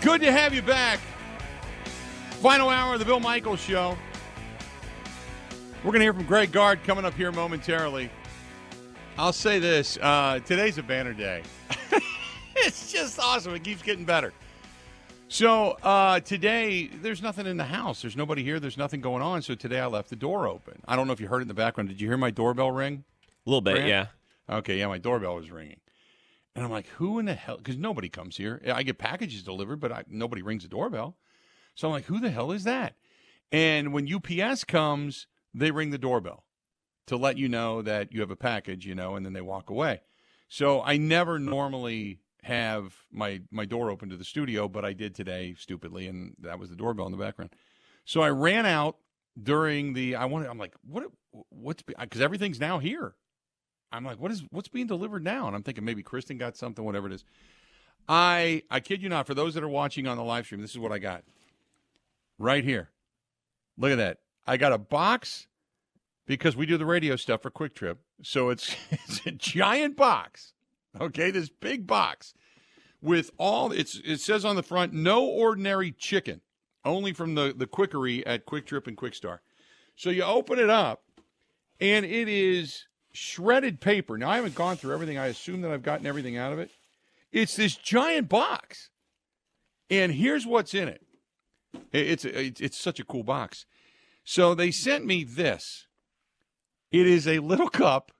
Good 0.00 0.20
to 0.20 0.30
have 0.30 0.54
you 0.54 0.62
back. 0.62 1.00
Final 2.40 2.68
hour 2.68 2.94
of 2.94 3.00
the 3.00 3.04
Bill 3.04 3.18
Michaels 3.18 3.60
Show. 3.60 3.96
We're 5.78 5.90
going 5.90 6.00
to 6.00 6.04
hear 6.04 6.14
from 6.14 6.24
Greg 6.24 6.52
Gard 6.52 6.84
coming 6.84 7.04
up 7.04 7.14
here 7.14 7.32
momentarily. 7.32 8.08
I'll 9.16 9.32
say 9.32 9.58
this 9.58 9.98
uh, 10.00 10.38
today's 10.46 10.78
a 10.78 10.84
banner 10.84 11.12
day. 11.12 11.42
it's 12.56 12.92
just 12.92 13.18
awesome. 13.18 13.54
It 13.54 13.64
keeps 13.64 13.82
getting 13.82 14.04
better. 14.04 14.32
So 15.26 15.72
uh, 15.82 16.20
today, 16.20 16.86
there's 16.86 17.20
nothing 17.20 17.46
in 17.46 17.56
the 17.56 17.64
house. 17.64 18.00
There's 18.00 18.16
nobody 18.16 18.44
here. 18.44 18.60
There's 18.60 18.78
nothing 18.78 19.00
going 19.00 19.22
on. 19.22 19.42
So 19.42 19.56
today, 19.56 19.80
I 19.80 19.86
left 19.86 20.10
the 20.10 20.16
door 20.16 20.46
open. 20.46 20.80
I 20.86 20.94
don't 20.94 21.08
know 21.08 21.12
if 21.12 21.20
you 21.20 21.26
heard 21.26 21.40
it 21.40 21.42
in 21.42 21.48
the 21.48 21.54
background. 21.54 21.88
Did 21.88 22.00
you 22.00 22.06
hear 22.08 22.16
my 22.16 22.30
doorbell 22.30 22.70
ring? 22.70 23.02
A 23.46 23.50
little 23.50 23.60
bit, 23.60 23.74
Grant? 23.74 23.88
yeah. 23.88 24.06
Okay, 24.48 24.78
yeah, 24.78 24.86
my 24.86 24.98
doorbell 24.98 25.34
was 25.34 25.50
ringing. 25.50 25.80
And 26.58 26.64
I'm 26.64 26.72
like, 26.72 26.88
who 26.88 27.20
in 27.20 27.26
the 27.26 27.34
hell? 27.34 27.56
Because 27.56 27.76
nobody 27.76 28.08
comes 28.08 28.36
here. 28.36 28.60
I 28.72 28.82
get 28.82 28.98
packages 28.98 29.44
delivered, 29.44 29.78
but 29.78 29.92
I, 29.92 30.04
nobody 30.08 30.42
rings 30.42 30.64
the 30.64 30.68
doorbell. 30.68 31.16
So 31.76 31.86
I'm 31.86 31.92
like, 31.92 32.06
who 32.06 32.18
the 32.18 32.30
hell 32.30 32.50
is 32.50 32.64
that? 32.64 32.94
And 33.52 33.92
when 33.92 34.12
UPS 34.12 34.64
comes, 34.64 35.28
they 35.54 35.70
ring 35.70 35.90
the 35.90 35.98
doorbell 35.98 36.44
to 37.06 37.16
let 37.16 37.38
you 37.38 37.48
know 37.48 37.80
that 37.82 38.12
you 38.12 38.20
have 38.20 38.32
a 38.32 38.36
package, 38.36 38.86
you 38.86 38.96
know, 38.96 39.14
and 39.14 39.24
then 39.24 39.34
they 39.34 39.40
walk 39.40 39.70
away. 39.70 40.00
So 40.48 40.82
I 40.82 40.96
never 40.96 41.38
normally 41.38 42.18
have 42.42 42.94
my 43.12 43.40
my 43.52 43.64
door 43.64 43.88
open 43.90 44.08
to 44.10 44.16
the 44.16 44.24
studio, 44.24 44.66
but 44.66 44.84
I 44.84 44.94
did 44.94 45.14
today 45.14 45.54
stupidly, 45.56 46.08
and 46.08 46.34
that 46.40 46.58
was 46.58 46.70
the 46.70 46.76
doorbell 46.76 47.06
in 47.06 47.12
the 47.12 47.18
background. 47.18 47.54
So 48.04 48.20
I 48.20 48.30
ran 48.30 48.66
out 48.66 48.96
during 49.40 49.92
the. 49.92 50.16
I 50.16 50.24
wanted. 50.24 50.48
I'm 50.48 50.58
like, 50.58 50.74
what? 50.82 51.04
What's 51.50 51.82
because 51.82 52.20
everything's 52.20 52.58
now 52.58 52.80
here. 52.80 53.14
I'm 53.90 54.04
like, 54.04 54.18
what 54.18 54.30
is 54.30 54.42
what's 54.50 54.68
being 54.68 54.86
delivered 54.86 55.24
now? 55.24 55.46
And 55.46 55.56
I'm 55.56 55.62
thinking 55.62 55.84
maybe 55.84 56.02
Kristen 56.02 56.38
got 56.38 56.56
something, 56.56 56.84
whatever 56.84 57.06
it 57.06 57.12
is. 57.12 57.24
I 58.08 58.62
I 58.70 58.80
kid 58.80 59.02
you 59.02 59.08
not. 59.08 59.26
For 59.26 59.34
those 59.34 59.54
that 59.54 59.62
are 59.62 59.68
watching 59.68 60.06
on 60.06 60.16
the 60.16 60.24
live 60.24 60.46
stream, 60.46 60.60
this 60.60 60.70
is 60.70 60.78
what 60.78 60.92
I 60.92 60.98
got 60.98 61.24
right 62.38 62.64
here. 62.64 62.90
Look 63.76 63.92
at 63.92 63.98
that. 63.98 64.18
I 64.46 64.56
got 64.56 64.72
a 64.72 64.78
box 64.78 65.46
because 66.26 66.56
we 66.56 66.66
do 66.66 66.76
the 66.76 66.86
radio 66.86 67.16
stuff 67.16 67.42
for 67.42 67.50
Kwik 67.50 67.74
Trip. 67.74 67.98
So 68.22 68.50
it's 68.50 68.74
it's 68.90 69.26
a 69.26 69.32
giant 69.32 69.96
box. 69.96 70.52
Okay, 71.00 71.30
this 71.30 71.48
big 71.48 71.86
box 71.86 72.34
with 73.00 73.30
all 73.38 73.72
it's 73.72 74.00
it 74.04 74.20
says 74.20 74.44
on 74.44 74.56
the 74.56 74.62
front 74.62 74.92
no 74.92 75.24
ordinary 75.24 75.92
chicken, 75.92 76.40
only 76.84 77.12
from 77.12 77.34
the 77.34 77.54
the 77.56 77.66
quickery 77.66 78.26
at 78.26 78.46
Kwik 78.46 78.66
Trip 78.66 78.86
and 78.86 78.96
Kwik 78.96 79.14
Star. 79.14 79.42
So 79.96 80.10
you 80.10 80.22
open 80.22 80.58
it 80.58 80.70
up 80.70 81.02
and 81.80 82.04
it 82.06 82.28
is 82.28 82.86
shredded 83.18 83.80
paper. 83.80 84.16
Now 84.16 84.30
I 84.30 84.36
haven't 84.36 84.54
gone 84.54 84.76
through 84.76 84.94
everything. 84.94 85.18
I 85.18 85.26
assume 85.26 85.62
that 85.62 85.72
I've 85.72 85.82
gotten 85.82 86.06
everything 86.06 86.36
out 86.36 86.52
of 86.52 86.58
it. 86.58 86.70
It's 87.32 87.56
this 87.56 87.76
giant 87.76 88.28
box. 88.28 88.90
And 89.90 90.12
here's 90.12 90.46
what's 90.46 90.74
in 90.74 90.88
it. 90.88 91.04
It's 91.92 92.24
uh, 92.24 92.30
it's, 92.32 92.60
it's 92.60 92.78
such 92.78 93.00
a 93.00 93.04
cool 93.04 93.24
box. 93.24 93.66
So 94.24 94.54
they 94.54 94.70
sent 94.70 95.04
me 95.04 95.24
this. 95.24 95.86
It 96.90 97.06
is 97.06 97.26
a 97.26 97.40
little 97.40 97.68
cup 97.68 98.12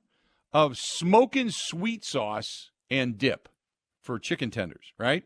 of 0.52 0.76
smoking 0.76 1.50
sweet 1.50 2.04
sauce 2.04 2.70
and 2.90 3.16
dip 3.18 3.48
for 4.00 4.18
chicken 4.18 4.50
tenders, 4.50 4.92
right? 4.98 5.24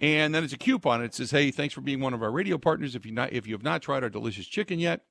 And 0.00 0.34
then 0.34 0.44
it's 0.44 0.52
a 0.52 0.58
coupon. 0.58 1.02
It 1.02 1.14
says, 1.14 1.30
"Hey, 1.30 1.50
thanks 1.50 1.74
for 1.74 1.80
being 1.80 2.00
one 2.00 2.14
of 2.14 2.22
our 2.22 2.30
radio 2.30 2.58
partners. 2.58 2.94
If 2.94 3.04
you 3.06 3.12
not 3.12 3.32
if 3.32 3.46
you 3.46 3.54
have 3.54 3.62
not 3.62 3.82
tried 3.82 4.02
our 4.02 4.10
delicious 4.10 4.46
chicken 4.46 4.78
yet, 4.78 5.02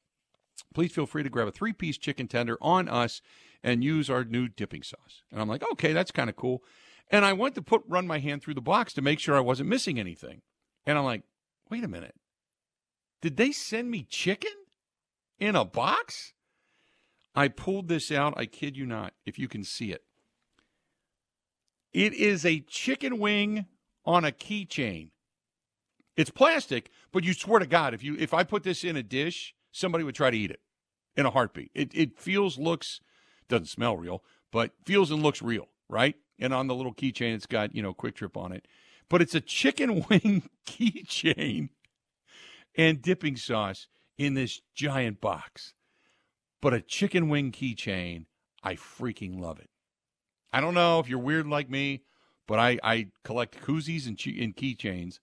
please 0.73 0.91
feel 0.91 1.05
free 1.05 1.23
to 1.23 1.29
grab 1.29 1.47
a 1.47 1.51
three-piece 1.51 1.97
chicken 1.97 2.27
tender 2.27 2.57
on 2.61 2.87
us 2.87 3.21
and 3.63 3.83
use 3.83 4.09
our 4.09 4.23
new 4.23 4.47
dipping 4.47 4.83
sauce." 4.83 5.23
And 5.31 5.39
I'm 5.41 5.47
like, 5.47 5.63
"Okay, 5.71 5.93
that's 5.93 6.11
kind 6.11 6.29
of 6.29 6.35
cool." 6.35 6.63
And 7.09 7.25
I 7.25 7.33
went 7.33 7.55
to 7.55 7.61
put 7.61 7.83
run 7.87 8.07
my 8.07 8.19
hand 8.19 8.41
through 8.41 8.55
the 8.55 8.61
box 8.61 8.93
to 8.93 9.01
make 9.01 9.19
sure 9.19 9.35
I 9.35 9.41
wasn't 9.41 9.69
missing 9.69 9.99
anything. 9.99 10.41
And 10.85 10.97
I'm 10.97 11.05
like, 11.05 11.23
"Wait 11.69 11.83
a 11.83 11.87
minute. 11.87 12.15
Did 13.21 13.37
they 13.37 13.51
send 13.51 13.89
me 13.91 14.03
chicken 14.03 14.51
in 15.39 15.55
a 15.55 15.65
box?" 15.65 16.33
I 17.35 17.47
pulled 17.47 17.87
this 17.87 18.11
out. 18.11 18.33
I 18.37 18.45
kid 18.45 18.77
you 18.77 18.85
not, 18.85 19.13
if 19.25 19.39
you 19.39 19.47
can 19.47 19.63
see 19.63 19.91
it. 19.91 20.03
It 21.91 22.13
is 22.13 22.45
a 22.45 22.61
chicken 22.61 23.19
wing 23.19 23.67
on 24.05 24.25
a 24.25 24.31
keychain. 24.31 25.11
It's 26.15 26.29
plastic, 26.29 26.91
but 27.11 27.23
you 27.23 27.33
swear 27.33 27.59
to 27.59 27.65
God, 27.65 27.93
if 27.93 28.03
you 28.03 28.15
if 28.17 28.33
I 28.33 28.43
put 28.43 28.63
this 28.63 28.83
in 28.83 28.95
a 28.95 29.03
dish, 29.03 29.55
somebody 29.73 30.05
would 30.05 30.15
try 30.15 30.29
to 30.29 30.37
eat 30.37 30.51
it 30.51 30.61
in 31.17 31.25
a 31.25 31.31
heartbeat. 31.31 31.71
It 31.75 31.91
it 31.93 32.17
feels, 32.17 32.57
looks, 32.57 33.01
doesn't 33.49 33.67
smell 33.67 33.97
real, 33.97 34.23
but 34.51 34.71
feels 34.85 35.11
and 35.11 35.21
looks 35.21 35.41
real, 35.41 35.67
right? 35.89 36.15
And 36.39 36.53
on 36.53 36.67
the 36.67 36.75
little 36.75 36.93
keychain, 36.93 37.35
it's 37.35 37.45
got 37.45 37.75
you 37.75 37.81
know 37.81 37.93
Kwik 37.93 38.15
Trip 38.15 38.37
on 38.37 38.53
it, 38.53 38.65
but 39.09 39.21
it's 39.21 39.35
a 39.35 39.41
chicken 39.41 40.05
wing 40.09 40.49
keychain 40.65 41.69
and 42.75 43.01
dipping 43.01 43.35
sauce 43.35 43.87
in 44.17 44.35
this 44.35 44.61
giant 44.73 45.19
box. 45.19 45.73
But 46.61 46.73
a 46.73 46.81
chicken 46.81 47.27
wing 47.27 47.51
keychain, 47.51 48.25
I 48.63 48.75
freaking 48.75 49.39
love 49.39 49.59
it. 49.59 49.69
I 50.53 50.61
don't 50.61 50.75
know 50.75 50.99
if 50.99 51.09
you're 51.09 51.19
weird 51.19 51.47
like 51.47 51.69
me, 51.69 52.03
but 52.47 52.59
I, 52.59 52.79
I 52.83 53.07
collect 53.23 53.61
koozies 53.61 54.07
and, 54.07 54.19
and 54.39 54.55
keychains 54.55 55.19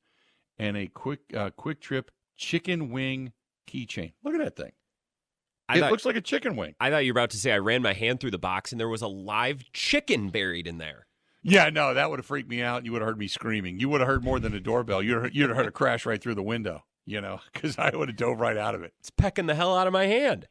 and 0.59 0.77
a 0.77 0.89
quick 0.89 1.21
uh, 1.35 1.51
Kwik 1.51 1.81
Trip 1.81 2.11
chicken 2.37 2.91
wing 2.91 3.33
keychain. 3.71 4.13
Look 4.25 4.35
at 4.35 4.41
that 4.41 4.57
thing. 4.57 4.73
I 5.69 5.77
it 5.77 5.81
thought, 5.81 5.91
looks 5.93 6.05
like 6.05 6.17
a 6.17 6.21
chicken 6.21 6.57
wing. 6.57 6.75
I 6.81 6.91
thought 6.91 7.05
you 7.05 7.13
were 7.13 7.21
about 7.21 7.31
to 7.31 7.37
say 7.37 7.53
I 7.53 7.59
ran 7.59 7.83
my 7.83 7.93
hand 7.93 8.19
through 8.21 8.33
the 8.33 8.39
box 8.39 8.73
and 8.73 8.81
there 8.81 8.89
was 8.89 9.03
a 9.03 9.09
live 9.09 9.63
chicken 9.73 10.31
buried 10.31 10.67
in 10.67 10.79
there. 10.79 11.07
Yeah, 11.43 11.71
no, 11.71 11.95
that 11.95 12.11
would 12.11 12.19
have 12.19 12.27
freaked 12.27 12.51
me 12.51 12.61
out. 12.61 12.85
You 12.85 12.93
would 12.93 13.01
have 13.01 13.09
heard 13.09 13.19
me 13.19 13.29
screaming. 13.29 13.79
You 13.79 13.89
would 13.89 14.01
have 14.01 14.09
heard 14.09 14.25
more 14.25 14.41
than 14.41 14.53
a 14.55 14.61
doorbell. 14.61 15.03
You'd 15.03 15.23
have, 15.23 15.35
you'd 15.35 15.49
have 15.49 15.57
heard 15.57 15.69
a 15.69 15.73
crash 15.73 16.05
right 16.05 16.21
through 16.21 16.35
the 16.35 16.43
window, 16.43 16.85
you 17.07 17.21
know, 17.21 17.41
because 17.53 17.79
I 17.79 17.95
would 17.95 18.09
have 18.09 18.17
dove 18.17 18.41
right 18.41 18.57
out 18.57 18.75
of 18.75 18.83
it. 18.83 18.93
It's 18.99 19.11
pecking 19.11 19.47
the 19.47 19.55
hell 19.55 19.77
out 19.77 19.87
of 19.87 19.93
my 19.93 20.07
hand. 20.07 20.49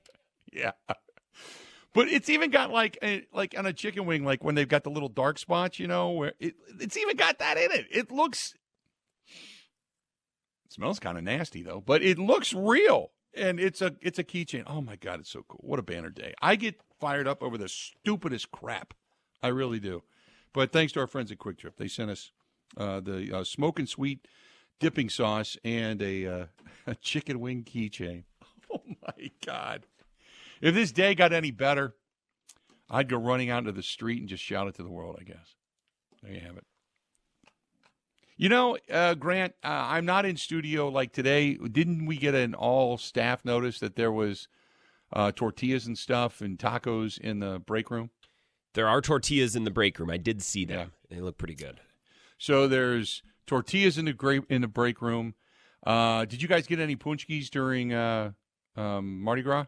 Yeah. 0.51 0.71
But 1.91 2.07
it's 2.07 2.29
even 2.29 2.51
got 2.51 2.69
like 2.69 2.99
a, 3.01 3.25
like 3.33 3.55
on 3.57 3.65
a 3.65 3.73
chicken 3.73 4.05
wing, 4.05 4.23
like 4.23 4.43
when 4.43 4.53
they've 4.53 4.67
got 4.67 4.83
the 4.83 4.91
little 4.91 5.09
dark 5.09 5.39
spots, 5.39 5.79
you 5.79 5.87
know, 5.87 6.11
where 6.11 6.33
it, 6.39 6.53
it's 6.79 6.95
even 6.95 7.17
got 7.17 7.39
that 7.39 7.57
in 7.57 7.71
it. 7.71 7.87
It 7.89 8.11
looks, 8.11 8.53
smells 10.69 10.99
kind 10.99 11.17
of 11.17 11.23
nasty 11.23 11.61
though, 11.63 11.83
but 11.85 12.01
it 12.01 12.17
looks 12.17 12.53
real, 12.53 13.11
and 13.33 13.59
it's 13.59 13.81
a 13.81 13.95
it's 14.01 14.19
a 14.19 14.23
keychain. 14.23 14.63
Oh 14.65 14.81
my 14.81 14.95
god, 14.95 15.19
it's 15.19 15.31
so 15.31 15.43
cool! 15.47 15.61
What 15.61 15.79
a 15.79 15.83
banner 15.83 16.09
day! 16.09 16.33
I 16.41 16.55
get 16.55 16.79
fired 16.99 17.27
up 17.27 17.43
over 17.43 17.57
the 17.57 17.69
stupidest 17.69 18.51
crap. 18.51 18.93
I 19.41 19.49
really 19.49 19.79
do. 19.79 20.03
But 20.53 20.71
thanks 20.71 20.93
to 20.93 20.99
our 20.99 21.07
friends 21.07 21.31
at 21.31 21.37
Kwik 21.37 21.57
Trip, 21.57 21.77
they 21.77 21.87
sent 21.87 22.09
us 22.11 22.31
uh, 22.77 22.99
the 22.99 23.39
uh, 23.39 23.43
smoke 23.43 23.79
and 23.79 23.87
sweet 23.87 24.27
dipping 24.79 25.09
sauce 25.09 25.57
and 25.63 26.01
a, 26.01 26.25
uh, 26.25 26.45
a 26.87 26.95
chicken 26.95 27.39
wing 27.39 27.63
keychain. 27.63 28.23
Oh 28.71 28.83
my 28.85 29.31
god! 29.43 29.87
If 30.61 30.75
this 30.75 30.91
day 30.91 31.15
got 31.15 31.33
any 31.33 31.49
better, 31.49 31.95
I'd 32.87 33.09
go 33.09 33.17
running 33.17 33.49
out 33.49 33.59
into 33.59 33.71
the 33.71 33.81
street 33.81 34.19
and 34.19 34.29
just 34.29 34.43
shout 34.43 34.67
it 34.67 34.75
to 34.75 34.83
the 34.83 34.91
world, 34.91 35.17
I 35.19 35.23
guess. 35.23 35.55
There 36.21 36.31
you 36.31 36.41
have 36.41 36.55
it. 36.55 36.65
You 38.39 38.47
know, 38.47 38.77
uh, 38.89 39.15
Grant, 39.15 39.53
uh, 39.65 39.67
I'm 39.67 40.05
not 40.05 40.25
in 40.25 40.37
studio 40.37 40.87
like 40.87 41.11
today. 41.11 41.55
Didn't 41.55 42.05
we 42.05 42.15
get 42.15 42.33
an 42.33 42.55
all 42.55 42.97
staff 42.97 43.43
notice 43.43 43.79
that 43.81 43.97
there 43.97 44.13
was 44.13 44.47
uh, 45.11 45.33
tortillas 45.33 45.85
and 45.85 45.97
stuff 45.97 46.39
and 46.39 46.57
tacos 46.57 47.19
in 47.19 47.39
the 47.39 47.59
break 47.59 47.91
room? 47.91 48.11
There 48.75 48.87
are 48.87 49.01
tortillas 49.01 49.57
in 49.57 49.65
the 49.65 49.71
break 49.71 49.99
room. 49.99 50.09
I 50.09 50.15
did 50.15 50.41
see 50.41 50.63
them. 50.63 50.93
They 51.09 51.19
look 51.19 51.37
pretty 51.37 51.53
good. 51.53 51.81
So 52.37 52.65
there's 52.65 53.23
tortillas 53.45 53.97
in 53.97 54.05
the 54.05 54.13
gra- 54.13 54.45
in 54.49 54.61
the 54.61 54.69
break 54.69 55.01
room. 55.01 55.33
Uh, 55.85 56.23
did 56.23 56.41
you 56.41 56.47
guys 56.47 56.65
get 56.65 56.79
any 56.79 56.95
paczkis 56.95 57.49
during 57.49 57.91
uh, 57.91 58.31
um, 58.77 59.21
Mardi 59.21 59.41
Gras? 59.41 59.65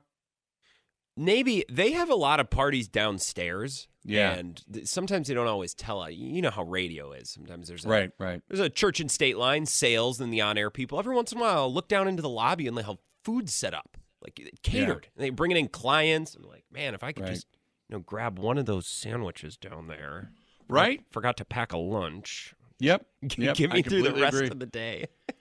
Maybe 1.17 1.65
they 1.69 1.91
have 1.91 2.09
a 2.09 2.15
lot 2.15 2.39
of 2.39 2.49
parties 2.49 2.87
downstairs. 2.87 3.87
Yeah. 4.03 4.31
And 4.31 4.61
th- 4.73 4.87
sometimes 4.87 5.27
they 5.27 5.33
don't 5.33 5.47
always 5.47 5.73
tell. 5.73 6.09
You 6.09 6.41
know 6.41 6.49
how 6.49 6.63
radio 6.63 7.11
is. 7.11 7.29
Sometimes 7.29 7.67
there's 7.67 7.85
a, 7.85 7.89
Right, 7.89 8.11
right. 8.17 8.41
There's 8.47 8.59
a 8.59 8.69
church 8.69 8.99
and 8.99 9.11
state 9.11 9.37
line, 9.37 9.65
sales, 9.65 10.19
and 10.19 10.33
the 10.33 10.41
on 10.41 10.57
air 10.57 10.69
people. 10.71 10.97
Every 10.97 11.15
once 11.15 11.31
in 11.31 11.37
a 11.37 11.41
while, 11.41 11.57
I'll 11.59 11.73
look 11.73 11.87
down 11.87 12.07
into 12.07 12.21
the 12.21 12.29
lobby 12.29 12.65
and 12.67 12.77
they 12.77 12.81
have 12.83 12.97
food 13.23 13.49
set 13.49 13.73
up, 13.75 13.97
like 14.23 14.39
eh, 14.43 14.49
catered. 14.63 15.07
And 15.15 15.23
they 15.23 15.29
bringing 15.29 15.57
in 15.57 15.67
clients. 15.67 16.33
I'm 16.35 16.43
like, 16.43 16.63
man, 16.71 16.95
if 16.95 17.03
I 17.03 17.11
could 17.11 17.25
Right. 17.25 17.33
just 17.33 17.47
you 17.89 17.97
know 17.97 17.99
grab 18.01 18.39
one 18.39 18.57
of 18.57 18.65
those 18.65 18.87
sandwiches 18.87 19.57
down 19.57 19.87
there. 19.87 20.31
Right? 20.67 21.03
Forgot 21.11 21.37
to 21.37 21.45
pack 21.45 21.73
a 21.73 21.77
lunch. 21.77 22.55
Yep. 22.79 23.05
G- 23.27 23.43
yep. 23.43 23.55
Give 23.57 23.71
I 23.71 23.75
me 23.75 23.81
through 23.83 24.03
the 24.03 24.13
rest 24.13 24.35
agree. 24.37 24.47
of 24.47 24.59
the 24.59 24.65
day. 24.65 25.07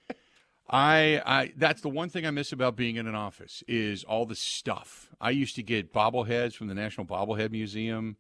I, 0.71 1.21
I 1.27 1.53
that's 1.57 1.81
the 1.81 1.89
one 1.89 2.09
thing 2.09 2.25
I 2.25 2.31
miss 2.31 2.53
about 2.53 2.77
being 2.77 2.97
in 2.97 3.09
an 3.09 3.17
office 3.17 3.65
is 3.67 4.05
all 4.05 4.25
the 4.25 4.37
stuff. 4.37 5.11
I 5.21 5.31
used 5.31 5.57
to 5.57 5.63
get 5.65 5.93
bobbleheads 5.93 6.55
from 6.55 6.69
the 6.69 6.75
National 6.75 7.05
Bobblehead 7.05 7.51
Museum. 7.51 8.17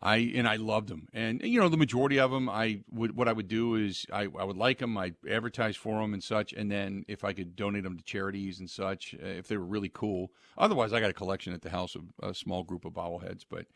I 0.00 0.18
and 0.36 0.46
I 0.46 0.56
loved 0.56 0.88
them, 0.88 1.08
and 1.12 1.42
you 1.42 1.58
know 1.58 1.68
the 1.68 1.76
majority 1.76 2.20
of 2.20 2.30
them. 2.30 2.48
I 2.48 2.82
would 2.92 3.16
what 3.16 3.26
I 3.26 3.32
would 3.32 3.48
do 3.48 3.74
is 3.74 4.06
I, 4.12 4.28
I 4.38 4.44
would 4.44 4.56
like 4.56 4.78
them. 4.78 4.96
I 4.96 5.14
advertise 5.28 5.74
for 5.74 6.00
them 6.00 6.14
and 6.14 6.22
such, 6.22 6.52
and 6.52 6.70
then 6.70 7.04
if 7.08 7.24
I 7.24 7.32
could 7.32 7.56
donate 7.56 7.82
them 7.82 7.96
to 7.96 8.04
charities 8.04 8.60
and 8.60 8.70
such, 8.70 9.16
uh, 9.20 9.26
if 9.26 9.48
they 9.48 9.56
were 9.56 9.64
really 9.64 9.90
cool. 9.92 10.30
Otherwise, 10.56 10.92
I 10.92 11.00
got 11.00 11.10
a 11.10 11.14
collection 11.14 11.52
at 11.52 11.62
the 11.62 11.70
house 11.70 11.96
of 11.96 12.04
a 12.22 12.32
small 12.32 12.62
group 12.62 12.84
of 12.84 12.92
bobbleheads, 12.92 13.44
but 13.50 13.66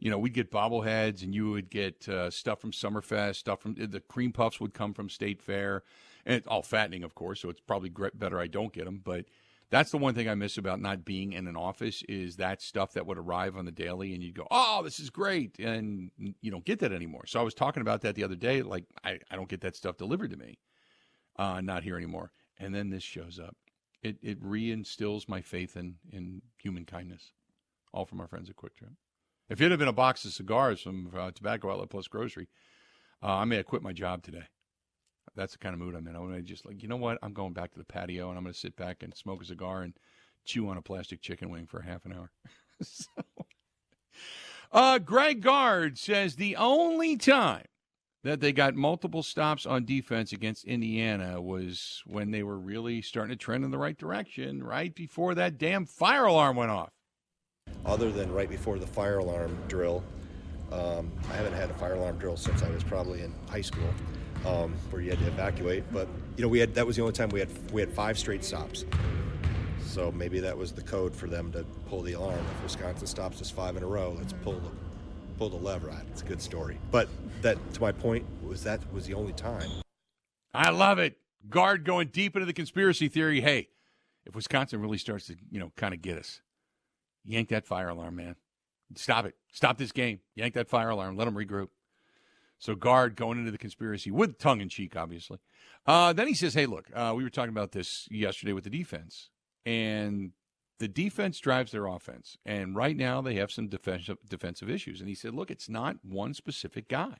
you 0.00 0.10
know, 0.10 0.18
we'd 0.18 0.34
get 0.34 0.50
bobbleheads 0.50 1.22
and 1.22 1.32
you 1.32 1.50
would 1.52 1.70
get 1.70 2.08
uh, 2.08 2.28
stuff 2.30 2.60
from 2.60 2.72
Summerfest, 2.72 3.36
stuff 3.36 3.60
from 3.60 3.74
the 3.74 4.00
cream 4.00 4.32
puffs 4.32 4.60
would 4.60 4.74
come 4.74 4.94
from 4.94 5.08
State 5.08 5.40
Fair. 5.40 5.84
And 6.28 6.36
it's 6.36 6.46
all 6.46 6.62
fattening, 6.62 7.04
of 7.04 7.14
course. 7.14 7.40
So 7.40 7.48
it's 7.48 7.60
probably 7.60 7.90
better 8.14 8.38
I 8.38 8.48
don't 8.48 8.72
get 8.72 8.84
them. 8.84 9.00
But 9.02 9.24
that's 9.70 9.90
the 9.90 9.96
one 9.96 10.14
thing 10.14 10.28
I 10.28 10.34
miss 10.34 10.58
about 10.58 10.78
not 10.78 11.04
being 11.04 11.32
in 11.32 11.46
an 11.46 11.56
office 11.56 12.02
is 12.06 12.36
that 12.36 12.60
stuff 12.60 12.92
that 12.92 13.06
would 13.06 13.16
arrive 13.16 13.56
on 13.56 13.64
the 13.64 13.72
daily, 13.72 14.12
and 14.12 14.22
you'd 14.22 14.36
go, 14.36 14.46
"Oh, 14.50 14.82
this 14.84 15.00
is 15.00 15.08
great," 15.08 15.58
and 15.58 16.10
you 16.42 16.50
don't 16.50 16.66
get 16.66 16.80
that 16.80 16.92
anymore. 16.92 17.26
So 17.26 17.40
I 17.40 17.42
was 17.42 17.54
talking 17.54 17.80
about 17.80 18.02
that 18.02 18.14
the 18.14 18.24
other 18.24 18.36
day. 18.36 18.62
Like 18.62 18.84
I, 19.02 19.18
I 19.30 19.36
don't 19.36 19.48
get 19.48 19.62
that 19.62 19.74
stuff 19.74 19.96
delivered 19.96 20.30
to 20.30 20.36
me, 20.36 20.58
uh, 21.36 21.62
not 21.62 21.82
here 21.82 21.96
anymore. 21.96 22.32
And 22.58 22.74
then 22.74 22.90
this 22.90 23.02
shows 23.02 23.38
up. 23.38 23.56
It 24.02 24.18
it 24.22 24.42
reinstills 24.42 25.28
my 25.28 25.40
faith 25.40 25.76
in 25.76 25.96
in 26.12 26.42
human 26.58 26.84
kindness, 26.84 27.32
all 27.92 28.04
from 28.04 28.20
our 28.20 28.28
friends 28.28 28.50
at 28.50 28.56
Kwik 28.56 28.76
Trip. 28.76 28.92
If 29.48 29.62
it 29.62 29.70
had 29.70 29.78
been 29.78 29.88
a 29.88 29.94
box 29.94 30.26
of 30.26 30.32
cigars 30.32 30.82
from 30.82 31.10
uh, 31.16 31.30
Tobacco 31.30 31.70
Outlet 31.70 31.88
Plus 31.88 32.06
Grocery, 32.06 32.48
uh, 33.22 33.36
I 33.36 33.44
may 33.46 33.56
have 33.56 33.66
quit 33.66 33.82
my 33.82 33.94
job 33.94 34.22
today. 34.22 34.44
That's 35.38 35.52
the 35.52 35.58
kind 35.58 35.72
of 35.72 35.78
mood 35.78 35.94
I'm 35.94 36.08
in. 36.08 36.16
I'm 36.16 36.44
just 36.44 36.66
like, 36.66 36.82
you 36.82 36.88
know 36.88 36.96
what? 36.96 37.16
I'm 37.22 37.32
going 37.32 37.52
back 37.52 37.70
to 37.70 37.78
the 37.78 37.84
patio 37.84 38.28
and 38.28 38.36
I'm 38.36 38.42
gonna 38.42 38.54
sit 38.54 38.74
back 38.74 39.04
and 39.04 39.16
smoke 39.16 39.40
a 39.40 39.46
cigar 39.46 39.82
and 39.82 39.94
chew 40.44 40.68
on 40.68 40.76
a 40.76 40.82
plastic 40.82 41.22
chicken 41.22 41.48
wing 41.48 41.66
for 41.66 41.80
half 41.80 42.04
an 42.04 42.12
hour. 42.12 42.32
so, 42.82 43.06
uh, 44.72 44.98
Greg 44.98 45.40
Gard 45.40 45.96
says 45.96 46.34
the 46.34 46.56
only 46.56 47.16
time 47.16 47.66
that 48.24 48.40
they 48.40 48.50
got 48.50 48.74
multiple 48.74 49.22
stops 49.22 49.64
on 49.64 49.84
defense 49.84 50.32
against 50.32 50.64
Indiana 50.64 51.40
was 51.40 52.02
when 52.04 52.32
they 52.32 52.42
were 52.42 52.58
really 52.58 53.00
starting 53.00 53.30
to 53.30 53.36
trend 53.36 53.64
in 53.64 53.70
the 53.70 53.78
right 53.78 53.96
direction, 53.96 54.60
right 54.60 54.92
before 54.92 55.36
that 55.36 55.56
damn 55.56 55.86
fire 55.86 56.24
alarm 56.24 56.56
went 56.56 56.72
off. 56.72 56.90
Other 57.86 58.10
than 58.10 58.32
right 58.32 58.50
before 58.50 58.80
the 58.80 58.88
fire 58.88 59.18
alarm 59.18 59.56
drill, 59.68 60.02
um, 60.72 61.12
I 61.30 61.34
haven't 61.34 61.54
had 61.54 61.70
a 61.70 61.74
fire 61.74 61.94
alarm 61.94 62.18
drill 62.18 62.36
since 62.36 62.64
I 62.64 62.70
was 62.70 62.82
probably 62.82 63.22
in 63.22 63.32
high 63.48 63.60
school, 63.62 63.88
um, 64.46 64.74
where 64.90 65.02
you 65.02 65.10
had 65.10 65.18
to 65.20 65.26
evacuate. 65.26 65.84
But 65.92 66.08
you 66.36 66.42
know, 66.42 66.48
we 66.48 66.58
had 66.58 66.74
that 66.74 66.86
was 66.86 66.96
the 66.96 67.02
only 67.02 67.12
time 67.12 67.28
we 67.30 67.40
had 67.40 67.72
we 67.72 67.80
had 67.80 67.92
five 67.92 68.18
straight 68.18 68.44
stops. 68.44 68.84
So 69.80 70.12
maybe 70.12 70.38
that 70.40 70.56
was 70.56 70.72
the 70.72 70.82
code 70.82 71.14
for 71.14 71.26
them 71.26 71.50
to 71.52 71.64
pull 71.88 72.02
the 72.02 72.12
alarm. 72.12 72.38
If 72.38 72.62
Wisconsin 72.62 73.06
stops 73.06 73.40
us 73.40 73.50
five 73.50 73.76
in 73.76 73.82
a 73.82 73.86
row, 73.86 74.14
let's 74.16 74.32
pull 74.32 74.54
the 74.54 74.70
pull 75.38 75.48
the 75.48 75.56
lever. 75.56 75.92
It's 76.10 76.22
a 76.22 76.24
good 76.24 76.42
story. 76.42 76.78
But 76.90 77.08
that 77.42 77.58
to 77.74 77.80
my 77.80 77.92
point 77.92 78.26
was 78.42 78.62
that 78.64 78.80
was 78.92 79.06
the 79.06 79.14
only 79.14 79.32
time. 79.32 79.70
I 80.52 80.70
love 80.70 80.98
it. 80.98 81.18
Gard 81.48 81.84
going 81.84 82.08
deep 82.08 82.36
into 82.36 82.46
the 82.46 82.52
conspiracy 82.52 83.08
theory. 83.08 83.40
Hey, 83.40 83.68
if 84.26 84.34
Wisconsin 84.34 84.80
really 84.80 84.98
starts 84.98 85.26
to, 85.26 85.36
you 85.50 85.58
know, 85.60 85.72
kind 85.76 85.94
of 85.94 86.02
get 86.02 86.18
us, 86.18 86.42
yank 87.24 87.48
that 87.48 87.64
fire 87.64 87.88
alarm, 87.88 88.16
man. 88.16 88.36
Stop 88.96 89.26
it. 89.26 89.34
Stop 89.52 89.78
this 89.78 89.92
game. 89.92 90.20
Yank 90.34 90.54
that 90.54 90.68
fire 90.68 90.90
alarm. 90.90 91.16
Let 91.16 91.26
them 91.26 91.34
regroup. 91.34 91.68
So 92.58 92.74
Gard 92.74 93.16
going 93.16 93.38
into 93.38 93.50
the 93.50 93.58
conspiracy 93.58 94.10
with 94.10 94.38
tongue 94.38 94.60
in 94.60 94.68
cheek, 94.68 94.96
obviously. 94.96 95.38
Uh, 95.86 96.12
then 96.12 96.26
he 96.26 96.34
says, 96.34 96.54
"Hey, 96.54 96.66
look, 96.66 96.86
uh, 96.94 97.14
we 97.16 97.22
were 97.22 97.30
talking 97.30 97.50
about 97.50 97.72
this 97.72 98.08
yesterday 98.10 98.52
with 98.52 98.64
the 98.64 98.70
defense, 98.70 99.30
and 99.64 100.32
the 100.78 100.88
defense 100.88 101.38
drives 101.38 101.72
their 101.72 101.86
offense, 101.86 102.36
and 102.44 102.76
right 102.76 102.96
now 102.96 103.20
they 103.20 103.34
have 103.34 103.50
some 103.50 103.68
defensive 103.68 104.18
defensive 104.28 104.68
issues." 104.68 105.00
And 105.00 105.08
he 105.08 105.14
said, 105.14 105.34
"Look, 105.34 105.50
it's 105.50 105.68
not 105.68 105.96
one 106.04 106.34
specific 106.34 106.88
guy." 106.88 107.16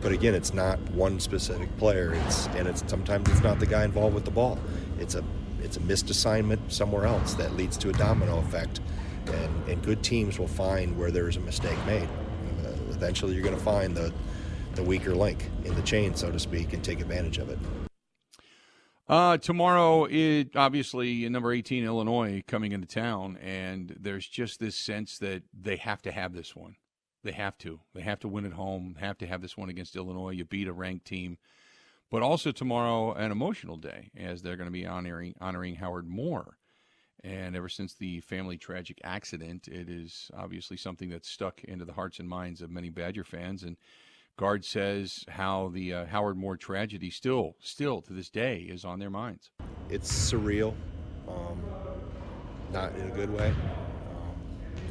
But 0.00 0.12
again, 0.12 0.34
it's 0.34 0.52
not 0.52 0.78
one 0.90 1.20
specific 1.20 1.74
player. 1.76 2.12
It's 2.14 2.46
and 2.48 2.66
it's 2.66 2.82
sometimes 2.88 3.28
it's 3.30 3.42
not 3.42 3.60
the 3.60 3.66
guy 3.66 3.84
involved 3.84 4.14
with 4.14 4.24
the 4.24 4.30
ball. 4.30 4.58
It's 4.98 5.14
a 5.14 5.24
it's 5.62 5.76
a 5.76 5.80
missed 5.80 6.10
assignment 6.10 6.72
somewhere 6.72 7.06
else 7.06 7.34
that 7.34 7.56
leads 7.56 7.76
to 7.78 7.90
a 7.90 7.92
domino 7.92 8.38
effect. 8.38 8.80
And, 9.26 9.68
and 9.68 9.82
good 9.84 10.02
teams 10.02 10.38
will 10.38 10.48
find 10.48 10.98
where 10.98 11.12
there 11.12 11.28
is 11.28 11.36
a 11.36 11.40
mistake 11.40 11.78
made. 11.86 12.08
Uh, 12.64 12.72
eventually, 12.90 13.34
you're 13.34 13.44
going 13.44 13.56
to 13.56 13.62
find 13.62 13.96
the 13.96 14.12
the 14.74 14.82
weaker 14.82 15.14
link 15.14 15.48
in 15.64 15.74
the 15.74 15.82
chain, 15.82 16.14
so 16.14 16.30
to 16.30 16.38
speak, 16.38 16.72
and 16.72 16.82
take 16.82 17.00
advantage 17.00 17.38
of 17.38 17.48
it. 17.50 17.58
Uh, 19.08 19.36
tomorrow, 19.36 20.04
it 20.04 20.56
obviously 20.56 21.28
number 21.28 21.52
18 21.52 21.84
Illinois 21.84 22.42
coming 22.46 22.72
into 22.72 22.86
town, 22.86 23.36
and 23.42 23.94
there's 24.00 24.26
just 24.26 24.60
this 24.60 24.76
sense 24.76 25.18
that 25.18 25.42
they 25.52 25.76
have 25.76 26.00
to 26.02 26.12
have 26.12 26.32
this 26.32 26.56
one. 26.56 26.76
They 27.22 27.32
have 27.32 27.58
to. 27.58 27.80
They 27.94 28.02
have 28.02 28.20
to 28.20 28.28
win 28.28 28.46
at 28.46 28.52
home. 28.52 28.96
Have 28.98 29.18
to 29.18 29.26
have 29.26 29.42
this 29.42 29.56
one 29.56 29.68
against 29.68 29.96
Illinois. 29.96 30.30
You 30.30 30.44
beat 30.44 30.66
a 30.66 30.72
ranked 30.72 31.06
team, 31.06 31.38
but 32.10 32.22
also 32.22 32.52
tomorrow 32.52 33.12
an 33.12 33.30
emotional 33.30 33.76
day 33.76 34.10
as 34.16 34.42
they're 34.42 34.56
going 34.56 34.66
to 34.66 34.72
be 34.72 34.86
honoring 34.86 35.34
honoring 35.40 35.76
Howard 35.76 36.08
Moore. 36.08 36.56
And 37.24 37.54
ever 37.54 37.68
since 37.68 37.94
the 37.94 38.20
family 38.20 38.58
tragic 38.58 39.00
accident, 39.04 39.68
it 39.68 39.88
is 39.88 40.30
obviously 40.36 40.76
something 40.76 41.08
that's 41.08 41.28
stuck 41.28 41.62
into 41.64 41.84
the 41.84 41.92
hearts 41.92 42.18
and 42.18 42.28
minds 42.28 42.62
of 42.62 42.70
many 42.70 42.88
Badger 42.88 43.22
fans. 43.22 43.62
And 43.62 43.76
Gard 44.38 44.64
says 44.64 45.24
how 45.28 45.70
the 45.72 45.92
uh, 45.92 46.06
Howard 46.06 46.36
Moore 46.36 46.56
tragedy 46.56 47.10
still, 47.10 47.54
still 47.60 48.00
to 48.02 48.12
this 48.12 48.30
day, 48.30 48.60
is 48.60 48.84
on 48.84 48.98
their 48.98 49.10
minds. 49.10 49.50
It's 49.90 50.10
surreal, 50.10 50.74
um, 51.28 51.62
not 52.72 52.94
in 52.96 53.10
a 53.10 53.14
good 53.14 53.30
way. 53.30 53.48
Um, 53.48 54.34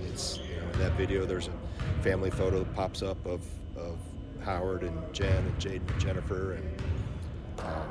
it's 0.08 0.38
you 0.38 0.56
know 0.58 0.72
in 0.74 0.80
that 0.80 0.94
video 0.94 1.26
there's 1.26 1.48
a 1.48 2.04
family 2.04 2.30
photo 2.30 2.60
that 2.60 2.74
pops 2.76 3.02
up 3.02 3.24
of, 3.26 3.44
of 3.76 3.98
Howard 4.44 4.84
and 4.84 5.14
Jen 5.14 5.44
and 5.44 5.60
Jade 5.60 5.82
and 5.88 6.00
Jennifer, 6.00 6.54
and 6.54 6.82
um, 7.60 7.90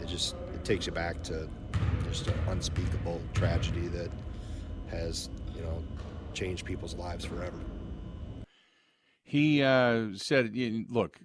it 0.00 0.06
just 0.06 0.36
it 0.54 0.64
takes 0.64 0.86
you 0.86 0.92
back 0.92 1.22
to 1.24 1.48
just 2.08 2.28
an 2.28 2.38
unspeakable 2.48 3.20
tragedy 3.32 3.88
that 3.88 4.10
has 4.88 5.28
you 5.56 5.62
know 5.62 5.82
changed 6.32 6.64
people's 6.64 6.94
lives 6.94 7.24
forever. 7.24 7.58
He 9.34 9.64
uh, 9.64 10.10
said, 10.14 10.52
"Look, 10.88 11.18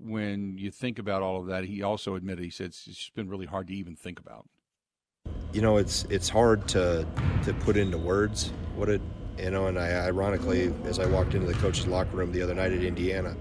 when 0.00 0.58
you 0.58 0.70
think 0.70 1.00
about 1.00 1.22
all 1.22 1.40
of 1.40 1.46
that, 1.48 1.64
he 1.64 1.82
also 1.82 2.14
admitted 2.14 2.44
he 2.44 2.50
said 2.50 2.66
it's 2.66 2.84
just 2.84 3.12
been 3.16 3.28
really 3.28 3.46
hard 3.46 3.66
to 3.66 3.74
even 3.74 3.96
think 3.96 4.20
about." 4.20 4.46
You 5.52 5.60
know, 5.60 5.76
it's 5.76 6.04
it's 6.04 6.28
hard 6.28 6.68
to 6.68 7.04
to 7.42 7.54
put 7.54 7.76
into 7.76 7.98
words 7.98 8.52
what 8.76 8.88
it 8.88 9.02
you 9.36 9.50
know, 9.50 9.66
and 9.66 9.76
I 9.76 10.06
ironically, 10.06 10.72
as 10.84 11.00
I 11.00 11.06
walked 11.06 11.34
into 11.34 11.48
the 11.48 11.54
coach's 11.54 11.88
locker 11.88 12.16
room 12.16 12.30
the 12.30 12.42
other 12.42 12.54
night 12.54 12.70
at 12.70 12.84
Indiana, 12.84 13.36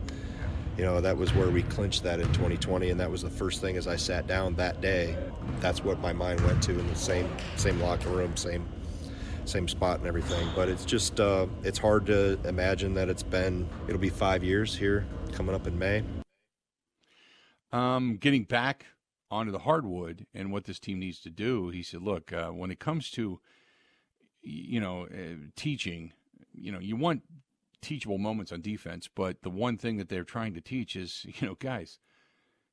you 0.79 0.83
know, 0.83 0.99
that 0.99 1.15
was 1.15 1.31
where 1.35 1.51
we 1.51 1.61
clinched 1.61 2.01
that 2.01 2.19
in 2.19 2.25
2020, 2.29 2.89
and 2.89 2.99
that 2.99 3.11
was 3.11 3.21
the 3.21 3.29
first 3.29 3.61
thing 3.61 3.77
as 3.77 3.87
I 3.87 3.97
sat 3.97 4.25
down 4.25 4.55
that 4.55 4.81
day. 4.81 5.15
That's 5.59 5.83
what 5.83 5.99
my 5.99 6.11
mind 6.11 6.41
went 6.41 6.63
to 6.63 6.71
in 6.71 6.87
the 6.87 6.95
same 6.95 7.29
same 7.55 7.79
locker 7.79 8.09
room, 8.09 8.35
same 8.35 8.67
same 9.47 9.67
spot 9.67 9.99
and 9.99 10.07
everything. 10.07 10.47
But 10.55 10.69
it's 10.69 10.85
just 10.85 11.19
uh, 11.19 11.47
it's 11.63 11.77
hard 11.77 12.05
to 12.07 12.39
imagine 12.45 12.93
that 12.95 13.09
it's 13.09 13.23
been 13.23 13.67
it'll 13.87 13.99
be 13.99 14.09
five 14.09 14.43
years 14.43 14.75
here 14.75 15.05
coming 15.31 15.55
up 15.55 15.67
in 15.67 15.77
May. 15.77 16.03
Um, 17.71 18.17
getting 18.17 18.43
back 18.43 18.85
onto 19.29 19.51
the 19.51 19.59
hardwood 19.59 20.25
and 20.33 20.51
what 20.51 20.65
this 20.65 20.79
team 20.79 20.99
needs 20.99 21.19
to 21.19 21.29
do, 21.29 21.69
he 21.69 21.83
said, 21.83 22.01
look, 22.01 22.31
uh, 22.31 22.49
when 22.49 22.71
it 22.71 22.79
comes 22.79 23.11
to 23.11 23.39
you 24.41 24.79
know 24.79 25.05
uh, 25.05 25.35
teaching, 25.55 26.13
you 26.53 26.71
know, 26.71 26.79
you 26.79 26.95
want 26.95 27.23
teachable 27.81 28.17
moments 28.17 28.51
on 28.51 28.61
defense, 28.61 29.07
but 29.13 29.41
the 29.43 29.49
one 29.49 29.77
thing 29.77 29.97
that 29.97 30.09
they're 30.09 30.23
trying 30.23 30.53
to 30.53 30.61
teach 30.61 30.95
is, 30.95 31.25
you 31.39 31.47
know, 31.47 31.55
guys, 31.55 31.99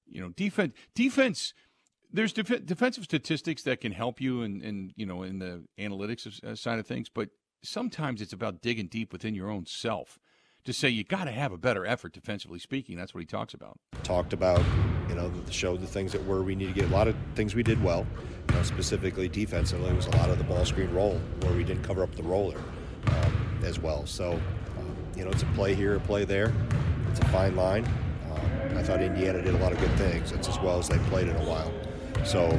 you 0.07 0.21
know, 0.21 0.31
defense 0.31 0.75
defense 0.95 1.55
there's 2.13 2.33
def- 2.33 2.65
defensive 2.65 3.05
statistics 3.05 3.63
that 3.63 3.81
can 3.81 3.93
help 3.93 4.21
you 4.21 4.43
in, 4.43 4.61
in 4.63 4.93
you 4.97 5.07
know 5.07 5.23
in 5.23 5.39
the 5.39 5.65
analytics 5.79 6.43
uh, 6.45 6.55
side 6.55 6.79
of 6.79 6.87
things, 6.87 7.09
but 7.09 7.31
sometimes 7.63 8.21
it's 8.21 8.33
about 8.33 8.61
digging 8.61 8.87
deep 8.87 9.13
within 9.13 9.35
your 9.35 9.51
own 9.51 9.67
self 9.67 10.19
to 10.65 10.73
say 10.73 10.89
you 10.89 11.05
got 11.05 11.25
to 11.25 11.31
have 11.31 11.53
a 11.53 11.59
better 11.59 11.85
effort 11.85 12.13
defensively 12.13 12.59
speaking. 12.59 12.97
That's 12.97 13.15
what 13.15 13.21
he 13.21 13.27
talks 13.27 13.55
about. 13.55 13.79
Talked 14.03 14.33
about 14.33 14.63
you 15.09 15.15
know 15.15 15.29
the 15.29 15.53
show 15.53 15.77
the 15.77 15.87
things 15.87 16.13
that 16.13 16.25
were 16.25 16.43
we 16.43 16.55
need 16.55 16.69
to 16.69 16.73
get 16.73 16.91
a 16.91 16.93
lot 16.93 17.09
of 17.09 17.17
things 17.35 17.55
we 17.55 17.63
did 17.63 17.83
well, 17.83 18.07
you 18.49 18.55
know, 18.55 18.63
specifically 18.63 19.29
defensively 19.29 19.93
was 19.93 20.07
a 20.07 20.17
lot 20.17 20.31
of 20.31 20.39
the 20.39 20.45
ball 20.45 20.65
screen 20.65 20.93
roll 20.93 21.21
where 21.41 21.53
we 21.53 21.65
didn't 21.65 21.83
cover 21.83 22.03
up 22.03 22.15
the 22.15 22.23
roller 22.23 22.61
um, 23.09 23.59
as 23.65 23.79
well. 23.79 24.07
So 24.07 24.33
um, 24.79 24.97
you 25.17 25.25
know 25.25 25.31
it's 25.31 25.43
a 25.43 25.47
play 25.47 25.75
here, 25.75 25.97
a 25.97 26.01
play 26.01 26.25
there. 26.25 26.53
It's 27.11 27.21
a 27.21 27.29
fine 27.29 27.57
line. 27.57 27.85
Um, 28.31 28.79
I 28.79 28.83
thought 28.83 29.01
Indiana 29.03 29.43
did 29.43 29.55
a 29.55 29.59
lot 29.59 29.73
of 29.73 29.79
good 29.79 29.93
things. 29.93 30.33
It's 30.33 30.49
as 30.49 30.59
well 30.61 30.79
as 30.79 30.89
they 30.89 30.99
played 31.11 31.29
in 31.29 31.37
a 31.37 31.45
while. 31.45 31.73
So 32.25 32.59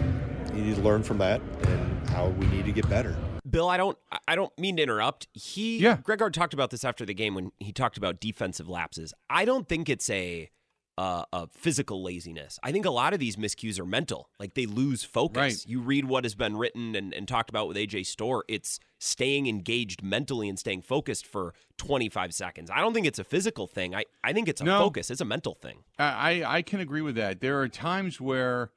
you 0.53 0.61
need 0.63 0.75
to 0.75 0.81
learn 0.81 1.03
from 1.03 1.17
that 1.17 1.41
and 1.63 2.09
how 2.09 2.27
we 2.27 2.45
need 2.47 2.65
to 2.65 2.71
get 2.71 2.87
better. 2.87 3.15
Bill, 3.49 3.67
I 3.67 3.77
don't 3.77 3.97
I 4.27 4.35
don't 4.35 4.57
mean 4.59 4.77
to 4.77 4.83
interrupt. 4.83 5.27
He 5.33 5.79
yeah. 5.79 5.97
Greg 6.03 6.19
Gard 6.19 6.33
talked 6.33 6.53
about 6.53 6.69
this 6.69 6.83
after 6.83 7.05
the 7.05 7.13
game 7.13 7.35
when 7.35 7.51
he 7.59 7.71
talked 7.71 7.97
about 7.97 8.19
defensive 8.19 8.69
lapses. 8.69 9.13
I 9.29 9.45
don't 9.45 9.67
think 9.67 9.89
it's 9.89 10.09
a 10.09 10.49
uh, 10.97 11.25
a 11.33 11.47
physical 11.47 12.01
laziness. 12.03 12.57
I 12.63 12.71
think 12.71 12.85
a 12.85 12.91
lot 12.91 13.13
of 13.13 13.19
these 13.19 13.35
miscues 13.35 13.79
are 13.79 13.85
mental. 13.85 14.29
Like 14.39 14.53
they 14.53 14.65
lose 14.65 15.03
focus. 15.03 15.37
Right. 15.37 15.65
You 15.67 15.81
read 15.81 16.05
what 16.05 16.23
has 16.23 16.35
been 16.35 16.55
written 16.55 16.95
and, 16.95 17.13
and 17.13 17.27
talked 17.27 17.49
about 17.49 17.67
with 17.67 17.75
AJ 17.75 18.05
Storr. 18.05 18.45
It's 18.47 18.79
staying 18.97 19.47
engaged 19.47 20.01
mentally 20.01 20.47
and 20.47 20.57
staying 20.57 20.83
focused 20.83 21.25
for 21.25 21.53
25 21.77 22.33
seconds. 22.33 22.69
I 22.71 22.79
don't 22.79 22.93
think 22.93 23.05
it's 23.05 23.19
a 23.19 23.25
physical 23.25 23.67
thing. 23.67 23.93
I, 23.93 24.05
I 24.23 24.31
think 24.31 24.47
it's 24.47 24.61
a 24.61 24.63
no, 24.63 24.79
focus. 24.79 25.11
It's 25.11 25.21
a 25.21 25.25
mental 25.25 25.53
thing. 25.53 25.79
I, 25.99 26.43
I 26.45 26.61
can 26.61 26.79
agree 26.79 27.01
with 27.01 27.15
that. 27.15 27.41
There 27.41 27.59
are 27.59 27.67
times 27.67 28.21
where 28.21 28.71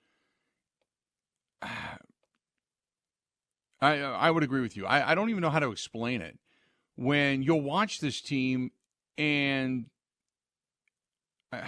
I 3.81 4.01
I 4.01 4.31
would 4.31 4.43
agree 4.43 4.61
with 4.61 4.77
you. 4.77 4.87
I, 4.87 5.13
I 5.13 5.15
don't 5.15 5.31
even 5.31 5.41
know 5.41 5.51
how 5.51 5.61
to 5.61 5.71
explain 5.71 6.21
it. 6.21 6.39
When 6.97 7.43
you'll 7.43 7.61
watch 7.61 8.01
this 8.01 8.21
team 8.21 8.73
and 9.17 9.87
uh, 11.53 11.63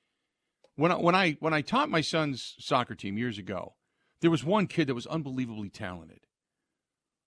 when 0.76 0.92
I, 0.92 0.96
when 0.96 1.14
I 1.14 1.36
when 1.40 1.54
I 1.54 1.60
taught 1.60 1.88
my 1.88 2.00
son's 2.00 2.54
soccer 2.58 2.94
team 2.94 3.16
years 3.16 3.38
ago, 3.38 3.74
there 4.20 4.30
was 4.30 4.44
one 4.44 4.66
kid 4.66 4.88
that 4.88 4.94
was 4.94 5.06
unbelievably 5.06 5.70
talented. 5.70 6.20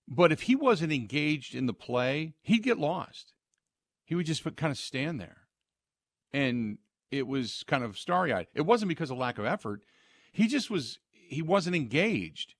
But 0.08 0.32
if 0.32 0.42
he 0.42 0.56
wasn't 0.56 0.92
engaged 0.92 1.54
in 1.54 1.66
the 1.66 1.72
play, 1.72 2.34
he'd 2.42 2.64
get 2.64 2.78
lost. 2.78 3.32
He 4.04 4.16
would 4.16 4.26
just 4.26 4.44
kind 4.56 4.72
of 4.72 4.78
stand 4.78 5.20
there. 5.20 5.42
And 6.32 6.78
it 7.12 7.28
was 7.28 7.64
kind 7.68 7.84
of 7.84 7.96
starry 7.96 8.32
eyed. 8.32 8.48
It 8.54 8.62
wasn't 8.62 8.88
because 8.88 9.12
of 9.12 9.18
lack 9.18 9.38
of 9.38 9.44
effort. 9.44 9.82
He 10.32 10.48
just 10.48 10.68
was, 10.68 10.98
he 11.30 11.42
wasn't 11.42 11.76
engaged. 11.76 12.54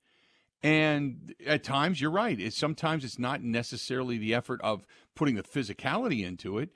And 0.62 1.34
at 1.46 1.64
times, 1.64 2.00
you're 2.00 2.10
right. 2.10 2.38
It's, 2.38 2.56
sometimes 2.56 3.04
it's 3.04 3.18
not 3.18 3.42
necessarily 3.42 4.18
the 4.18 4.34
effort 4.34 4.60
of 4.62 4.84
putting 5.14 5.36
the 5.36 5.42
physicality 5.42 6.24
into 6.24 6.58
it, 6.58 6.70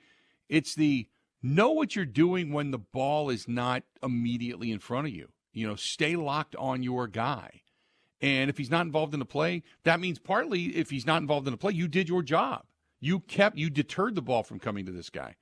it's 0.49 0.75
the 0.75 1.07
know 1.41 1.71
what 1.71 1.95
you're 1.95 2.05
doing 2.05 2.51
when 2.51 2.71
the 2.71 2.79
ball 2.79 3.29
is 3.29 3.47
not 3.47 3.83
immediately 4.01 4.71
in 4.71 4.79
front 4.79 5.07
of 5.07 5.13
you. 5.13 5.29
You 5.53 5.67
know, 5.67 5.75
stay 5.75 6.15
locked 6.15 6.55
on 6.55 6.83
your 6.83 7.07
guy. 7.07 7.61
And 8.21 8.49
if 8.49 8.57
he's 8.57 8.71
not 8.71 8.85
involved 8.85 9.13
in 9.13 9.19
the 9.19 9.25
play, 9.25 9.63
that 9.83 9.99
means 9.99 10.19
partly 10.19 10.75
if 10.75 10.89
he's 10.89 11.05
not 11.05 11.21
involved 11.21 11.47
in 11.47 11.51
the 11.51 11.57
play, 11.57 11.73
you 11.73 11.87
did 11.87 12.09
your 12.09 12.23
job. 12.23 12.63
You 12.99 13.19
kept, 13.19 13.57
you 13.57 13.69
deterred 13.69 14.15
the 14.15 14.21
ball 14.21 14.43
from 14.43 14.59
coming 14.59 14.85
to 14.85 14.91
this 14.91 15.09
guy. 15.09 15.35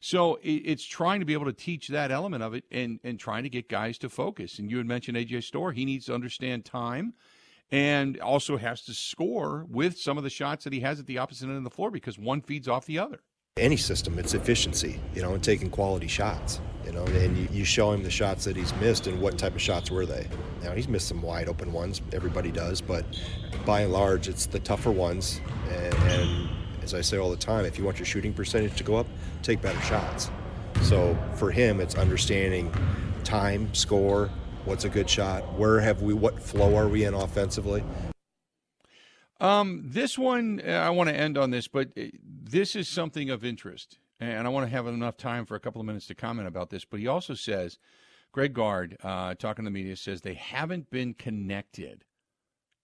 So 0.00 0.38
it's 0.42 0.84
trying 0.84 1.20
to 1.20 1.26
be 1.26 1.32
able 1.32 1.46
to 1.46 1.52
teach 1.52 1.88
that 1.88 2.12
element 2.12 2.42
of 2.42 2.54
it 2.54 2.64
and, 2.70 3.00
and 3.02 3.18
trying 3.18 3.42
to 3.42 3.48
get 3.48 3.68
guys 3.68 3.98
to 3.98 4.08
focus. 4.08 4.58
And 4.58 4.70
you 4.70 4.76
had 4.76 4.86
mentioned 4.86 5.16
AJ 5.16 5.42
Storr. 5.42 5.72
He 5.72 5.84
needs 5.84 6.06
to 6.06 6.14
understand 6.14 6.64
time 6.64 7.14
and 7.72 8.18
also 8.20 8.56
has 8.56 8.82
to 8.82 8.94
score 8.94 9.66
with 9.68 9.98
some 9.98 10.16
of 10.16 10.24
the 10.24 10.30
shots 10.30 10.64
that 10.64 10.72
he 10.72 10.80
has 10.80 11.00
at 11.00 11.06
the 11.06 11.18
opposite 11.18 11.46
end 11.46 11.56
of 11.56 11.64
the 11.64 11.70
floor 11.70 11.90
because 11.90 12.18
one 12.18 12.40
feeds 12.40 12.68
off 12.68 12.86
the 12.86 12.98
other 12.98 13.20
any 13.58 13.76
system, 13.76 14.18
it's 14.18 14.34
efficiency, 14.34 15.00
you 15.14 15.22
know, 15.22 15.34
and 15.34 15.42
taking 15.42 15.70
quality 15.70 16.06
shots, 16.06 16.60
you 16.84 16.92
know, 16.92 17.04
and 17.04 17.36
you, 17.36 17.48
you, 17.50 17.64
show 17.64 17.92
him 17.92 18.02
the 18.02 18.10
shots 18.10 18.44
that 18.44 18.56
he's 18.56 18.74
missed 18.76 19.06
and 19.06 19.20
what 19.20 19.36
type 19.36 19.54
of 19.54 19.60
shots 19.60 19.90
were 19.90 20.06
they. 20.06 20.26
Now, 20.62 20.72
he's 20.72 20.88
missed 20.88 21.08
some 21.08 21.22
wide 21.22 21.48
open 21.48 21.72
ones, 21.72 22.00
everybody 22.12 22.50
does, 22.50 22.80
but 22.80 23.04
by 23.66 23.82
and 23.82 23.92
large, 23.92 24.28
it's 24.28 24.46
the 24.46 24.60
tougher 24.60 24.90
ones. 24.90 25.40
And, 25.70 25.94
and 25.94 26.47
as 26.88 26.94
I 26.94 27.02
say 27.02 27.18
all 27.18 27.30
the 27.30 27.36
time, 27.36 27.64
if 27.64 27.78
you 27.78 27.84
want 27.84 27.98
your 27.98 28.06
shooting 28.06 28.32
percentage 28.32 28.76
to 28.76 28.84
go 28.84 28.96
up, 28.96 29.06
take 29.42 29.60
better 29.60 29.80
shots. 29.82 30.30
So 30.82 31.16
for 31.34 31.50
him, 31.50 31.80
it's 31.80 31.94
understanding 31.94 32.72
time, 33.24 33.72
score, 33.74 34.30
what's 34.64 34.84
a 34.84 34.88
good 34.88 35.08
shot, 35.08 35.42
where 35.58 35.80
have 35.80 36.02
we, 36.02 36.14
what 36.14 36.42
flow 36.42 36.76
are 36.76 36.88
we 36.88 37.04
in 37.04 37.14
offensively, 37.14 37.84
um, 39.40 39.82
this 39.84 40.18
one, 40.18 40.60
uh, 40.66 40.70
I 40.70 40.90
want 40.90 41.08
to 41.10 41.14
end 41.14 41.38
on 41.38 41.50
this, 41.50 41.68
but 41.68 41.90
uh, 41.96 42.06
this 42.24 42.74
is 42.74 42.88
something 42.88 43.30
of 43.30 43.44
interest, 43.44 43.98
and 44.18 44.46
I 44.46 44.50
want 44.50 44.66
to 44.66 44.70
have 44.70 44.88
enough 44.88 45.16
time 45.16 45.46
for 45.46 45.54
a 45.54 45.60
couple 45.60 45.80
of 45.80 45.86
minutes 45.86 46.06
to 46.08 46.14
comment 46.14 46.48
about 46.48 46.70
this. 46.70 46.84
But 46.84 46.98
he 46.98 47.06
also 47.06 47.34
says, 47.34 47.78
Greg 48.32 48.52
Gard, 48.52 48.96
uh, 49.02 49.34
talking 49.34 49.64
to 49.64 49.70
the 49.70 49.72
media, 49.72 49.94
says 49.94 50.22
they 50.22 50.34
haven't 50.34 50.90
been 50.90 51.14
connected 51.14 52.04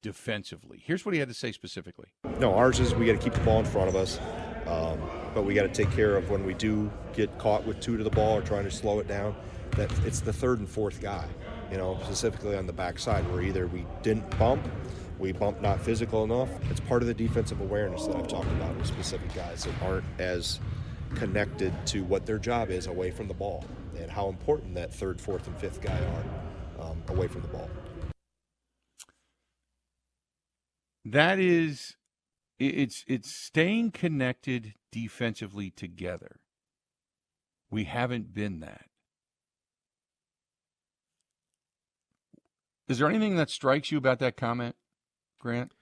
defensively. 0.04 0.82
Here's 0.84 1.06
what 1.06 1.14
he 1.14 1.18
had 1.18 1.28
to 1.28 1.34
say 1.34 1.50
specifically. 1.50 2.08
No, 2.38 2.54
ours 2.54 2.78
is 2.78 2.94
we 2.94 3.06
got 3.06 3.12
to 3.12 3.18
keep 3.18 3.32
the 3.32 3.40
ball 3.40 3.60
in 3.60 3.64
front 3.64 3.88
of 3.88 3.96
us, 3.96 4.20
um, 4.66 5.00
but 5.34 5.46
we 5.46 5.54
got 5.54 5.62
to 5.62 5.68
take 5.68 5.90
care 5.92 6.16
of 6.16 6.28
when 6.28 6.44
we 6.44 6.52
do 6.52 6.92
get 7.14 7.36
caught 7.38 7.66
with 7.66 7.80
two 7.80 7.96
to 7.96 8.04
the 8.04 8.10
ball 8.10 8.36
or 8.36 8.42
trying 8.42 8.64
to 8.64 8.70
slow 8.70 9.00
it 9.00 9.08
down. 9.08 9.34
That 9.70 9.90
it's 10.04 10.20
the 10.20 10.32
third 10.32 10.58
and 10.58 10.68
fourth 10.68 11.00
guy, 11.00 11.26
you 11.70 11.78
know, 11.78 11.98
specifically 12.04 12.54
on 12.54 12.66
the 12.66 12.72
backside 12.72 13.28
where 13.32 13.40
either 13.40 13.66
we 13.66 13.86
didn't 14.02 14.38
bump 14.38 14.62
we 15.18 15.32
bump 15.32 15.60
not 15.60 15.80
physical 15.80 16.24
enough. 16.24 16.50
It's 16.70 16.80
part 16.80 17.00
of 17.00 17.08
the 17.08 17.14
defensive 17.14 17.60
awareness 17.60 18.06
that 18.06 18.16
I've 18.16 18.28
talked 18.28 18.50
about 18.52 18.76
with 18.76 18.86
specific 18.86 19.32
guys 19.34 19.64
that 19.64 19.74
aren't 19.82 20.04
as 20.18 20.60
connected 21.14 21.72
to 21.86 22.02
what 22.04 22.26
their 22.26 22.38
job 22.38 22.70
is 22.70 22.88
away 22.88 23.10
from 23.10 23.28
the 23.28 23.34
ball 23.34 23.64
and 23.96 24.10
how 24.10 24.28
important 24.28 24.74
that 24.74 24.92
third, 24.92 25.20
fourth, 25.20 25.46
and 25.46 25.56
fifth 25.58 25.80
guy 25.80 25.98
are 25.98 26.84
um, 26.90 27.02
away 27.08 27.28
from 27.28 27.42
the 27.42 27.48
ball. 27.48 27.70
That 31.04 31.38
is, 31.38 31.96
it's 32.58 33.04
it's 33.06 33.30
staying 33.30 33.90
connected 33.90 34.74
defensively 34.90 35.70
together. 35.70 36.40
We 37.70 37.84
haven't 37.84 38.32
been 38.32 38.60
that. 38.60 38.86
Is 42.88 42.98
there 42.98 43.08
anything 43.08 43.36
that 43.36 43.50
strikes 43.50 43.90
you 43.90 43.98
about 43.98 44.18
that 44.20 44.36
comment? 44.36 44.76
Grant? 45.40 45.72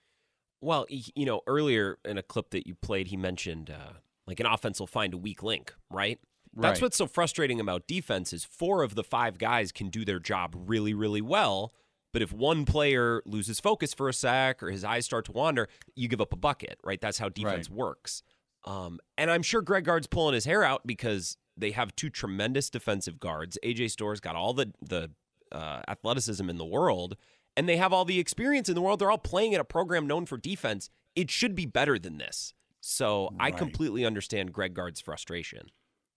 Well, 0.60 0.86
you 0.88 1.26
know, 1.26 1.40
earlier 1.46 1.98
in 2.04 2.18
a 2.18 2.22
clip 2.22 2.50
that 2.50 2.66
you 2.66 2.74
played, 2.76 3.08
he 3.08 3.16
mentioned 3.16 3.70
uh, 3.70 3.94
like 4.26 4.38
an 4.40 4.46
offense 4.46 4.78
will 4.78 4.86
find 4.86 5.12
a 5.12 5.18
weak 5.18 5.42
link, 5.42 5.74
right? 5.90 6.20
right? 6.54 6.68
That's 6.68 6.80
what's 6.80 6.96
so 6.96 7.06
frustrating 7.06 7.58
about 7.58 7.88
defense 7.88 8.32
is 8.32 8.44
four 8.44 8.82
of 8.82 8.94
the 8.94 9.02
five 9.02 9.38
guys 9.38 9.72
can 9.72 9.88
do 9.88 10.04
their 10.04 10.20
job 10.20 10.54
really, 10.56 10.94
really 10.94 11.20
well. 11.20 11.72
But 12.12 12.22
if 12.22 12.32
one 12.32 12.64
player 12.64 13.22
loses 13.24 13.58
focus 13.58 13.94
for 13.94 14.08
a 14.08 14.12
sec 14.12 14.62
or 14.62 14.70
his 14.70 14.84
eyes 14.84 15.04
start 15.04 15.24
to 15.26 15.32
wander, 15.32 15.68
you 15.94 16.08
give 16.08 16.20
up 16.20 16.32
a 16.32 16.36
bucket, 16.36 16.78
right? 16.84 17.00
That's 17.00 17.18
how 17.18 17.28
defense 17.28 17.70
right. 17.70 17.78
works. 17.78 18.22
Um, 18.64 19.00
and 19.18 19.30
I'm 19.30 19.42
sure 19.42 19.62
Greg 19.62 19.84
Gard's 19.84 20.06
pulling 20.06 20.34
his 20.34 20.44
hair 20.44 20.62
out 20.62 20.86
because 20.86 21.36
they 21.56 21.72
have 21.72 21.96
two 21.96 22.10
tremendous 22.10 22.70
defensive 22.70 23.18
guards. 23.18 23.58
AJ 23.64 23.90
Storr's 23.90 24.20
got 24.20 24.36
all 24.36 24.52
the 24.52 24.72
the 24.80 25.10
uh, 25.50 25.82
athleticism 25.88 26.48
in 26.48 26.58
the 26.58 26.64
world, 26.64 27.16
and 27.56 27.68
they 27.68 27.76
have 27.76 27.92
all 27.92 28.04
the 28.04 28.18
experience 28.18 28.68
in 28.68 28.74
the 28.74 28.80
world. 28.80 28.98
They're 29.00 29.10
all 29.10 29.18
playing 29.18 29.54
at 29.54 29.60
a 29.60 29.64
program 29.64 30.06
known 30.06 30.26
for 30.26 30.36
defense. 30.36 30.90
It 31.14 31.30
should 31.30 31.54
be 31.54 31.66
better 31.66 31.98
than 31.98 32.18
this. 32.18 32.54
So 32.80 33.30
right. 33.38 33.54
I 33.54 33.56
completely 33.56 34.04
understand 34.04 34.52
Greg 34.52 34.74
Gard's 34.74 35.00
frustration. 35.00 35.70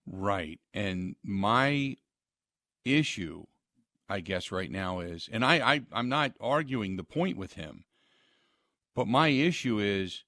Right. 0.07 0.59
And 0.73 1.15
my 1.23 1.95
issue, 2.83 3.45
I 4.07 4.19
guess, 4.19 4.51
right 4.51 4.69
now 4.69 4.99
is, 4.99 5.27
and 5.31 5.43
I, 5.43 5.55
I 5.73 5.81
I'm 5.91 6.09
not 6.09 6.33
arguing 6.39 6.95
the 6.95 7.03
point 7.03 7.37
with 7.37 7.53
him, 7.53 7.85
but 8.95 9.07
my 9.07 9.29
issue 9.29 9.79
is, 9.79 10.23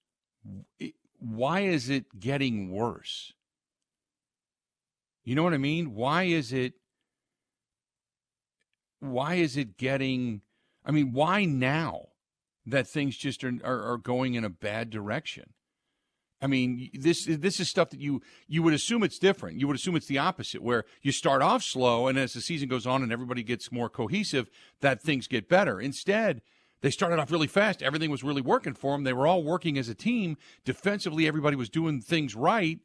why 1.19 1.62
is 1.62 1.89
it 1.89 2.19
getting 2.19 2.72
worse? 2.72 3.34
You 5.24 5.36
know 5.36 5.43
what 5.43 5.53
I 5.53 5.57
mean? 5.57 5.93
Why 5.93 6.24
is 6.24 6.53
it? 6.53 6.74
Why 9.00 9.36
is 9.36 9.57
it 9.57 9.77
getting? 9.77 10.41
I 10.86 10.91
mean, 10.91 11.12
why 11.12 11.46
now 11.46 12.07
that 12.65 12.88
things 12.88 13.17
just 13.17 13.43
are, 13.43 13.53
are, 13.63 13.91
are 13.91 13.98
going 13.98 14.36
in 14.36 14.43
a 14.43 14.50
bad 14.50 14.89
direction? 14.89 15.53
I 16.41 16.48
mean, 16.48 16.89
this 16.94 17.25
this 17.25 17.60
is 17.60 17.70
stuff 17.70 17.89
that 17.89 18.00
you 18.00 18.22
you 18.48 18.62
would 18.62 18.74
assume 18.74 19.03
it's 19.03 19.17
different. 19.17 19.60
You 19.60 19.67
would 19.67 19.75
assume 19.75 19.96
it's 19.96 20.06
the 20.08 20.20
opposite, 20.20 20.62
where 20.62 20.86
you 21.01 21.12
start 21.12 21.41
off 21.41 21.63
slow, 21.63 22.08
and 22.08 22.17
as 22.17 22.34
the 22.34 22.41
season 22.41 22.70
goes 22.70 22.86
on 22.86 23.01
and 23.01 23.12
everybody 23.12 23.41
gets 23.41 23.72
more 23.72 23.89
cohesive, 23.89 24.50
that 24.82 25.01
things 25.01 25.27
get 25.27 25.50
better. 25.50 25.79
Instead, 25.79 26.41
they 26.82 26.91
started 26.91 27.20
off 27.20 27.32
really 27.32 27.48
fast. 27.48 27.82
Everything 27.82 28.12
was 28.12 28.24
really 28.24 28.41
working 28.41 28.75
for 28.75 28.94
them. 28.94 29.03
They 29.03 29.13
were 29.13 29.25
all 29.25 29.44
working 29.44 29.79
as 29.79 29.89
a 29.89 29.96
team. 29.96 30.38
Defensively, 30.63 31.27
everybody 31.27 31.56
was 31.56 31.70
doing 31.70 32.01
things 32.01 32.36
right 32.36 32.79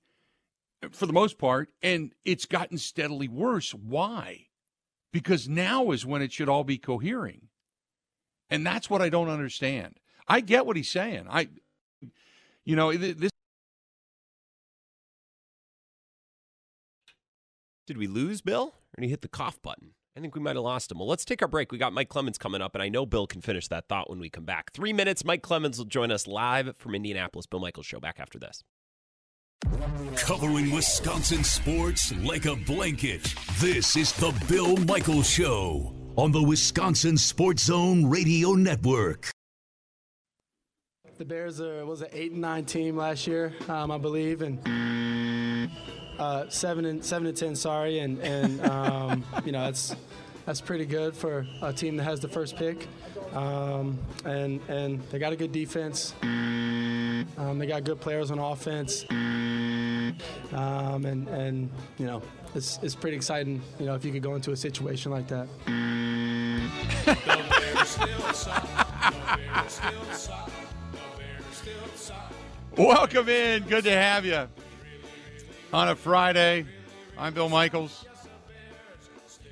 for 0.91 1.07
the 1.07 1.13
most 1.13 1.39
part, 1.39 1.69
and 1.83 2.13
it's 2.25 2.47
gotten 2.47 2.79
steadily 2.79 3.29
worse. 3.29 3.73
Why? 3.73 4.47
Because 5.13 5.47
now 5.47 5.91
is 5.91 6.07
when 6.07 6.23
it 6.23 6.33
should 6.33 6.49
all 6.49 6.65
be 6.65 6.79
cohering. 6.79 7.49
And 8.49 8.67
that's 8.67 8.89
what 8.89 9.03
I 9.03 9.11
don't 9.11 9.29
understand. 9.29 9.97
I 10.27 10.41
get 10.41 10.65
what 10.65 10.77
he's 10.77 10.91
saying. 10.91 11.27
I, 11.29 11.49
you 12.65 12.77
know, 12.77 12.97
this. 12.97 13.32
Did 17.87 17.99
we 17.99 18.07
lose 18.07 18.41
Bill? 18.41 18.75
Or 18.97 19.01
did 19.01 19.05
he 19.05 19.11
hit 19.11 19.23
the 19.23 19.29
cough 19.29 19.61
button? 19.61 19.91
I 20.17 20.21
think 20.21 20.35
we 20.35 20.41
might 20.41 20.57
have 20.57 20.65
lost 20.65 20.93
him. 20.93 20.99
Well, 20.99 21.09
let's 21.09 21.25
take 21.25 21.43
our 21.43 21.49
break. 21.49 21.73
We 21.73 21.79
got 21.79 21.93
Mike 21.93 22.11
Clemens 22.11 22.39
coming 22.39 22.61
up, 22.61 22.75
and 22.75 22.83
I 22.83 22.89
know 22.89 23.07
Bill 23.07 23.27
can 23.27 23.41
finish 23.41 23.67
that 23.69 23.89
thought 23.89 24.11
when 24.11 24.21
we 24.21 24.29
come 24.29 24.45
back. 24.45 24.73
Three 24.73 24.93
minutes. 24.93 25.25
Mike 25.25 25.43
Clemens 25.43 25.79
will 25.79 25.87
join 25.87 26.13
us 26.13 26.27
live 26.27 26.77
from 26.77 26.95
Indianapolis. 26.95 27.47
Bill 27.47 27.61
Michaels 27.61 27.87
Show 27.87 27.99
back 27.99 28.21
after 28.21 28.39
this. 28.39 28.63
Covering 30.17 30.71
Wisconsin 30.71 31.43
sports 31.43 32.13
like 32.19 32.45
a 32.45 32.57
blanket. 32.57 33.35
This 33.59 33.97
is 33.97 34.13
the 34.13 34.33
Bill 34.49 34.77
Michaels 34.77 35.29
Show 35.31 35.95
on 36.17 36.31
the 36.31 36.43
Wisconsin 36.43 37.17
Sports 37.17 37.65
Zone 37.65 38.05
Radio 38.05 38.53
Network. 38.53 39.31
The 41.17 41.25
Bears 41.25 41.61
are, 41.61 41.87
was 41.87 42.03
an 42.03 42.09
eight 42.13 42.33
and 42.33 42.41
nine 42.41 42.65
team 42.65 42.97
last 42.97 43.27
year, 43.27 43.55
um, 43.69 43.91
I 43.91 43.99
believe, 43.99 44.43
and 44.43 44.59
uh, 46.23 46.49
seven 46.49 46.85
and 46.85 47.05
seven 47.05 47.27
and 47.27 47.37
ten. 47.37 47.57
Sorry, 47.57 47.99
and 47.99 48.19
and 48.21 48.65
um, 48.65 49.25
you 49.45 49.51
know 49.53 49.65
that's 49.65 49.97
that's 50.47 50.61
pretty 50.61 50.87
good 50.87 51.17
for 51.17 51.47
a 51.63 51.73
team 51.73 51.97
that 51.97 52.05
has 52.05 52.21
the 52.21 52.29
first 52.29 52.57
pick, 52.57 52.87
um, 53.35 53.99
and 54.25 54.61
and 54.69 55.03
they 55.11 55.19
got 55.19 55.33
a 55.33 55.37
good 55.37 55.53
defense. 55.53 56.15
Um, 56.23 57.59
they 57.59 57.67
got 57.67 57.83
good 57.85 58.01
players 58.01 58.31
on 58.31 58.39
offense, 58.39 59.05
um, 59.11 61.05
and 61.05 61.29
and 61.29 61.71
you 61.99 62.07
know 62.07 62.23
it's 62.55 62.79
it's 62.83 62.95
pretty 62.95 63.17
exciting. 63.17 63.61
You 63.81 63.87
know 63.87 63.95
if 63.97 64.05
you 64.05 64.13
could 64.13 64.23
go 64.23 64.37
into 64.37 64.53
a 64.53 64.57
situation 64.57 65.11
like 65.11 65.27
that. 65.29 65.49
Welcome 72.77 73.29
in. 73.29 73.65
Good 73.65 73.85
to 73.85 73.91
have 73.91 74.25
you 74.25 74.49
on 75.73 75.89
a 75.89 75.97
Friday. 75.97 76.67
I'm 77.17 77.33
Bill 77.33 77.49
Michaels. 77.49 78.05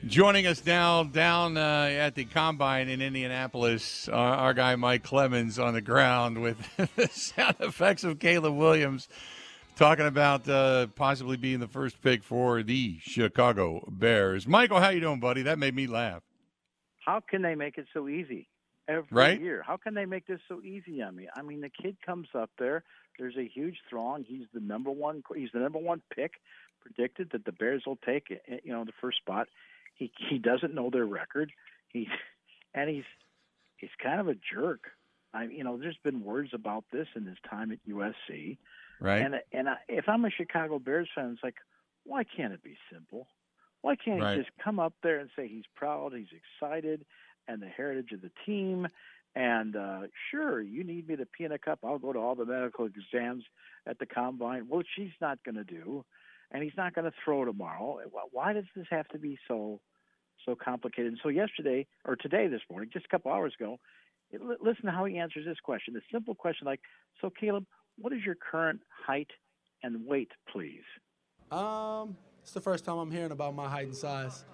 Joining 0.06 0.46
us 0.46 0.64
now 0.64 1.04
down 1.04 1.56
uh, 1.56 1.88
at 1.90 2.14
the 2.14 2.24
combine 2.24 2.88
in 2.88 3.00
Indianapolis, 3.00 4.08
our 4.08 4.54
guy 4.54 4.76
Mike 4.76 5.02
Clemens 5.02 5.58
on 5.58 5.74
the 5.74 5.80
ground 5.80 6.40
with 6.40 6.58
the 6.96 7.08
sound 7.08 7.56
effects 7.60 8.04
of 8.04 8.18
Caleb 8.18 8.54
Williams 8.54 9.08
talking 9.76 10.06
about 10.06 10.48
uh, 10.48 10.88
possibly 10.88 11.36
being 11.36 11.60
the 11.60 11.68
first 11.68 12.00
pick 12.02 12.22
for 12.22 12.62
the 12.62 12.98
Chicago 13.00 13.86
Bears. 13.90 14.46
Michael, 14.46 14.80
how 14.80 14.90
you 14.90 15.00
doing, 15.00 15.20
buddy? 15.20 15.42
That 15.42 15.58
made 15.58 15.74
me 15.74 15.86
laugh. 15.86 16.22
How 17.04 17.20
can 17.20 17.42
they 17.42 17.54
make 17.54 17.78
it 17.78 17.86
so 17.94 18.08
easy 18.08 18.48
every 18.90 19.06
right? 19.10 19.40
year? 19.40 19.62
How 19.66 19.76
can 19.76 19.94
they 19.94 20.04
make 20.04 20.26
this 20.26 20.40
so 20.48 20.60
easy 20.62 21.02
on 21.02 21.16
me? 21.16 21.28
I 21.34 21.42
mean, 21.42 21.60
the 21.60 21.70
kid 21.70 21.96
comes 22.04 22.28
up 22.34 22.50
there. 22.58 22.84
There's 23.18 23.36
a 23.36 23.46
huge 23.46 23.76
throng. 23.88 24.24
He's 24.26 24.46
the 24.52 24.60
number 24.60 24.90
one. 24.90 25.22
He's 25.34 25.50
the 25.52 25.60
number 25.60 25.78
one 25.78 26.02
pick. 26.14 26.34
Predicted 26.80 27.30
that 27.32 27.44
the 27.44 27.52
Bears 27.52 27.82
will 27.86 27.98
take, 28.04 28.30
eh, 28.30 28.56
you 28.64 28.72
know, 28.72 28.84
the 28.84 28.92
first 29.00 29.18
spot 29.18 29.48
he 30.00 30.10
he 30.30 30.38
doesn't 30.38 30.74
know 30.74 30.90
their 30.90 31.06
record. 31.06 31.52
He 31.92 32.08
and 32.74 32.90
he's 32.90 33.04
he's 33.76 33.90
kind 34.02 34.20
of 34.20 34.26
a 34.26 34.34
jerk. 34.34 34.90
I 35.32 35.44
you 35.44 35.62
know 35.62 35.76
there's 35.76 35.98
been 36.02 36.24
words 36.24 36.50
about 36.52 36.84
this 36.90 37.06
in 37.14 37.26
his 37.26 37.38
time 37.48 37.70
at 37.70 37.78
USC. 37.88 38.58
Right. 39.00 39.22
And 39.22 39.36
and 39.52 39.68
I, 39.68 39.76
if 39.88 40.08
I'm 40.08 40.24
a 40.24 40.30
Chicago 40.30 40.80
Bears 40.80 41.08
fan, 41.14 41.30
it's 41.34 41.44
like 41.44 41.56
why 42.04 42.24
can't 42.24 42.52
it 42.52 42.64
be 42.64 42.76
simple? 42.92 43.28
Why 43.82 43.94
can't 43.96 44.20
right. 44.20 44.36
he 44.36 44.42
just 44.42 44.56
come 44.62 44.80
up 44.80 44.94
there 45.02 45.20
and 45.20 45.30
say 45.36 45.48
he's 45.48 45.64
proud, 45.74 46.12
he's 46.14 46.26
excited, 46.32 47.04
and 47.50 47.62
the 47.62 47.68
heritage 47.68 48.12
of 48.12 48.22
the 48.22 48.30
team? 48.46 48.86
And 49.34 49.76
uh, 49.76 50.00
sure, 50.30 50.60
you 50.60 50.82
need 50.82 51.08
me 51.08 51.16
to 51.16 51.26
pee 51.26 51.44
in 51.44 51.52
a 51.52 51.58
cup. 51.58 51.80
I'll 51.84 51.98
go 51.98 52.12
to 52.12 52.18
all 52.18 52.34
the 52.34 52.44
medical 52.44 52.86
exams 52.86 53.44
at 53.86 53.98
the 53.98 54.06
combine. 54.06 54.66
Well, 54.68 54.82
she's 54.96 55.12
not 55.20 55.38
going 55.44 55.54
to 55.54 55.64
do, 55.64 56.04
and 56.50 56.62
he's 56.62 56.76
not 56.76 56.94
going 56.94 57.04
to 57.04 57.16
throw 57.24 57.44
tomorrow. 57.44 58.00
Why 58.32 58.52
does 58.52 58.64
this 58.74 58.86
have 58.90 59.06
to 59.08 59.18
be 59.18 59.38
so 59.46 59.80
so 60.46 60.54
complicated. 60.54 61.12
And 61.12 61.20
so 61.22 61.28
yesterday 61.28 61.86
or 62.04 62.16
today 62.16 62.48
this 62.48 62.60
morning, 62.70 62.90
just 62.92 63.06
a 63.06 63.08
couple 63.08 63.30
hours 63.30 63.54
ago, 63.58 63.78
it, 64.30 64.40
listen 64.62 64.86
to 64.86 64.90
how 64.90 65.04
he 65.04 65.18
answers 65.18 65.44
this 65.44 65.58
question. 65.62 65.94
The 65.94 66.00
simple 66.12 66.34
question 66.34 66.66
like, 66.66 66.80
"So 67.20 67.30
Caleb, 67.30 67.66
what 67.98 68.12
is 68.12 68.24
your 68.24 68.36
current 68.36 68.80
height 69.06 69.30
and 69.82 70.06
weight, 70.06 70.30
please?" 70.50 70.84
Um, 71.50 72.16
it's 72.42 72.52
the 72.52 72.60
first 72.60 72.84
time 72.84 72.98
I'm 72.98 73.10
hearing 73.10 73.32
about 73.32 73.54
my 73.54 73.68
height 73.68 73.86
and 73.86 73.96
size. 73.96 74.44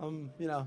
Um, 0.00 0.30
you 0.38 0.48
know, 0.48 0.66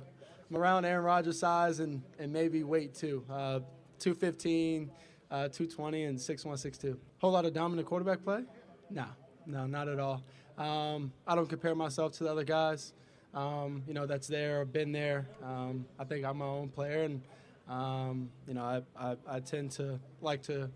Around 0.56 0.86
Aaron 0.86 1.04
Rodgers' 1.04 1.40
size 1.40 1.80
and 1.80 2.02
and 2.20 2.32
maybe 2.32 2.64
weight 2.64 2.94
too. 2.94 3.24
Uh, 3.30 3.60
215, 4.00 4.92
uh, 5.32 5.48
220, 5.48 6.04
and 6.04 6.18
6'1", 6.18 6.46
6'2". 6.58 6.98
Whole 7.20 7.32
lot 7.32 7.46
of 7.46 7.54
dominant 7.54 7.88
quarterback 7.88 8.22
play? 8.22 8.44
No, 8.90 9.06
no, 9.46 9.66
not 9.66 9.88
at 9.88 9.98
all. 9.98 10.22
Um, 10.58 11.14
I 11.26 11.36
don't 11.36 11.48
compare 11.48 11.74
myself 11.74 12.12
to 12.14 12.26
the 12.26 12.32
other 12.32 12.44
guys 12.44 12.94
um, 13.34 13.84
you 13.88 13.94
know, 13.94 14.06
that's 14.06 14.28
there 14.28 14.62
or 14.62 14.66
been 14.66 14.92
there. 14.92 15.28
Um, 15.44 15.86
I 15.98 16.04
think 16.04 16.26
I'm 16.26 16.38
my 16.38 16.46
own 16.46 16.70
player, 16.70 17.04
and 17.04 17.22
um, 17.68 18.30
you 18.48 18.54
know, 18.54 18.64
I, 18.64 18.82
I, 18.96 19.16
I, 19.28 19.40
tend 19.40 19.72
to 19.72 20.00
like 20.22 20.44
to, 20.44 20.70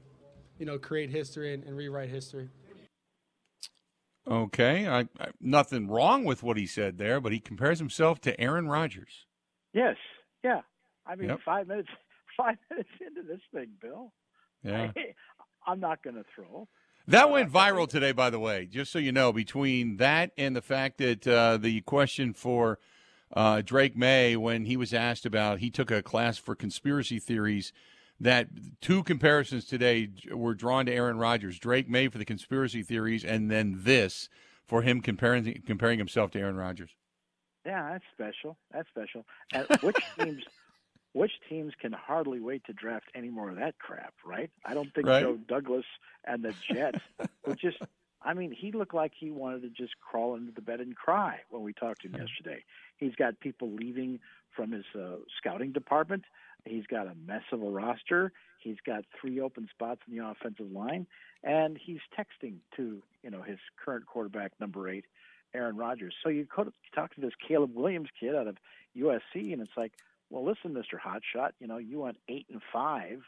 you 0.58 0.66
know, 0.66 0.80
create 0.80 1.10
history 1.10 1.54
and, 1.54 1.64
and 1.66 1.76
rewrite 1.76 2.10
history. 2.10 2.50
Okay, 4.28 4.88
I, 4.88 5.02
I, 5.20 5.28
nothing 5.40 5.88
wrong 5.88 6.24
with 6.24 6.44
what 6.44 6.58
he 6.58 6.66
said 6.66 6.98
there, 6.98 7.20
but 7.20 7.32
he 7.32 7.40
compares 7.40 7.80
himself 7.80 8.20
to 8.22 8.40
Aaron 8.40 8.68
Rodgers. 8.68 9.26
Yes, 9.74 9.96
yeah. 10.44 10.62
I 11.06 11.16
mean, 11.16 11.30
yep. 11.30 11.40
five 11.46 11.68
minutes, 11.68 11.90
five 12.38 12.58
minutes 12.70 12.90
into 13.06 13.22
this 13.28 13.42
thing, 13.54 13.70
Bill. 13.82 14.12
Yeah. 14.64 14.92
I, 14.96 15.72
I'm 15.72 15.80
not 15.80 16.04
going 16.04 16.16
to 16.16 16.26
throw. 16.36 16.68
That 17.10 17.32
went 17.32 17.52
viral 17.52 17.88
today, 17.88 18.12
by 18.12 18.30
the 18.30 18.40
way, 18.40 18.66
just 18.66 18.92
so 18.92 19.00
you 19.00 19.14
know, 19.14 19.32
between 19.32 19.96
that 19.98 20.32
and 20.38 20.54
the 20.56 20.62
fact 20.62 20.98
that 20.98 21.26
uh, 21.26 21.56
the 21.56 21.80
question 21.82 22.34
for 22.34 22.80
uh, 23.34 23.62
Drake 23.62 23.96
Maye, 23.96 24.36
when 24.36 24.66
he 24.66 24.76
was 24.76 24.94
asked 24.94 25.26
about, 25.26 25.60
he 25.60 25.70
took 25.70 25.90
a 25.90 26.04
class 26.04 26.38
for 26.38 26.54
conspiracy 26.54 27.20
theories, 27.20 27.72
that 28.20 28.48
two 28.82 29.04
comparisons 29.04 29.66
today 29.66 30.10
were 30.32 30.54
drawn 30.54 30.86
to 30.88 30.94
Aaron 30.94 31.18
Rodgers. 31.18 31.60
Drake 31.60 31.90
Maye 31.90 32.10
for 32.10 32.18
the 32.18 32.26
conspiracy 32.26 32.84
theories, 32.84 33.24
and 33.24 33.50
then 33.50 33.82
this 33.84 34.28
for 34.66 34.82
him 34.82 35.02
comparing 35.02 35.62
comparing 35.66 36.00
himself 36.00 36.32
to 36.32 36.40
Aaron 36.40 36.56
Rodgers. 36.56 36.92
Yeah, 37.68 37.90
that's 37.92 38.06
special. 38.14 38.58
That's 38.72 38.88
special. 38.88 39.26
And 39.54 39.68
which 39.82 39.98
teams 40.20 40.44
which 41.14 41.32
teams 41.50 41.74
can 41.80 41.92
hardly 41.94 42.40
wait 42.40 42.64
to 42.66 42.74
draft 42.74 43.06
any 43.16 43.30
more 43.30 43.50
of 43.50 43.58
that 43.58 43.78
crap, 43.80 44.14
right? 44.26 44.50
I 44.66 44.74
don't 44.74 44.94
think 44.94 45.08
right. 45.08 45.22
Joe 45.22 45.38
Douglas 45.48 45.86
and 46.26 46.44
the 46.44 46.54
Jets 46.72 47.00
would 47.46 47.60
just. 47.62 47.78
I 48.22 48.34
mean, 48.34 48.52
he 48.52 48.72
looked 48.72 48.96
like 48.96 49.14
he 49.18 49.30
wanted 49.30 49.62
to 49.62 49.70
just 49.70 50.00
crawl 50.00 50.36
into 50.36 50.52
the 50.52 50.62
bed 50.62 50.80
and 50.80 50.96
cry 50.96 51.40
when 51.50 51.62
we 51.62 51.72
talked 51.72 52.02
to 52.02 52.08
him 52.08 52.16
yesterday. 52.20 52.64
He's 52.98 53.16
got 53.16 53.40
people 53.40 53.72
leaving 53.72 54.20
from 54.56 54.72
his 54.72 54.86
uh, 54.96 55.18
scouting 55.38 55.72
department. 55.72 56.26
He's 56.66 56.88
got 56.88 57.08
a 57.08 57.14
mess 57.26 57.44
of 57.52 57.62
a 57.62 57.70
roster. 57.70 58.34
He's 58.60 58.78
got 58.86 59.06
three 59.20 59.40
open 59.40 59.70
spots 59.72 60.02
in 60.10 60.18
the 60.18 60.26
offensive 60.26 60.72
line, 60.72 61.08
and 61.44 61.78
he's 61.78 62.00
texting 62.18 62.56
to 62.76 63.02
you 63.24 63.30
know 63.30 63.42
his 63.42 63.60
current 63.84 64.06
quarterback, 64.08 64.52
number 64.60 64.90
eight, 64.90 65.06
Aaron 65.58 65.76
Rodgers. 65.76 66.14
So 66.24 66.30
you 66.30 66.46
could 66.46 66.72
talk 66.94 67.14
to 67.16 67.22
this 67.22 67.34
Caleb 67.48 67.72
Williams 67.76 68.10
kid 68.20 68.36
out 68.36 68.48
of 68.48 68.58
USC, 68.96 69.54
and 69.54 69.62
it's 69.62 69.76
like, 69.76 69.94
well, 70.30 70.46
listen, 70.46 70.74
Mr. 70.74 71.00
Hotshot, 71.00 71.52
you 71.60 71.68
know, 71.68 71.78
you 71.78 72.00
went 72.00 72.18
eight 72.30 72.46
and 72.52 72.62
five 72.72 73.20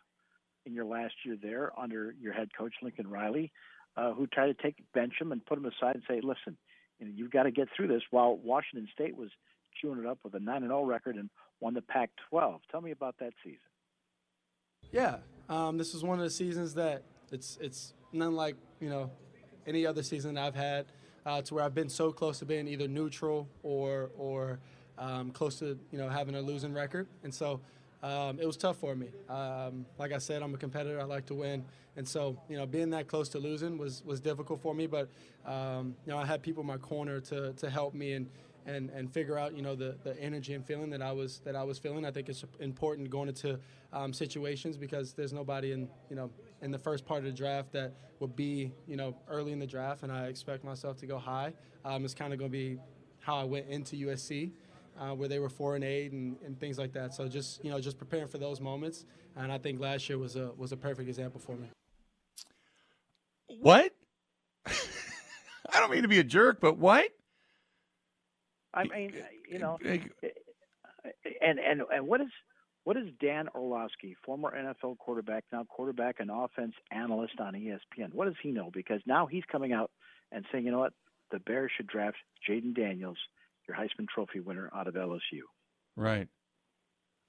in 0.65 0.73
your 0.73 0.85
last 0.85 1.13
year 1.25 1.37
there 1.41 1.71
under 1.77 2.13
your 2.19 2.33
head 2.33 2.49
coach 2.57 2.73
Lincoln 2.81 3.09
Riley, 3.09 3.51
uh, 3.97 4.13
who 4.13 4.27
tried 4.27 4.47
to 4.47 4.53
take 4.53 4.75
bench 4.93 5.13
him 5.19 5.31
and 5.31 5.45
put 5.45 5.57
him 5.57 5.65
aside 5.65 5.95
and 5.95 6.03
say, 6.07 6.21
listen, 6.21 6.57
you 6.99 7.05
know, 7.05 7.11
you've 7.15 7.31
got 7.31 7.43
to 7.43 7.51
get 7.51 7.69
through 7.75 7.87
this. 7.87 8.03
While 8.11 8.37
Washington 8.37 8.87
State 8.93 9.17
was 9.17 9.29
chewing 9.81 9.99
it 9.99 10.05
up 10.05 10.19
with 10.23 10.33
a 10.33 10.39
nine 10.39 10.57
and 10.57 10.69
zero 10.69 10.83
record 10.83 11.15
and 11.15 11.29
won 11.59 11.73
the 11.73 11.81
Pac-12. 11.81 12.59
Tell 12.71 12.81
me 12.81 12.91
about 12.91 13.15
that 13.19 13.33
season. 13.43 13.59
Yeah, 14.91 15.17
um, 15.49 15.77
this 15.77 15.93
is 15.93 16.03
one 16.03 16.17
of 16.19 16.23
the 16.23 16.31
seasons 16.31 16.73
that 16.75 17.03
it's 17.31 17.57
it's 17.61 17.93
none 18.11 18.35
like 18.35 18.55
you 18.79 18.89
know 18.89 19.11
any 19.67 19.85
other 19.85 20.01
season 20.01 20.37
I've 20.37 20.55
had 20.55 20.87
uh, 21.25 21.41
to 21.41 21.53
where 21.53 21.63
I've 21.63 21.75
been 21.75 21.89
so 21.89 22.12
close 22.12 22.39
to 22.39 22.45
being 22.45 22.67
either 22.67 22.88
neutral 22.88 23.47
or 23.63 24.12
or 24.17 24.60
um, 24.97 25.32
close 25.32 25.60
to 25.60 25.77
you 25.91 25.97
know 25.97 26.10
having 26.10 26.36
a 26.36 26.41
losing 26.41 26.73
record, 26.73 27.08
and 27.23 27.34
so 27.34 27.60
um, 28.03 28.39
it 28.39 28.45
was 28.45 28.58
tough 28.58 28.77
for 28.77 28.95
me. 28.95 29.08
Um, 29.29 29.86
like 29.97 30.12
I 30.12 30.17
said, 30.17 30.41
I'm 30.41 30.53
a 30.53 30.58
competitor. 30.58 30.99
I 30.99 31.03
like 31.03 31.25
to 31.27 31.34
win, 31.34 31.65
and 31.97 32.08
so 32.08 32.38
you 32.49 32.58
know 32.58 32.65
being 32.65 32.89
that 32.91 33.08
close 33.08 33.29
to 33.29 33.39
losing 33.39 33.77
was 33.77 34.03
was 34.05 34.19
difficult 34.19 34.62
for 34.62 34.73
me. 34.73 34.88
But 34.88 35.10
um, 35.45 35.95
you 36.05 36.12
know 36.12 36.17
I 36.17 36.25
had 36.25 36.41
people 36.41 36.62
in 36.62 36.67
my 36.67 36.77
corner 36.77 37.19
to 37.21 37.53
to 37.53 37.69
help 37.69 37.93
me 37.93 38.13
and. 38.13 38.29
And, 38.65 38.91
and 38.91 39.12
figure 39.12 39.36
out 39.36 39.55
you 39.55 39.63
know 39.63 39.73
the, 39.73 39.95
the 40.03 40.19
energy 40.21 40.53
and 40.53 40.63
feeling 40.63 40.91
that 40.91 41.01
I 41.01 41.12
was 41.12 41.39
that 41.43 41.55
I 41.55 41.63
was 41.63 41.79
feeling. 41.79 42.05
I 42.05 42.12
think 42.12 42.29
it's 42.29 42.43
important 42.60 43.10
going 43.10 43.29
into 43.29 43.58
um, 43.91 44.13
situations 44.13 44.77
because 44.77 45.13
there's 45.13 45.34
nobody 45.34 45.71
in 45.71 45.88
you 46.10 46.15
know 46.15 46.29
in 46.62 46.72
the 46.72 46.80
first 46.80 47.06
part 47.06 47.19
of 47.19 47.26
the 47.26 47.32
draft 47.32 47.72
that 47.74 47.93
would 48.19 48.36
be 48.36 48.72
you 48.88 48.95
know 48.95 49.15
early 49.28 49.52
in 49.52 49.60
the 49.60 49.67
draft, 49.67 50.04
and 50.04 50.12
I 50.12 50.26
expect 50.26 50.63
myself 50.63 50.98
to 50.98 51.06
go 51.06 51.17
high. 51.17 51.54
Um, 51.86 52.06
it's 52.06 52.13
kind 52.13 52.34
of 52.34 52.39
going 52.39 52.52
to 52.52 52.58
be 52.58 52.80
how 53.19 53.38
I 53.38 53.43
went 53.43 53.67
into 53.67 53.95
USC 53.95 54.52
uh, 55.00 55.15
where 55.15 55.30
they 55.30 55.39
were 55.39 55.50
four 55.50 55.76
and 55.76 55.84
eight 55.84 56.12
and, 56.12 56.36
and 56.45 56.60
things 56.60 56.78
like 56.78 56.93
that. 56.93 57.13
So 57.13 57.28
just 57.28 57.63
you 57.63 57.72
know, 57.72 57.80
just 57.80 57.98
preparing 57.98 58.28
for 58.28 58.38
those 58.38 58.60
moments, 58.60 59.06
and 59.36 59.52
I 59.52 59.58
think 59.58 59.80
last 59.80 60.10
year 60.10 60.17
was 60.17 60.36
a 60.36 60.52
was 60.58 60.72
a 60.72 60.78
perfect 60.78 61.08
example 61.08 61.39
for 61.39 61.56
me. 61.56 61.69
What? 63.62 63.93
I 64.65 65.80
don't 65.80 65.91
mean 65.91 66.02
to 66.02 66.08
be 66.08 66.19
a 66.19 66.24
jerk, 66.24 66.60
but 66.60 66.78
what? 66.78 67.10
I 68.74 68.84
mean, 68.84 69.13
you 69.50 69.60
know, 69.60 69.78
and 69.84 70.10
and 71.60 71.82
and 71.93 72.08
what 72.08 72.22
is 72.22 72.28
what 72.89 72.97
is 72.97 73.06
Dan 73.21 73.47
Orlovsky, 73.54 74.15
former 74.25 74.52
NFL 74.52 74.97
quarterback, 74.97 75.43
now 75.52 75.63
quarterback 75.63 76.15
and 76.17 76.32
offense 76.34 76.73
analyst 76.89 77.39
on 77.39 77.54
ESPN? 77.54 78.15
What 78.15 78.25
does 78.25 78.34
he 78.41 78.49
know? 78.49 78.71
Because 78.73 78.99
now 79.06 79.28
he's 79.28 79.43
coming 79.52 79.73
out 79.73 79.91
and 80.32 80.43
saying, 80.52 80.65
you 80.65 80.71
know 80.71 80.80
what, 80.80 80.93
the 81.30 81.38
Bears 81.38 81.69
should 81.78 81.86
draft 81.86 82.17
Jayden 82.49 82.75
Daniels 82.75 83.19
your 83.67 83.78
Heisman 83.78 84.08
Trophy 84.08 84.39
winner 84.39 84.71
out 84.75 84.88
of 84.88 84.95
LSU. 84.95 85.41
Right. 85.95 86.30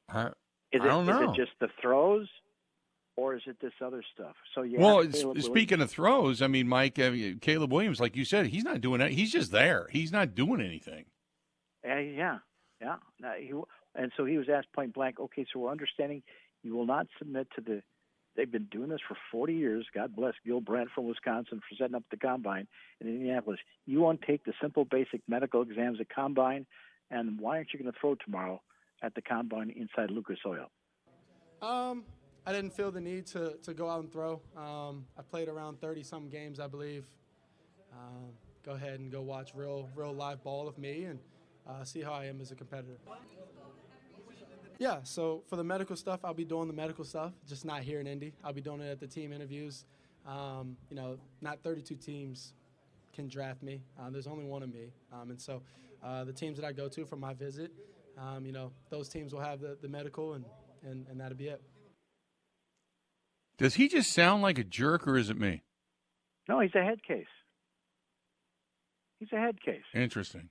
I, 0.09 0.29
is 0.29 0.33
it, 0.73 0.81
I 0.81 0.87
don't 0.87 1.05
know. 1.05 1.25
Is 1.25 1.37
it 1.37 1.43
just 1.43 1.53
the 1.61 1.69
throws, 1.83 2.27
or 3.19 3.37
is 3.37 3.43
it 3.45 3.59
this 3.61 3.75
other 3.85 4.03
stuff? 4.15 4.37
So 4.55 4.63
yeah. 4.63 4.81
Well, 4.81 5.13
speaking 5.41 5.83
of 5.83 5.91
throws, 5.91 6.41
I 6.41 6.47
mean, 6.47 6.69
Mike, 6.69 6.99
uh, 6.99 7.13
Caleb 7.43 7.71
Williams, 7.71 8.01
like 8.01 8.17
you 8.17 8.25
said, 8.25 8.47
he's 8.47 8.65
not 8.65 8.81
doing 8.81 9.03
it. 9.03 9.13
He's 9.13 9.31
just 9.31 9.53
there. 9.53 9.89
He's 9.91 10.11
not 10.11 10.35
doing 10.35 10.63
anything. 10.63 11.05
Uh, 11.87 11.97
yeah, 11.97 12.39
yeah. 12.81 12.97
Now, 13.21 13.35
he, 13.39 13.53
and 13.95 14.13
so 14.17 14.25
he 14.25 14.37
was 14.37 14.49
asked 14.49 14.73
point 14.73 14.95
blank. 14.95 15.21
Okay, 15.21 15.47
so 15.53 15.61
we're 15.61 15.71
understanding 15.71 16.23
you 16.63 16.75
will 16.75 16.87
not 16.87 17.07
submit 17.19 17.49
to 17.57 17.61
the 17.61 17.83
They've 18.37 18.51
been 18.51 18.69
doing 18.71 18.91
this 18.91 19.01
for 19.07 19.17
40 19.33 19.55
years. 19.55 19.87
God 19.95 20.15
bless 20.15 20.35
Gil 20.47 20.61
Brandt 20.61 20.91
from 20.95 21.07
Wisconsin 21.07 21.61
for 21.61 21.75
setting 21.77 21.97
up 21.97 22.05
the 22.11 22.17
combine 22.17 22.67
in 23.01 23.09
Indianapolis. 23.09 23.59
You 23.87 24.01
won't 24.01 24.23
take 24.23 24.45
the 24.45 24.53
simple, 24.63 24.85
basic 24.85 25.21
medical 25.29 25.63
exams 25.63 26.01
at 26.01 26.09
combine, 26.09 26.65
and 27.11 27.41
why 27.41 27.57
aren't 27.57 27.73
you 27.73 27.81
going 27.81 27.93
to 27.93 27.99
throw 28.01 28.15
tomorrow 28.15 28.63
at 29.03 29.15
the 29.15 29.23
combine 29.23 29.71
inside 29.71 30.11
Lucas 30.11 30.39
Oil? 30.47 30.71
Um, 31.61 32.05
I 32.47 32.53
didn't 32.53 32.73
feel 32.73 32.91
the 32.91 33.01
need 33.01 33.27
to, 33.29 33.57
to 33.65 33.75
go 33.75 33.89
out 33.91 34.01
and 34.01 34.13
throw. 34.13 34.41
Um, 34.57 35.07
I 35.19 35.23
played 35.23 35.49
around 35.49 35.81
30 35.81 36.03
some 36.05 36.29
games, 36.29 36.61
I 36.61 36.69
believe. 36.69 37.05
Um, 37.93 38.31
go 38.65 38.73
ahead 38.73 39.01
and 39.01 39.11
go 39.11 39.21
watch 39.21 39.53
real 39.55 39.89
real 39.97 40.13
live 40.13 40.43
ball 40.45 40.69
of 40.69 40.79
me, 40.79 41.05
and 41.05 41.19
uh, 41.69 41.85
see 41.85 42.01
how 42.01 42.13
I 42.13 42.27
am 42.27 42.41
as 42.41 42.53
a 42.53 42.55
competitor. 42.55 42.97
Yeah, 44.81 45.01
so 45.03 45.43
for 45.47 45.57
the 45.57 45.63
medical 45.63 45.95
stuff, 45.95 46.21
I'll 46.25 46.33
be 46.33 46.47
doing 46.47 46.67
the 46.67 46.73
medical 46.73 47.05
stuff, 47.05 47.33
just 47.47 47.67
not 47.67 47.83
here 47.83 48.01
in 48.01 48.07
Indy. 48.07 48.33
I'll 48.43 48.55
be 48.55 48.63
doing 48.63 48.81
it 48.81 48.91
at 48.91 48.99
the 48.99 49.07
team 49.07 49.31
interviews. 49.31 49.85
Um, 50.27 50.75
you 50.89 50.97
know, 50.97 51.19
not 51.43 51.63
32 51.63 51.97
teams 51.97 52.55
can 53.13 53.29
draft 53.29 53.63
me. 53.63 53.83
Uh, 54.01 54.09
there's 54.09 54.27
only 54.27 54.47
one 54.47 54.63
of 54.63 54.73
me, 54.73 54.91
um, 55.13 55.29
and 55.29 55.39
so 55.39 55.61
uh, 56.03 56.25
the 56.25 56.33
teams 56.33 56.59
that 56.59 56.67
I 56.67 56.73
go 56.73 56.89
to 56.89 57.05
for 57.05 57.17
my 57.17 57.35
visit, 57.35 57.71
um, 58.17 58.47
you 58.47 58.53
know, 58.53 58.73
those 58.89 59.11
teams 59.11 59.35
will 59.35 59.43
have 59.43 59.61
the, 59.61 59.77
the 59.83 59.89
medical, 59.89 60.33
and, 60.33 60.47
and 60.83 61.07
and 61.11 61.21
that'll 61.21 61.37
be 61.37 61.49
it. 61.49 61.61
Does 63.59 63.75
he 63.75 63.87
just 63.87 64.11
sound 64.13 64.43
like 64.43 64.59
a 64.59 64.65
jerk, 64.65 65.07
or 65.07 65.19
is 65.19 65.29
it 65.29 65.39
me? 65.39 65.63
No, 66.49 66.61
he's 66.61 66.75
a 66.75 66.83
head 66.83 67.03
case. 67.07 67.27
He's 69.19 69.29
a 69.31 69.37
head 69.37 69.61
case. 69.61 69.85
Interesting. 69.95 70.49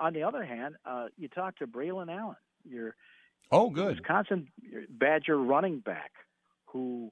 On 0.00 0.14
the 0.14 0.22
other 0.22 0.44
hand, 0.44 0.76
uh, 0.86 1.06
you 1.18 1.28
talk 1.28 1.56
to 1.56 1.66
Braylon 1.66 2.10
Allen, 2.10 2.36
your 2.68 2.94
oh 3.50 3.70
good 3.70 3.96
Wisconsin 3.96 4.48
Badger 4.90 5.38
running 5.38 5.80
back, 5.80 6.12
who, 6.66 7.10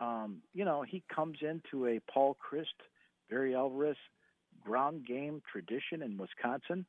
um, 0.00 0.42
you 0.54 0.64
know, 0.64 0.82
he 0.82 1.02
comes 1.14 1.38
into 1.40 1.86
a 1.86 2.00
Paul 2.12 2.36
Chryst, 2.40 2.66
Barry 3.30 3.54
Alvarez 3.54 3.96
ground 4.64 5.06
game 5.06 5.42
tradition 5.50 6.02
in 6.02 6.16
Wisconsin, 6.16 6.86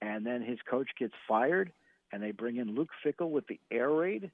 and 0.00 0.26
then 0.26 0.42
his 0.42 0.58
coach 0.68 0.88
gets 0.98 1.14
fired, 1.26 1.72
and 2.12 2.22
they 2.22 2.30
bring 2.30 2.56
in 2.56 2.74
Luke 2.74 2.90
Fickell 3.04 3.30
with 3.30 3.46
the 3.46 3.58
air 3.70 3.90
raid, 3.90 4.30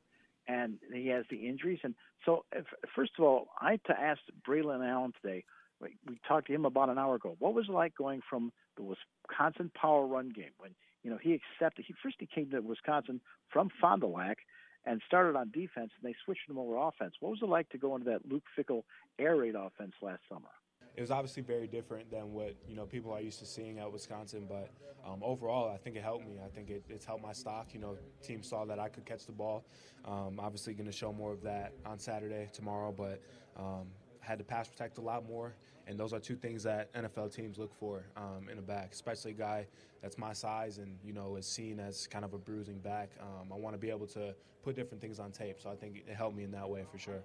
and 0.48 0.78
he 0.92 1.08
has 1.08 1.24
the 1.30 1.48
injuries. 1.48 1.80
And 1.84 1.94
so, 2.24 2.44
if, 2.52 2.66
first 2.94 3.12
of 3.18 3.24
all, 3.24 3.48
I 3.60 3.72
had 3.72 3.84
to 3.84 4.00
ask 4.00 4.20
Braylon 4.46 4.86
Allen 4.86 5.12
today. 5.22 5.44
We 5.80 6.20
talked 6.28 6.48
to 6.48 6.52
him 6.52 6.66
about 6.66 6.90
an 6.90 6.98
hour 6.98 7.14
ago. 7.14 7.36
What 7.38 7.54
was 7.54 7.66
it 7.68 7.72
like 7.72 7.94
going 7.94 8.20
from 8.28 8.52
the 8.76 8.82
Wisconsin 8.82 9.70
power 9.74 10.06
run 10.06 10.28
game 10.28 10.50
when 10.58 10.72
you 11.02 11.10
know 11.10 11.18
he 11.20 11.34
accepted? 11.34 11.84
He 11.86 11.94
first 12.02 12.16
he 12.18 12.26
came 12.26 12.50
to 12.50 12.60
Wisconsin 12.60 13.20
from 13.52 13.70
Fond 13.80 14.02
du 14.02 14.06
Lac 14.06 14.38
and 14.86 15.00
started 15.06 15.36
on 15.36 15.50
defense, 15.50 15.90
and 16.00 16.02
they 16.02 16.14
switched 16.24 16.48
him 16.48 16.58
over 16.58 16.76
offense. 16.76 17.14
What 17.20 17.30
was 17.30 17.40
it 17.42 17.48
like 17.48 17.68
to 17.70 17.78
go 17.78 17.94
into 17.96 18.10
that 18.10 18.30
Luke 18.30 18.44
Fickell 18.58 18.84
air 19.18 19.36
raid 19.36 19.54
offense 19.54 19.92
last 20.02 20.22
summer? 20.28 20.48
it 20.96 21.00
was 21.00 21.10
obviously 21.10 21.42
very 21.42 21.66
different 21.66 22.10
than 22.10 22.32
what 22.32 22.54
you 22.68 22.74
know 22.74 22.84
people 22.84 23.12
are 23.12 23.20
used 23.20 23.38
to 23.38 23.46
seeing 23.46 23.78
at 23.78 23.90
Wisconsin. 23.90 24.46
But 24.48 24.70
um, 25.06 25.20
overall, 25.22 25.70
I 25.72 25.76
think 25.76 25.96
it 25.96 26.02
helped 26.02 26.26
me. 26.26 26.34
I 26.44 26.48
think 26.48 26.70
it, 26.70 26.84
it's 26.88 27.04
helped 27.04 27.22
my 27.22 27.32
stock. 27.32 27.68
You 27.72 27.80
know, 27.80 27.96
team 28.22 28.42
saw 28.42 28.64
that 28.64 28.78
I 28.78 28.88
could 28.88 29.06
catch 29.06 29.26
the 29.26 29.32
ball. 29.32 29.64
Um, 30.04 30.38
obviously, 30.38 30.74
going 30.74 30.86
to 30.86 30.92
show 30.92 31.12
more 31.12 31.32
of 31.32 31.42
that 31.42 31.72
on 31.86 31.98
Saturday 31.98 32.48
tomorrow, 32.52 32.92
but 32.96 33.22
um, 33.56 33.86
had 34.20 34.38
to 34.38 34.44
pass 34.44 34.68
protect 34.68 34.98
a 34.98 35.00
lot 35.00 35.26
more. 35.26 35.54
And 35.86 35.98
those 35.98 36.12
are 36.12 36.20
two 36.20 36.36
things 36.36 36.62
that 36.62 36.92
NFL 36.94 37.34
teams 37.34 37.58
look 37.58 37.74
for 37.74 38.04
um, 38.16 38.48
in 38.50 38.58
a 38.58 38.62
back, 38.62 38.90
especially 38.92 39.32
a 39.32 39.34
guy 39.34 39.66
that's 40.02 40.18
my 40.18 40.32
size 40.32 40.78
and 40.78 40.96
you 41.04 41.12
know 41.12 41.36
is 41.36 41.46
seen 41.46 41.78
as 41.78 42.06
kind 42.06 42.24
of 42.24 42.32
a 42.32 42.38
bruising 42.38 42.78
back. 42.78 43.10
Um, 43.20 43.52
I 43.52 43.56
want 43.56 43.74
to 43.74 43.78
be 43.78 43.90
able 43.90 44.06
to 44.08 44.34
put 44.62 44.76
different 44.76 45.00
things 45.00 45.18
on 45.18 45.32
tape, 45.32 45.60
so 45.60 45.70
I 45.70 45.76
think 45.76 46.04
it 46.08 46.14
helped 46.14 46.36
me 46.36 46.44
in 46.44 46.50
that 46.52 46.68
way 46.68 46.84
for 46.90 46.98
sure. 46.98 47.22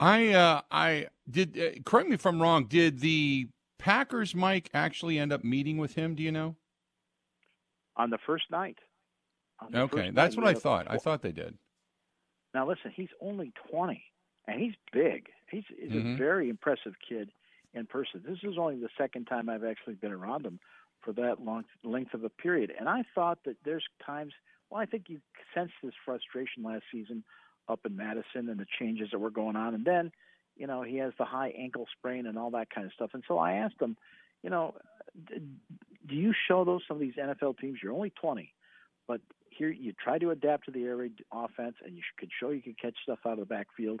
I 0.00 0.28
uh, 0.28 0.60
I 0.70 1.06
did. 1.30 1.58
Uh, 1.58 1.80
correct 1.84 2.08
me 2.08 2.14
if 2.14 2.26
I'm 2.26 2.40
wrong. 2.40 2.66
Did 2.66 3.00
the 3.00 3.48
Packers 3.78 4.34
Mike 4.34 4.68
actually 4.74 5.18
end 5.18 5.32
up 5.32 5.44
meeting 5.44 5.78
with 5.78 5.94
him? 5.94 6.14
Do 6.14 6.22
you 6.22 6.32
know? 6.32 6.56
On 7.96 8.10
the 8.10 8.18
first 8.26 8.44
night. 8.50 8.78
The 9.70 9.82
okay, 9.82 9.96
first 10.06 10.14
that's 10.14 10.36
night, 10.36 10.42
what 10.44 10.56
I 10.56 10.58
thought. 10.58 10.86
I 10.90 10.96
thought 10.98 11.22
they 11.22 11.32
did. 11.32 11.56
Now 12.54 12.68
listen, 12.68 12.92
he's 12.94 13.08
only 13.20 13.52
20, 13.70 14.02
and 14.46 14.60
he's 14.60 14.74
big. 14.92 15.28
He's, 15.52 15.64
he's 15.68 15.92
mm-hmm. 15.92 16.14
a 16.14 16.16
very 16.16 16.48
impressive 16.48 16.94
kid 17.08 17.30
in 17.74 17.86
person. 17.86 18.22
This 18.26 18.38
is 18.42 18.58
only 18.58 18.76
the 18.76 18.88
second 18.98 19.26
time 19.26 19.48
I've 19.48 19.64
actually 19.64 19.94
been 19.94 20.12
around 20.12 20.44
him 20.44 20.58
for 21.02 21.12
that 21.12 21.44
long 21.44 21.64
length 21.84 22.14
of 22.14 22.24
a 22.24 22.28
period, 22.28 22.72
and 22.78 22.88
I 22.88 23.02
thought 23.14 23.38
that 23.44 23.56
there's 23.64 23.84
times. 24.04 24.32
Well, 24.70 24.80
I 24.80 24.86
think 24.86 25.04
you 25.08 25.20
sensed 25.54 25.74
this 25.82 25.92
frustration 26.04 26.62
last 26.62 26.84
season 26.90 27.24
up 27.68 27.80
in 27.84 27.96
Madison 27.96 28.48
and 28.48 28.58
the 28.58 28.66
changes 28.78 29.08
that 29.12 29.18
were 29.18 29.30
going 29.30 29.56
on. 29.56 29.74
And 29.74 29.84
then, 29.84 30.12
you 30.56 30.66
know, 30.66 30.82
he 30.82 30.96
has 30.96 31.12
the 31.18 31.24
high 31.24 31.52
ankle 31.56 31.86
sprain 31.96 32.26
and 32.26 32.38
all 32.38 32.50
that 32.52 32.70
kind 32.70 32.86
of 32.86 32.92
stuff. 32.92 33.10
And 33.14 33.22
so 33.26 33.38
I 33.38 33.54
asked 33.54 33.80
him, 33.80 33.96
you 34.42 34.50
know, 34.50 34.74
do 35.28 36.14
you 36.14 36.32
show 36.48 36.64
those 36.64 36.82
some 36.88 36.96
of 36.96 37.00
these 37.00 37.14
NFL 37.14 37.58
teams? 37.58 37.78
You're 37.82 37.92
only 37.92 38.10
20, 38.10 38.52
but 39.06 39.20
here 39.50 39.70
you 39.70 39.92
try 39.92 40.18
to 40.18 40.30
adapt 40.30 40.64
to 40.66 40.70
the 40.70 40.84
air 40.84 40.96
raid 40.96 41.12
offense, 41.32 41.76
and 41.84 41.94
you 41.96 42.02
could 42.18 42.30
show 42.40 42.50
you 42.50 42.62
can 42.62 42.74
catch 42.80 42.96
stuff 43.02 43.20
out 43.26 43.34
of 43.34 43.40
the 43.40 43.44
backfield, 43.44 44.00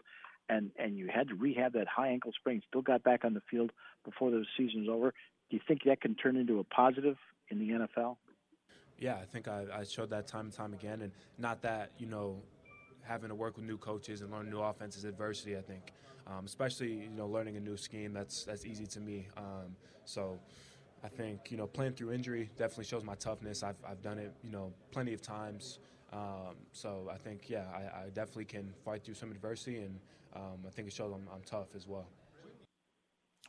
and 0.52 0.70
and 0.76 0.96
you 0.96 1.08
had 1.12 1.28
to 1.28 1.34
rehab 1.34 1.72
that 1.72 1.88
high 1.88 2.08
ankle 2.08 2.32
sprain. 2.32 2.62
Still 2.68 2.82
got 2.82 3.02
back 3.02 3.24
on 3.24 3.34
the 3.34 3.42
field 3.50 3.72
before 4.04 4.30
the 4.30 4.44
season 4.56 4.80
was 4.80 4.88
over. 4.88 5.14
Do 5.50 5.56
you 5.56 5.60
think 5.66 5.82
that 5.84 6.00
can 6.00 6.14
turn 6.14 6.36
into 6.36 6.58
a 6.58 6.64
positive 6.64 7.16
in 7.50 7.58
the 7.58 7.70
NFL? 7.70 8.16
Yeah, 8.98 9.16
I 9.16 9.24
think 9.24 9.48
I, 9.48 9.64
I 9.74 9.84
showed 9.84 10.10
that 10.10 10.26
time 10.26 10.46
and 10.46 10.52
time 10.52 10.74
again, 10.74 11.02
and 11.02 11.12
not 11.38 11.62
that 11.62 11.92
you 11.98 12.06
know 12.06 12.40
having 13.02 13.30
to 13.30 13.34
work 13.34 13.56
with 13.56 13.64
new 13.64 13.78
coaches 13.78 14.20
and 14.20 14.30
learn 14.30 14.48
new 14.50 14.60
offenses 14.60 15.04
adversity. 15.04 15.56
I 15.56 15.62
think, 15.62 15.92
um, 16.26 16.44
especially 16.44 16.92
you 16.92 17.16
know 17.16 17.26
learning 17.26 17.56
a 17.56 17.60
new 17.60 17.76
scheme. 17.76 18.12
That's 18.12 18.44
that's 18.44 18.66
easy 18.66 18.86
to 18.86 19.00
me. 19.00 19.28
Um, 19.36 19.76
so. 20.04 20.38
I 21.04 21.08
think 21.08 21.50
you 21.50 21.56
know 21.56 21.66
playing 21.66 21.94
through 21.94 22.12
injury 22.12 22.48
definitely 22.56 22.84
shows 22.84 23.02
my 23.02 23.16
toughness. 23.16 23.64
I've, 23.64 23.74
I've 23.84 24.00
done 24.02 24.18
it 24.18 24.32
you 24.44 24.52
know 24.52 24.72
plenty 24.92 25.12
of 25.12 25.20
times. 25.20 25.80
Um, 26.12 26.54
so 26.70 27.10
I 27.12 27.16
think 27.16 27.50
yeah 27.50 27.64
I, 27.74 28.04
I, 28.04 28.08
definitely 28.10 28.44
can 28.44 28.72
fight 28.84 29.02
through 29.02 29.14
some 29.14 29.32
adversity 29.32 29.78
and 29.78 29.98
um, 30.34 30.64
I 30.66 30.70
think 30.70 30.88
it 30.88 30.94
shows 30.94 31.12
I'm, 31.14 31.28
I'm 31.32 31.42
tough 31.42 31.74
as 31.74 31.86
well. 31.86 32.06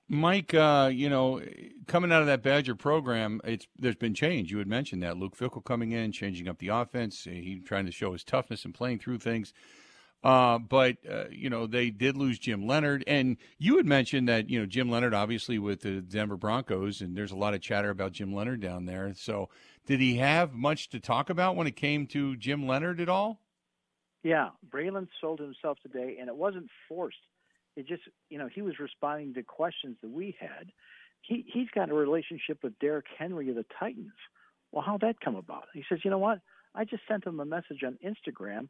Mike, 0.09 0.53
uh, 0.53 0.91
you 0.93 1.09
know, 1.09 1.41
coming 1.87 2.11
out 2.11 2.21
of 2.21 2.27
that 2.27 2.43
Badger 2.43 2.75
program, 2.75 3.39
it's 3.43 3.67
there's 3.77 3.95
been 3.95 4.13
change. 4.13 4.51
You 4.51 4.57
had 4.57 4.67
mentioned 4.67 5.01
that 5.01 5.17
Luke 5.17 5.37
Fickell 5.37 5.63
coming 5.63 5.91
in, 5.91 6.11
changing 6.11 6.47
up 6.47 6.59
the 6.59 6.67
offense. 6.67 7.23
He 7.23 7.61
trying 7.65 7.85
to 7.85 7.91
show 7.91 8.11
his 8.11 8.23
toughness 8.23 8.65
and 8.65 8.73
playing 8.73 8.99
through 8.99 9.19
things. 9.19 9.53
Uh, 10.23 10.57
but 10.57 10.97
uh, 11.09 11.25
you 11.31 11.49
know 11.49 11.67
they 11.67 11.89
did 11.89 12.15
lose 12.15 12.39
Jim 12.39 12.65
Leonhard, 12.65 13.03
and 13.07 13.37
you 13.57 13.77
had 13.77 13.85
mentioned 13.85 14.27
that 14.29 14.49
you 14.49 14.59
know 14.59 14.65
Jim 14.65 14.89
Leonhard, 14.89 15.13
obviously 15.13 15.59
with 15.59 15.81
the 15.81 16.01
Denver 16.01 16.37
Broncos, 16.37 17.01
and 17.01 17.15
there's 17.15 17.31
a 17.31 17.37
lot 17.37 17.53
of 17.53 17.61
chatter 17.61 17.89
about 17.89 18.13
Jim 18.13 18.33
Leonhard 18.33 18.61
down 18.61 18.85
there. 18.85 19.13
So, 19.15 19.49
did 19.85 19.99
he 19.99 20.17
have 20.17 20.53
much 20.53 20.89
to 20.89 20.99
talk 20.99 21.29
about 21.29 21.55
when 21.55 21.67
it 21.67 21.75
came 21.75 22.07
to 22.07 22.37
Jim 22.37 22.67
Leonhard 22.67 23.01
at 23.01 23.09
all? 23.09 23.42
Yeah, 24.23 24.49
Braylon 24.69 25.07
sold 25.19 25.39
himself 25.39 25.77
today, 25.81 26.17
and 26.19 26.29
it 26.29 26.35
wasn't 26.35 26.69
forced 26.87 27.17
it 27.75 27.87
just 27.87 28.03
you 28.29 28.37
know 28.37 28.47
he 28.47 28.61
was 28.61 28.79
responding 28.79 29.33
to 29.33 29.43
questions 29.43 29.97
that 30.01 30.11
we 30.11 30.35
had. 30.39 30.71
He 31.21 31.45
he's 31.47 31.69
got 31.73 31.89
a 31.89 31.93
relationship 31.93 32.59
with 32.63 32.77
Derrick 32.79 33.05
Henry 33.17 33.49
of 33.49 33.55
the 33.55 33.65
Titans. 33.79 34.13
Well, 34.71 34.83
how'd 34.83 35.01
that 35.01 35.19
come 35.19 35.35
about? 35.35 35.65
He 35.73 35.83
says, 35.87 35.99
you 36.03 36.11
know 36.11 36.17
what? 36.17 36.39
I 36.75 36.83
just 36.85 37.03
sent 37.07 37.25
him 37.25 37.39
a 37.39 37.45
message 37.45 37.83
on 37.85 37.97
Instagram, 38.03 38.69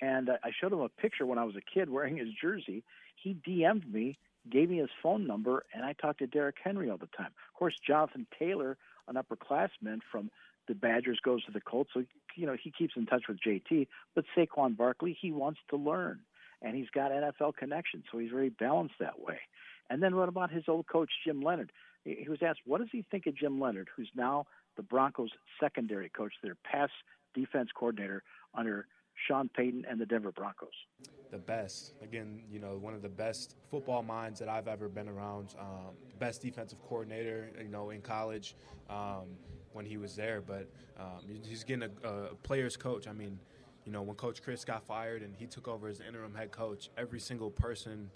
and 0.00 0.30
uh, 0.30 0.36
I 0.42 0.50
showed 0.58 0.72
him 0.72 0.80
a 0.80 0.88
picture 0.88 1.26
when 1.26 1.38
I 1.38 1.44
was 1.44 1.56
a 1.56 1.60
kid 1.60 1.90
wearing 1.90 2.16
his 2.16 2.28
jersey. 2.40 2.82
He 3.16 3.34
DM'd 3.46 3.92
me, 3.92 4.18
gave 4.50 4.70
me 4.70 4.78
his 4.78 4.88
phone 5.02 5.26
number, 5.26 5.64
and 5.74 5.84
I 5.84 5.92
talked 5.92 6.20
to 6.20 6.26
Derrick 6.26 6.56
Henry 6.64 6.88
all 6.88 6.96
the 6.96 7.08
time. 7.16 7.26
Of 7.26 7.58
course, 7.58 7.74
Jonathan 7.86 8.26
Taylor, 8.38 8.78
an 9.08 9.16
upperclassman 9.16 9.98
from 10.10 10.30
the 10.68 10.74
Badgers, 10.74 11.18
goes 11.24 11.44
to 11.44 11.52
the 11.52 11.60
Colts, 11.60 11.90
so 11.94 12.04
you 12.36 12.46
know 12.46 12.56
he 12.62 12.70
keeps 12.70 12.94
in 12.96 13.06
touch 13.06 13.24
with 13.28 13.38
JT. 13.40 13.88
But 14.14 14.24
Saquon 14.36 14.76
Barkley, 14.76 15.16
he 15.20 15.32
wants 15.32 15.60
to 15.70 15.76
learn 15.76 16.20
and 16.62 16.76
he's 16.76 16.90
got 16.90 17.10
NFL 17.10 17.56
connections, 17.56 18.04
so 18.10 18.18
he's 18.18 18.30
very 18.30 18.48
balanced 18.48 18.94
that 19.00 19.20
way. 19.20 19.40
And 19.90 20.02
then 20.02 20.16
what 20.16 20.28
about 20.28 20.50
his 20.50 20.64
old 20.68 20.86
coach 20.86 21.10
Jim 21.26 21.40
Leonhard? 21.42 21.72
He 22.04 22.28
was 22.28 22.42
asked, 22.42 22.60
"What 22.64 22.78
does 22.78 22.90
he 22.90 23.02
think 23.10 23.26
of 23.26 23.34
Jim 23.34 23.60
Leonhard, 23.60 23.88
who's 23.94 24.10
now 24.14 24.46
the 24.76 24.82
Broncos' 24.82 25.30
secondary 25.60 26.08
coach, 26.08 26.32
their 26.42 26.56
pass 26.64 26.90
defense 27.34 27.70
coordinator 27.72 28.22
under 28.54 28.86
Sean 29.26 29.48
Payton 29.48 29.84
and 29.88 30.00
the 30.00 30.06
Denver 30.06 30.32
Broncos?" 30.32 30.86
The 31.30 31.38
best, 31.38 31.94
again, 32.02 32.42
you 32.50 32.58
know, 32.58 32.76
one 32.76 32.94
of 32.94 33.02
the 33.02 33.08
best 33.08 33.56
football 33.70 34.02
minds 34.02 34.38
that 34.40 34.48
I've 34.48 34.68
ever 34.68 34.88
been 34.88 35.08
around. 35.08 35.54
Um, 35.58 35.94
best 36.18 36.42
defensive 36.42 36.82
coordinator, 36.82 37.50
you 37.60 37.68
know, 37.68 37.90
in 37.90 38.02
college 38.02 38.56
um, 38.90 39.36
when 39.72 39.86
he 39.86 39.96
was 39.96 40.16
there. 40.16 40.40
But 40.40 40.68
um, 40.98 41.20
he's 41.44 41.64
getting 41.64 41.88
a, 42.04 42.08
a 42.08 42.34
player's 42.36 42.76
coach. 42.76 43.06
I 43.06 43.12
mean 43.12 43.38
you 43.84 43.92
know, 43.92 44.02
when 44.02 44.16
Coach 44.16 44.42
Chryst 44.42 44.66
got 44.66 44.84
fired 44.84 45.22
and 45.22 45.34
he 45.36 45.46
took 45.46 45.66
over 45.66 45.88
as 45.88 46.00
interim 46.00 46.34
head 46.34 46.52
coach, 46.52 46.90
every 46.96 47.18
single 47.18 47.50
person 47.50 48.10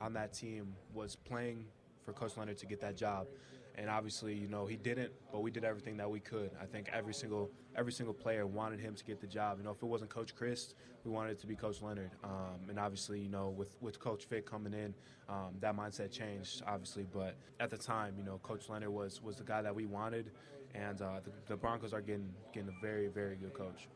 on 0.00 0.12
that 0.14 0.32
team 0.32 0.74
was 0.92 1.14
playing 1.14 1.64
for 2.04 2.12
Coach 2.12 2.36
Leonhard 2.36 2.58
to 2.58 2.66
get 2.66 2.80
that 2.80 2.96
job. 2.96 3.28
And 3.76 3.88
obviously, 3.88 4.34
you 4.34 4.48
know, 4.48 4.66
he 4.66 4.76
didn't, 4.76 5.12
but 5.30 5.40
we 5.40 5.50
did 5.50 5.64
everything 5.64 5.96
that 5.96 6.10
we 6.10 6.20
could. 6.20 6.50
I 6.60 6.66
think 6.66 6.90
every 6.92 7.14
single 7.14 7.50
every 7.74 7.92
single 7.92 8.12
player 8.12 8.46
wanted 8.46 8.80
him 8.80 8.94
to 8.94 9.04
get 9.04 9.18
the 9.18 9.26
job. 9.26 9.56
You 9.58 9.64
know, 9.64 9.70
if 9.70 9.82
it 9.82 9.86
wasn't 9.86 10.10
Coach 10.10 10.36
Chryst, 10.36 10.74
we 11.04 11.10
wanted 11.10 11.30
it 11.30 11.40
to 11.40 11.46
be 11.46 11.56
Coach 11.56 11.80
Leonhard. 11.80 12.10
Um, 12.22 12.68
and 12.68 12.78
obviously, 12.78 13.20
you 13.20 13.30
know, 13.30 13.48
with 13.48 13.74
with 13.80 13.98
Coach 13.98 14.24
Fick 14.26 14.44
coming 14.44 14.74
in, 14.74 14.92
um, 15.26 15.54
that 15.60 15.74
mindset 15.74 16.10
changed, 16.10 16.62
obviously. 16.66 17.06
But 17.10 17.36
at 17.60 17.70
the 17.70 17.78
time, 17.78 18.14
you 18.18 18.24
know, 18.24 18.38
Coach 18.42 18.68
Leonhard 18.68 18.92
was 18.92 19.22
was 19.22 19.36
the 19.36 19.44
guy 19.44 19.62
that 19.62 19.74
we 19.74 19.86
wanted, 19.86 20.32
and 20.74 21.00
uh, 21.00 21.20
the, 21.24 21.32
the 21.48 21.56
Broncos 21.56 21.92
are 21.92 22.00
getting 22.00 22.32
getting 22.52 22.68
a 22.68 22.84
very 22.84 23.08
very 23.08 23.36
good 23.36 23.54
coach. 23.54 23.88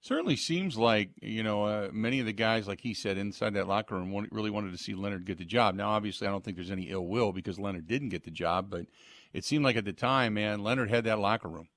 Certainly 0.00 0.36
seems 0.36 0.76
like 0.76 1.10
you 1.22 1.42
know 1.42 1.64
uh, 1.64 1.88
many 1.92 2.20
of 2.20 2.26
the 2.26 2.32
guys, 2.32 2.68
like 2.68 2.80
he 2.80 2.94
said, 2.94 3.16
inside 3.16 3.54
that 3.54 3.68
locker 3.68 3.94
room 3.94 4.28
really 4.30 4.50
wanted 4.50 4.72
to 4.72 4.78
see 4.78 4.94
Leonhard 4.94 5.24
get 5.24 5.38
the 5.38 5.44
job. 5.44 5.74
Now, 5.74 5.90
obviously, 5.90 6.26
I 6.26 6.30
don't 6.30 6.44
think 6.44 6.56
there's 6.56 6.70
any 6.70 6.90
ill 6.90 7.06
will 7.06 7.32
because 7.32 7.58
Leonhard 7.58 7.86
didn't 7.86 8.10
get 8.10 8.24
the 8.24 8.30
job, 8.30 8.68
but 8.70 8.86
it 9.32 9.44
seemed 9.44 9.64
like 9.64 9.76
at 9.76 9.84
the 9.84 9.92
time, 9.92 10.34
man, 10.34 10.62
Leonhard 10.62 10.90
had 10.90 11.04
that 11.04 11.18
locker 11.18 11.48
room. 11.48 11.68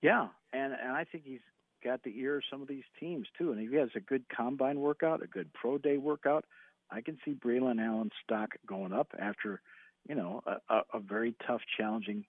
Yeah, 0.00 0.28
and 0.52 0.72
and 0.72 0.92
I 0.92 1.04
think 1.04 1.24
he's 1.24 1.40
got 1.84 2.02
the 2.02 2.18
ear 2.18 2.36
of 2.36 2.44
some 2.50 2.62
of 2.62 2.68
these 2.68 2.84
teams 2.98 3.26
too. 3.36 3.52
And 3.52 3.60
if 3.60 3.70
he 3.70 3.76
has 3.76 3.90
a 3.94 4.00
good 4.00 4.24
combine 4.34 4.80
workout, 4.80 5.22
a 5.22 5.26
good 5.26 5.52
pro 5.52 5.78
day 5.78 5.98
workout, 5.98 6.44
I 6.90 7.00
can 7.00 7.18
see 7.24 7.32
Braylon 7.32 7.80
Allen's 7.80 8.12
stock 8.22 8.50
going 8.66 8.92
up 8.92 9.08
after, 9.18 9.60
you 10.08 10.14
know, 10.14 10.42
a, 10.46 10.80
a 10.94 11.00
very 11.00 11.34
tough, 11.46 11.60
challenging 11.76 12.24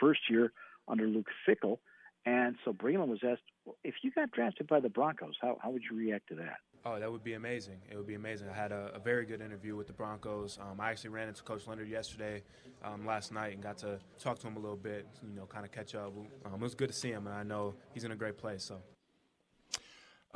first 0.00 0.20
year 0.30 0.52
under 0.88 1.06
Luke 1.06 1.28
Fickell. 1.46 1.78
and 2.24 2.56
so 2.64 2.72
Braylon 2.72 3.08
was 3.08 3.20
asked, 3.28 3.42
well, 3.64 3.76
if 3.84 3.94
you 4.02 4.10
got 4.10 4.30
drafted 4.30 4.66
by 4.66 4.80
the 4.80 4.88
Broncos, 4.88 5.34
how, 5.40 5.58
how 5.62 5.70
would 5.70 5.82
you 5.90 5.96
react 5.96 6.28
to 6.28 6.34
that? 6.36 6.58
Oh, 6.84 7.00
that 7.00 7.10
would 7.10 7.24
be 7.24 7.32
amazing. 7.34 7.78
It 7.90 7.96
would 7.96 8.06
be 8.06 8.14
amazing. 8.14 8.48
I 8.48 8.54
had 8.54 8.70
a, 8.70 8.92
a 8.94 9.00
very 9.00 9.26
good 9.26 9.40
interview 9.40 9.74
with 9.74 9.88
the 9.88 9.92
Broncos. 9.92 10.56
Um, 10.60 10.80
I 10.80 10.90
actually 10.90 11.10
ran 11.10 11.26
into 11.26 11.42
Coach 11.42 11.66
Leonhard 11.66 11.88
yesterday, 11.88 12.44
um, 12.84 13.04
last 13.04 13.32
night, 13.32 13.54
and 13.54 13.62
got 13.62 13.78
to 13.78 13.98
talk 14.20 14.38
to 14.38 14.46
him 14.46 14.56
a 14.56 14.60
little 14.60 14.76
bit, 14.76 15.04
you 15.28 15.34
know, 15.34 15.46
kind 15.46 15.64
of 15.64 15.72
catch 15.72 15.96
up. 15.96 16.12
Um, 16.44 16.54
it 16.54 16.60
was 16.60 16.76
good 16.76 16.88
to 16.88 16.94
see 16.94 17.10
him, 17.10 17.26
and 17.26 17.34
I 17.34 17.42
know 17.42 17.74
he's 17.92 18.04
in 18.04 18.12
a 18.12 18.16
great 18.16 18.38
place. 18.38 18.62
So. 18.62 18.82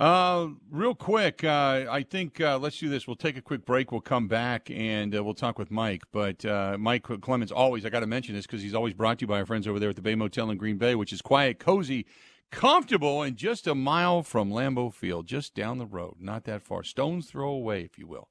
Uh, 0.00 0.48
real 0.70 0.94
quick, 0.94 1.44
uh, 1.44 1.84
I 1.90 2.02
think 2.02 2.40
uh, 2.40 2.58
let's 2.58 2.78
do 2.78 2.88
this. 2.88 3.06
We'll 3.06 3.16
take 3.16 3.36
a 3.36 3.42
quick 3.42 3.66
break. 3.66 3.92
We'll 3.92 4.00
come 4.00 4.28
back 4.28 4.70
and 4.70 5.14
uh, 5.14 5.22
we'll 5.22 5.34
talk 5.34 5.58
with 5.58 5.70
Mike. 5.70 6.04
But 6.10 6.42
uh, 6.42 6.78
Mike 6.80 7.02
Clemens, 7.02 7.52
always, 7.52 7.84
I 7.84 7.90
got 7.90 8.00
to 8.00 8.06
mention 8.06 8.34
this 8.34 8.46
because 8.46 8.62
he's 8.62 8.74
always 8.74 8.94
brought 8.94 9.18
to 9.18 9.24
you 9.24 9.26
by 9.26 9.40
our 9.40 9.44
friends 9.44 9.68
over 9.68 9.78
there 9.78 9.90
at 9.90 9.96
the 9.96 10.02
Bay 10.02 10.14
Motel 10.14 10.48
in 10.48 10.56
Green 10.56 10.78
Bay, 10.78 10.94
which 10.94 11.12
is 11.12 11.20
quiet, 11.20 11.58
cozy, 11.58 12.06
comfortable, 12.50 13.20
and 13.20 13.36
just 13.36 13.66
a 13.66 13.74
mile 13.74 14.22
from 14.22 14.50
Lambeau 14.50 14.90
Field, 14.90 15.26
just 15.26 15.54
down 15.54 15.76
the 15.76 15.84
road, 15.84 16.16
not 16.18 16.44
that 16.44 16.62
far, 16.62 16.82
stone's 16.82 17.26
throw 17.26 17.50
away, 17.50 17.82
if 17.82 17.98
you 17.98 18.06
will. 18.06 18.30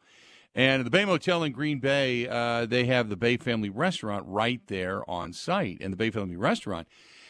And 0.55 0.83
the 0.83 0.89
Bay 0.89 1.05
Motel 1.05 1.43
in 1.43 1.51
Green 1.51 1.77
Bay, 1.77 2.27
uh, 2.27 2.65
they 2.65 2.85
have 2.85 3.09
the 3.09 3.15
Bay 3.15 3.37
Family 3.37 3.69
Restaurant 3.69 4.25
right 4.27 4.61
there 4.65 5.07
on 5.07 5.33
site. 5.33 5.77
And 5.81 5.93
the 5.93 5.97
Bay 5.97 6.09
Family 6.09 6.35
Restaurant 6.35 6.87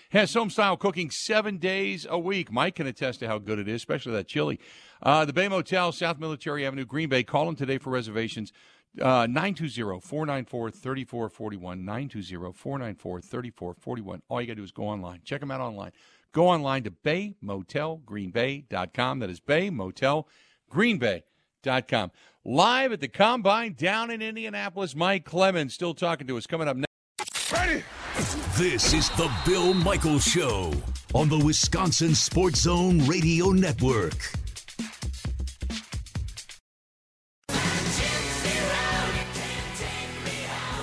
has 0.10 0.34
home 0.34 0.50
style 0.50 0.76
cooking 0.78 1.12
seven 1.12 1.58
days 1.58 2.08
a 2.10 2.18
week. 2.18 2.52
Mike 2.52 2.74
can 2.76 2.88
attest 2.88 3.20
to 3.20 3.28
how 3.28 3.38
good 3.38 3.60
it 3.60 3.68
is, 3.68 3.76
especially 3.76 4.14
that 4.14 4.28
chili. 4.28 4.60
Uh, 5.02 5.26
the 5.26 5.34
Bay 5.34 5.48
Motel, 5.48 5.92
South 5.92 6.18
Military 6.20 6.66
Avenue, 6.66 6.86
Green 6.86 7.10
Bay. 7.10 7.24
Call 7.24 7.46
them 7.46 7.56
today 7.56 7.78
for 7.78 7.92
reservations. 7.92 8.52
Uh, 9.00 9.28
920 9.28 10.02
494 10.02 10.72
3441. 10.72 11.86
920 11.86 12.54
494 12.54 13.22
3441. 13.22 14.24
All 14.30 14.42
you 14.42 14.48
got 14.48 14.54
to 14.54 14.56
do 14.56 14.64
is 14.64 14.72
go 14.72 14.88
online. 14.88 15.22
Check 15.24 15.42
them 15.42 15.52
out 15.52 15.62
online. 15.62 15.92
Go 16.32 16.48
online 16.48 16.82
to 16.84 16.92
baymotelgreenbay.com. 16.92 19.20
That 19.20 19.30
is 19.30 19.40
baymotelgreenbay.com. 19.40 22.12
Live 22.46 22.94
at 22.94 23.02
the 23.02 23.08
Combine 23.08 23.74
down 23.74 24.10
in 24.10 24.22
Indianapolis, 24.22 24.96
Mike 24.96 25.26
Clemens 25.26 25.74
still 25.74 25.94
talking 25.94 26.26
to 26.28 26.38
us. 26.38 26.48
Coming 26.48 26.68
up 26.68 26.78
next. 26.78 27.52
Ready? 27.52 27.84
This 28.20 28.94
is 28.94 29.08
the 29.12 29.32
Bill 29.46 29.74
Michaels 29.74 30.26
Show 30.26 30.74
on 31.14 31.30
the 31.30 31.38
Wisconsin 31.38 32.14
Sports 32.14 32.64
Zone 32.64 33.00
Radio 33.06 33.52
Network. 33.52 34.20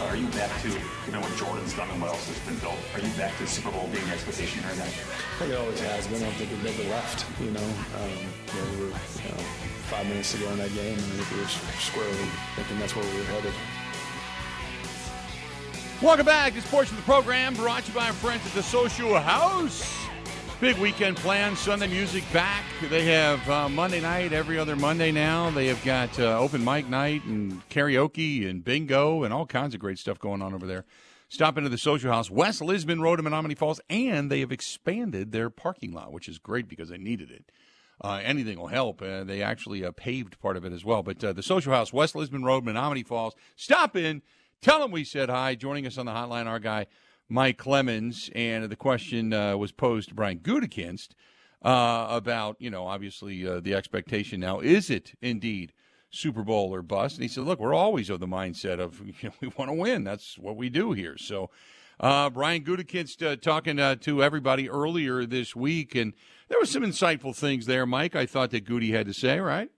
Are 0.01 0.17
you 0.17 0.27
back 0.29 0.63
to, 0.63 0.69
you 0.71 1.13
know, 1.13 1.21
what 1.21 1.37
Jordan's 1.37 1.75
done 1.77 1.91
and 1.91 2.01
what 2.01 2.09
else 2.13 2.27
has 2.27 2.39
been 2.49 2.59
built? 2.61 2.79
Are 2.95 3.01
you 3.01 3.13
back 3.19 3.37
to 3.37 3.47
Super 3.47 3.71
Bowl 3.71 3.87
being 3.93 4.09
expectation 4.09 4.63
here 4.63 4.73
again? 4.73 4.87
I 4.87 5.39
think 5.39 5.53
it 5.53 5.59
always 5.59 5.81
has 5.81 6.07
been. 6.07 6.23
I 6.23 6.25
don't 6.25 6.35
think 6.37 6.51
we've 6.53 6.65
never 6.65 6.89
left, 6.89 7.27
you 7.43 7.51
know. 7.51 7.61
Um, 8.01 8.17
you 8.49 8.61
know, 8.61 8.71
we 8.73 8.77
were 8.81 8.97
you 8.97 9.29
know, 9.29 9.45
five 9.93 10.07
minutes 10.09 10.33
to 10.33 10.39
go 10.39 10.49
in 10.53 10.57
that 10.57 10.73
game, 10.73 10.97
and 10.97 11.05
I 11.05 11.17
think 11.21 11.31
we 11.33 11.41
were 11.41 11.53
squarely 11.85 12.29
thinking 12.57 12.79
that's 12.79 12.97
where 12.97 13.05
we 13.05 13.19
were 13.19 13.29
headed. 13.29 13.53
Welcome 16.03 16.27
back. 16.27 16.53
This 16.53 16.67
portion 16.71 16.95
of 16.95 17.03
the 17.03 17.11
program 17.11 17.55
brought 17.55 17.85
to 17.85 17.89
you 17.89 17.97
by 17.99 18.09
our 18.09 18.13
friends 18.13 18.45
at 18.45 18.53
the 18.53 18.63
Social 18.63 19.19
House. 19.19 20.07
Big 20.61 20.77
weekend 20.77 21.17
plans, 21.17 21.59
Sunday 21.59 21.87
music 21.87 22.23
back. 22.35 22.65
They 22.91 23.07
have 23.07 23.49
uh, 23.49 23.71
Monday 23.71 24.03
night 24.03 24.35
every 24.35 24.59
other 24.59 24.77
Monday 24.77 25.11
now. 25.11 25.49
They 25.49 25.69
have 25.69 25.83
got 25.87 26.21
uh, 26.21 26.39
open 26.39 26.63
mic 26.63 26.87
night 26.87 27.25
and 27.25 27.67
karaoke 27.71 28.47
and 28.47 28.63
bingo 28.63 29.25
and 29.25 29.33
all 29.33 29.47
kinds 29.47 29.73
of 29.73 29.81
great 29.81 29.99
stuff 29.99 30.19
going 30.19 30.43
on 30.43 30.53
over 30.53 30.67
there. 30.67 30.85
Stop 31.31 31.57
into 31.57 31.71
the 31.71 31.79
Social 31.79 32.13
House, 32.13 32.31
West 32.31 32.61
Lisbon 32.61 33.01
Road 33.01 33.19
in 33.19 33.25
Menomonee 33.25 33.57
Falls, 33.57 33.81
and 33.89 34.31
they 34.31 34.41
have 34.41 34.53
expanded 34.53 35.33
their 35.33 35.49
parking 35.49 35.93
lot, 35.93 36.13
which 36.13 36.29
is 36.29 36.39
great 36.39 36.69
because 36.69 36.91
they 36.91 36.99
needed 36.99 37.31
it. 37.31 37.51
Uh, 38.03 38.21
anything 38.23 38.59
will 38.59 38.67
help. 38.67 39.01
Uh, 39.01 39.25
they 39.25 39.41
actually 39.41 39.83
uh, 39.83 39.93
paved 39.93 40.39
part 40.41 40.59
of 40.59 40.65
it 40.67 40.75
as 40.75 40.85
well. 40.85 41.03
But 41.03 41.25
uh, 41.25 41.33
the 41.33 41.43
Social 41.43 41.73
House, 41.73 41.91
West 41.91 42.15
Lisbon 42.15 42.45
Road, 42.45 42.67
Menomonee 42.67 43.07
Falls. 43.07 43.35
Stop 43.57 43.97
in 43.97 44.21
Tell 44.63 44.83
him 44.83 44.91
we 44.91 45.05
said 45.05 45.29
hi. 45.29 45.55
Joining 45.55 45.87
us 45.87 45.99
on 45.99 46.07
the 46.07 46.13
hotline, 46.13 46.47
our 46.47 46.59
guy 46.59 46.87
Mike 47.29 47.59
Clemens, 47.59 48.31
and 48.35 48.65
the 48.65 48.77
question 48.77 49.33
uh, 49.33 49.57
was 49.57 49.73
posed 49.73 50.09
to 50.09 50.15
Brian 50.15 50.39
Gutekunst 50.39 51.11
uh, 51.63 52.07
about, 52.11 52.57
you 52.59 52.71
know, 52.71 52.87
obviously 52.87 53.47
uh, 53.47 53.61
the 53.61 53.75
expectation 53.75 54.41
now. 54.41 54.61
Is 54.61 54.91
it 54.91 55.13
indeed 55.21 55.73
Super 56.11 56.43
Bowl 56.43 56.75
or 56.75 56.83
bust? 56.83 57.17
And 57.17 57.23
he 57.23 57.29
said, 57.29 57.45
look, 57.45 57.61
we're 57.61 57.75
always 57.75 58.11
of 58.11 58.21
the 58.21 58.27
mindset 58.27 58.81
of 58.81 59.01
you 59.07 59.15
know, 59.23 59.33
we 59.41 59.49
want 59.49 59.71
to 59.71 59.75
win. 59.75 60.05
That's 60.05 60.39
what 60.39 60.57
we 60.57 60.69
do 60.69 60.93
here. 60.93 61.17
So. 61.19 61.51
Uh, 61.99 62.29
Brian 62.29 62.63
Gutekunst 62.63 63.27
uh, 63.27 63.37
talking 63.37 63.79
uh, 63.79 63.95
to 63.95 64.23
everybody 64.23 64.69
earlier 64.69 65.25
this 65.25 65.57
week, 65.57 65.95
and 65.95 66.13
there 66.49 66.59
were 66.61 66.67
some 66.67 66.83
insightful 66.83 67.35
things 67.35 67.65
there, 67.65 67.87
Mike. 67.87 68.15
I 68.15 68.27
thought 68.27 68.51
that 68.51 68.67
Goody 68.67 68.93
had 68.93 69.07
to 69.07 69.15
say, 69.15 69.41
right? 69.41 69.71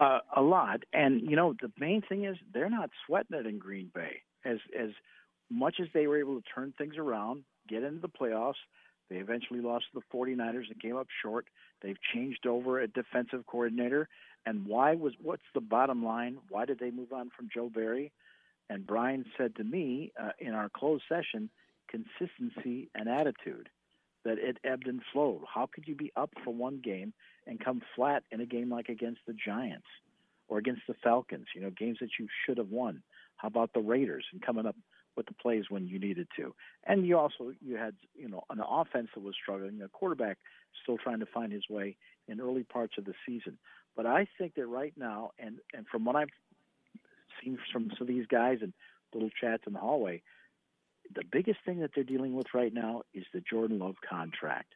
Uh, 0.00 0.20
a 0.34 0.40
lot, 0.40 0.82
and 0.94 1.20
you 1.20 1.36
know 1.36 1.54
the 1.60 1.70
main 1.78 2.00
thing 2.00 2.24
is 2.24 2.36
they're 2.54 2.70
not 2.70 2.88
sweating 3.06 3.38
it 3.38 3.46
in 3.46 3.58
Green 3.58 3.90
Bay 3.94 4.22
as 4.46 4.56
as 4.78 4.90
much 5.50 5.76
as 5.80 5.88
they 5.92 6.06
were 6.06 6.18
able 6.18 6.40
to 6.40 6.46
turn 6.54 6.72
things 6.78 6.94
around, 6.96 7.44
get 7.68 7.82
into 7.82 8.00
the 8.00 8.08
playoffs. 8.08 8.54
They 9.10 9.16
eventually 9.16 9.60
lost 9.60 9.86
to 9.92 10.00
the 10.00 10.16
49ers 10.16 10.70
and 10.70 10.80
came 10.80 10.96
up 10.96 11.08
short. 11.22 11.46
They've 11.82 11.98
changed 12.14 12.46
over 12.46 12.80
a 12.80 12.86
defensive 12.86 13.44
coordinator. 13.46 14.08
And 14.46 14.66
why 14.66 14.94
was 14.94 15.12
what's 15.20 15.42
the 15.52 15.60
bottom 15.60 16.04
line? 16.04 16.38
Why 16.48 16.64
did 16.64 16.78
they 16.78 16.90
move 16.90 17.12
on 17.12 17.30
from 17.36 17.48
Joe 17.52 17.68
Barry? 17.68 18.12
And 18.70 18.86
Brian 18.86 19.24
said 19.36 19.56
to 19.56 19.64
me 19.64 20.12
uh, 20.18 20.30
in 20.38 20.54
our 20.54 20.68
closed 20.68 21.02
session, 21.08 21.50
consistency 21.88 22.88
and 22.94 23.08
attitude 23.08 23.68
that 24.24 24.38
it 24.38 24.58
ebbed 24.64 24.86
and 24.86 25.00
flowed. 25.12 25.42
How 25.52 25.68
could 25.72 25.86
you 25.86 25.94
be 25.94 26.12
up 26.16 26.30
for 26.44 26.52
one 26.52 26.80
game 26.82 27.12
and 27.46 27.62
come 27.62 27.82
flat 27.96 28.22
in 28.30 28.40
a 28.40 28.46
game 28.46 28.70
like 28.70 28.88
against 28.88 29.20
the 29.26 29.32
Giants 29.32 29.86
or 30.48 30.58
against 30.58 30.82
the 30.86 30.94
Falcons? 31.02 31.46
You 31.54 31.62
know, 31.62 31.70
games 31.70 31.98
that 32.00 32.10
you 32.18 32.28
should 32.44 32.58
have 32.58 32.70
won. 32.70 33.02
How 33.36 33.48
about 33.48 33.72
the 33.72 33.80
Raiders 33.80 34.26
and 34.32 34.42
coming 34.42 34.66
up 34.66 34.76
with 35.16 35.26
the 35.26 35.34
plays 35.34 35.64
when 35.68 35.86
you 35.86 35.98
needed 35.98 36.28
to? 36.36 36.54
And 36.84 37.06
you 37.06 37.18
also 37.18 37.52
you 37.64 37.76
had 37.76 37.94
you 38.14 38.28
know 38.28 38.44
an 38.50 38.60
offense 38.60 39.08
that 39.14 39.22
was 39.22 39.34
struggling, 39.40 39.80
a 39.82 39.88
quarterback 39.88 40.38
still 40.82 40.98
trying 40.98 41.20
to 41.20 41.26
find 41.26 41.52
his 41.52 41.68
way 41.68 41.96
in 42.28 42.40
early 42.40 42.64
parts 42.64 42.94
of 42.98 43.04
the 43.04 43.14
season. 43.26 43.58
But 43.96 44.06
I 44.06 44.26
think 44.38 44.54
that 44.54 44.66
right 44.66 44.92
now, 44.96 45.30
and 45.38 45.58
and 45.74 45.86
from 45.86 46.04
what 46.04 46.16
I've 46.16 46.28
seen 47.42 47.58
from 47.72 47.90
some 47.96 48.02
of 48.02 48.08
these 48.08 48.26
guys 48.26 48.58
and 48.60 48.72
little 49.14 49.30
chats 49.30 49.64
in 49.66 49.72
the 49.72 49.78
hallway, 49.78 50.22
the 51.14 51.24
biggest 51.30 51.58
thing 51.64 51.80
that 51.80 51.90
they're 51.94 52.04
dealing 52.04 52.34
with 52.34 52.46
right 52.54 52.72
now 52.72 53.02
is 53.14 53.24
the 53.32 53.40
Jordan 53.40 53.78
Love 53.78 53.96
contract, 54.08 54.74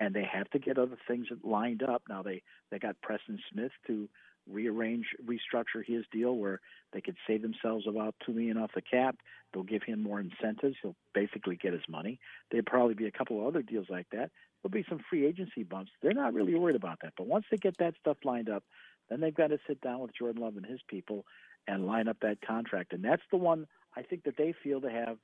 and 0.00 0.14
they 0.14 0.24
have 0.30 0.48
to 0.50 0.58
get 0.58 0.78
other 0.78 0.98
things 1.08 1.26
lined 1.42 1.82
up. 1.82 2.02
Now 2.08 2.22
they 2.22 2.42
they 2.70 2.78
got 2.78 3.00
Preston 3.02 3.38
Smith 3.50 3.72
to 3.86 4.08
rearrange, 4.50 5.06
restructure 5.24 5.84
his 5.84 6.04
deal 6.12 6.36
where 6.36 6.60
they 6.92 7.00
could 7.00 7.16
save 7.26 7.42
themselves 7.42 7.86
about 7.88 8.14
two 8.24 8.32
million 8.32 8.58
off 8.58 8.70
the 8.74 8.82
cap. 8.82 9.16
They'll 9.52 9.62
give 9.62 9.82
him 9.82 10.02
more 10.02 10.20
incentives. 10.20 10.76
He'll 10.82 10.96
basically 11.14 11.56
get 11.56 11.72
his 11.72 11.88
money. 11.88 12.18
There'll 12.50 12.64
probably 12.64 12.94
be 12.94 13.06
a 13.06 13.12
couple 13.12 13.40
of 13.40 13.46
other 13.46 13.62
deals 13.62 13.86
like 13.88 14.06
that. 14.12 14.30
There'll 14.62 14.72
be 14.72 14.84
some 14.88 15.00
free 15.08 15.26
agency 15.26 15.62
bumps. 15.62 15.92
They're 16.02 16.12
not 16.12 16.34
really 16.34 16.54
worried 16.54 16.76
about 16.76 16.98
that. 17.02 17.14
But 17.16 17.26
once 17.26 17.46
they 17.50 17.56
get 17.56 17.78
that 17.78 17.94
stuff 18.00 18.18
lined 18.24 18.48
up, 18.48 18.64
then 19.08 19.20
they've 19.20 19.34
got 19.34 19.48
to 19.48 19.58
sit 19.66 19.80
down 19.80 20.00
with 20.00 20.14
Jordan 20.16 20.42
Love 20.42 20.56
and 20.56 20.66
his 20.66 20.80
people 20.88 21.24
and 21.66 21.86
line 21.86 22.08
up 22.08 22.18
that 22.20 22.38
contract. 22.46 22.92
And 22.92 23.04
that's 23.04 23.22
the 23.30 23.36
one 23.36 23.66
I 23.96 24.02
think 24.02 24.24
that 24.24 24.36
they 24.36 24.54
feel 24.62 24.80
to 24.80 24.90
have 24.90 25.18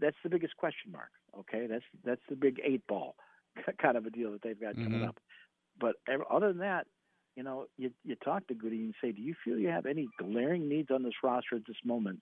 that's 0.00 0.16
the 0.22 0.30
biggest 0.30 0.56
question 0.56 0.92
mark. 0.92 1.10
Okay, 1.38 1.66
that's 1.66 1.84
that's 2.04 2.20
the 2.28 2.36
big 2.36 2.60
eight 2.64 2.86
ball 2.86 3.16
kind 3.82 3.96
of 3.96 4.06
a 4.06 4.10
deal 4.10 4.32
that 4.32 4.42
they've 4.42 4.60
got 4.60 4.74
coming 4.74 5.00
mm-hmm. 5.00 5.08
up. 5.08 5.18
But 5.78 5.96
other 6.30 6.48
than 6.48 6.58
that, 6.58 6.86
you 7.36 7.42
know, 7.42 7.66
you 7.76 7.90
you 8.04 8.16
talk 8.16 8.46
to 8.48 8.54
Goody 8.54 8.84
and 8.84 8.94
say, 9.02 9.12
do 9.12 9.20
you 9.20 9.34
feel 9.44 9.58
you 9.58 9.68
have 9.68 9.86
any 9.86 10.08
glaring 10.18 10.68
needs 10.68 10.90
on 10.90 11.02
this 11.02 11.12
roster 11.22 11.56
at 11.56 11.66
this 11.66 11.76
moment 11.84 12.20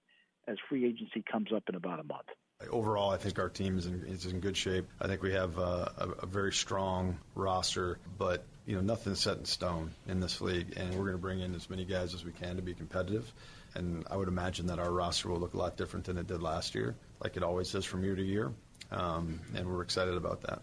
as 0.49 0.57
free 0.69 0.85
agency 0.85 1.25
comes 1.31 1.53
up 1.55 1.63
in 1.69 1.75
about 1.75 2.01
a 2.01 2.05
month? 2.05 2.29
Overall, 2.71 3.11
I 3.11 3.17
think 3.17 3.39
our 3.39 3.49
team 3.49 3.79
is 3.79 3.87
in, 3.87 4.05
is 4.07 4.27
in 4.27 4.41
good 4.41 4.57
shape. 4.57 4.87
I 5.01 5.07
think 5.07 5.23
we 5.23 5.33
have 5.33 5.59
uh, 5.59 5.89
a, 5.99 6.09
a, 6.23 6.27
very 6.27 6.53
strong 6.53 7.19
roster, 7.35 7.99
but 8.17 8.45
you 8.65 8.77
know 8.77 8.81
nothing's 8.81 9.21
set 9.21 9.39
in 9.39 9.45
stone 9.45 9.91
in 10.07 10.21
this 10.21 10.41
league, 10.41 10.75
and 10.77 10.91
we're 10.91 11.05
going 11.05 11.13
to 11.13 11.19
bring 11.19 11.41
in 11.41 11.55
as 11.55 11.69
many 11.69 11.85
guys 11.85 12.15
as 12.15 12.25
we 12.25 12.33
can 12.33 12.57
to 12.57 12.63
be 12.63 12.73
competitive. 12.73 13.31
And 13.75 14.05
I 14.11 14.17
would 14.17 14.29
imagine 14.29 14.67
that 14.67 14.79
our 14.79 14.91
roster 14.91 15.29
will 15.29 15.39
look 15.39 15.55
a 15.55 15.59
lot 15.59 15.77
different 15.77 16.07
than 16.07 16.17
it 16.17 16.27
did 16.27 16.43
last 16.43 16.75
year, 16.75 16.95
like 17.23 17.37
it 17.37 17.43
always 17.43 17.73
does 17.73 17.85
from 17.85 18.05
year 18.05 18.15
to 18.15 18.23
year. 18.23 18.53
Um, 18.91 19.41
and 19.55 19.69
we're 19.69 19.83
excited 19.83 20.15
about 20.15 20.43
that. 20.43 20.63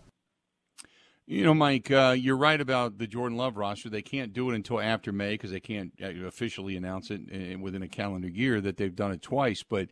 You 1.28 1.44
know, 1.44 1.54
Mike, 1.54 1.90
uh, 1.92 2.16
you're 2.18 2.38
right 2.38 2.60
about 2.60 2.98
the 2.98 3.08
Jordan 3.08 3.38
Love 3.38 3.56
roster. 3.56 3.90
They 3.90 4.02
can't 4.02 4.34
do 4.34 4.50
it 4.50 4.56
until 4.56 4.82
after 4.82 5.12
May 5.12 5.32
because 5.32 5.52
they 5.52 5.60
can't 5.60 5.94
uh, 6.02 6.26
officially 6.26 6.76
announce 6.76 7.12
it 7.12 7.22
uh, 7.32 7.60
within 7.60 7.84
a 7.84 7.88
calendar 7.88 8.28
year 8.28 8.60
that 8.60 8.78
they've 8.78 8.96
done 8.96 9.12
it 9.12 9.22
twice. 9.22 9.64
But 9.64 9.90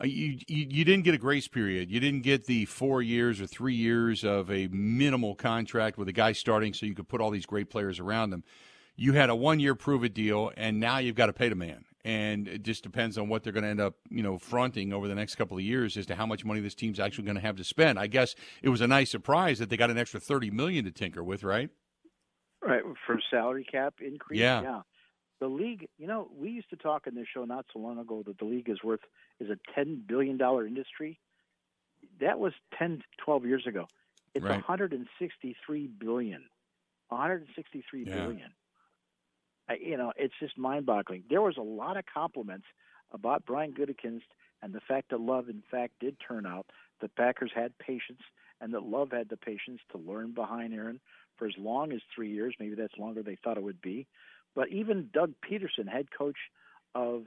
uh, 0.00 0.06
you, 0.06 0.38
you, 0.48 0.66
you 0.68 0.84
didn't 0.84 1.04
get 1.04 1.14
a 1.14 1.18
grace 1.18 1.46
period. 1.46 1.90
You 1.90 2.00
didn't 2.00 2.22
get 2.22 2.46
the 2.46 2.64
four 2.64 3.02
years 3.02 3.40
or 3.40 3.46
three 3.46 3.74
years 3.74 4.24
of 4.24 4.50
a 4.50 4.66
minimal 4.68 5.34
contract 5.34 5.98
with 5.98 6.08
a 6.08 6.12
guy 6.12 6.32
starting 6.32 6.74
so 6.74 6.86
you 6.86 6.94
could 6.94 7.08
put 7.08 7.20
all 7.20 7.30
these 7.30 7.46
great 7.46 7.70
players 7.70 8.00
around 8.00 8.30
them. 8.30 8.42
You 8.96 9.12
had 9.12 9.30
a 9.30 9.36
one 9.36 9.60
year 9.60 9.74
prove 9.74 10.04
it 10.04 10.14
deal, 10.14 10.52
and 10.56 10.80
now 10.80 10.98
you've 10.98 11.16
got 11.16 11.26
to 11.26 11.32
pay 11.32 11.48
the 11.48 11.54
man 11.54 11.84
and 12.04 12.48
it 12.48 12.62
just 12.62 12.82
depends 12.82 13.16
on 13.16 13.28
what 13.28 13.42
they're 13.44 13.52
going 13.52 13.62
to 13.64 13.68
end 13.70 13.80
up, 13.80 13.94
you 14.10 14.22
know, 14.22 14.38
fronting 14.38 14.92
over 14.92 15.06
the 15.08 15.14
next 15.14 15.36
couple 15.36 15.56
of 15.56 15.62
years 15.62 15.96
as 15.96 16.06
to 16.06 16.14
how 16.14 16.26
much 16.26 16.44
money 16.44 16.60
this 16.60 16.74
team's 16.74 16.98
actually 16.98 17.24
going 17.24 17.36
to 17.36 17.40
have 17.40 17.56
to 17.56 17.64
spend. 17.64 17.98
I 17.98 18.06
guess 18.08 18.34
it 18.62 18.68
was 18.68 18.80
a 18.80 18.86
nice 18.88 19.10
surprise 19.10 19.58
that 19.60 19.70
they 19.70 19.76
got 19.76 19.90
an 19.90 19.98
extra 19.98 20.18
thirty 20.20 20.50
million 20.50 20.84
to 20.84 20.90
tinker 20.90 21.22
with, 21.22 21.44
right? 21.44 21.70
Right 22.60 22.82
for 23.06 23.20
salary 23.30 23.64
cap 23.64 23.94
increase. 24.00 24.40
Yeah. 24.40 24.62
yeah. 24.62 24.80
The 25.40 25.48
league, 25.48 25.88
you 25.98 26.06
know, 26.06 26.28
we 26.36 26.50
used 26.50 26.70
to 26.70 26.76
talk 26.76 27.08
in 27.08 27.16
this 27.16 27.26
show 27.32 27.44
not 27.44 27.66
so 27.72 27.80
long 27.80 27.98
ago 27.98 28.22
that 28.26 28.38
the 28.38 28.44
league 28.44 28.68
is 28.68 28.78
worth 28.84 29.00
is 29.40 29.50
a 29.50 29.56
ten 29.74 30.02
billion 30.06 30.36
dollar 30.36 30.66
industry. 30.66 31.18
That 32.20 32.38
was 32.38 32.52
10, 32.78 33.02
12 33.24 33.46
years 33.46 33.66
ago. 33.66 33.86
It's 34.34 34.44
Right. 34.44 34.54
163 34.54 35.86
billion. 35.98 36.42
163 37.08 38.04
Yeah. 38.04 38.14
billion. 38.14 38.52
I, 39.68 39.74
you 39.74 39.96
know, 39.96 40.12
it's 40.16 40.34
just 40.40 40.58
mind-boggling. 40.58 41.24
There 41.30 41.42
was 41.42 41.56
a 41.56 41.62
lot 41.62 41.96
of 41.96 42.04
compliments 42.12 42.66
about 43.12 43.46
Brian 43.46 43.72
Gutekunst 43.72 44.22
and 44.62 44.72
the 44.72 44.80
fact 44.80 45.10
that 45.10 45.20
Love, 45.20 45.48
in 45.48 45.62
fact, 45.70 45.92
did 46.00 46.16
turn 46.26 46.46
out. 46.46 46.66
The 47.00 47.08
Packers 47.08 47.50
had 47.54 47.76
patience, 47.78 48.22
and 48.60 48.72
that 48.74 48.84
Love 48.84 49.10
had 49.12 49.28
the 49.28 49.36
patience 49.36 49.80
to 49.90 49.98
learn 49.98 50.32
behind 50.32 50.72
Aaron 50.72 51.00
for 51.36 51.46
as 51.46 51.54
long 51.58 51.92
as 51.92 52.00
three 52.14 52.30
years. 52.32 52.54
Maybe 52.60 52.74
that's 52.74 52.96
longer 52.98 53.22
they 53.22 53.38
thought 53.42 53.56
it 53.56 53.62
would 53.62 53.80
be. 53.80 54.06
But 54.54 54.68
even 54.68 55.10
Doug 55.12 55.32
Pederson, 55.44 55.88
head 55.88 56.08
coach 56.16 56.36
of 56.94 57.24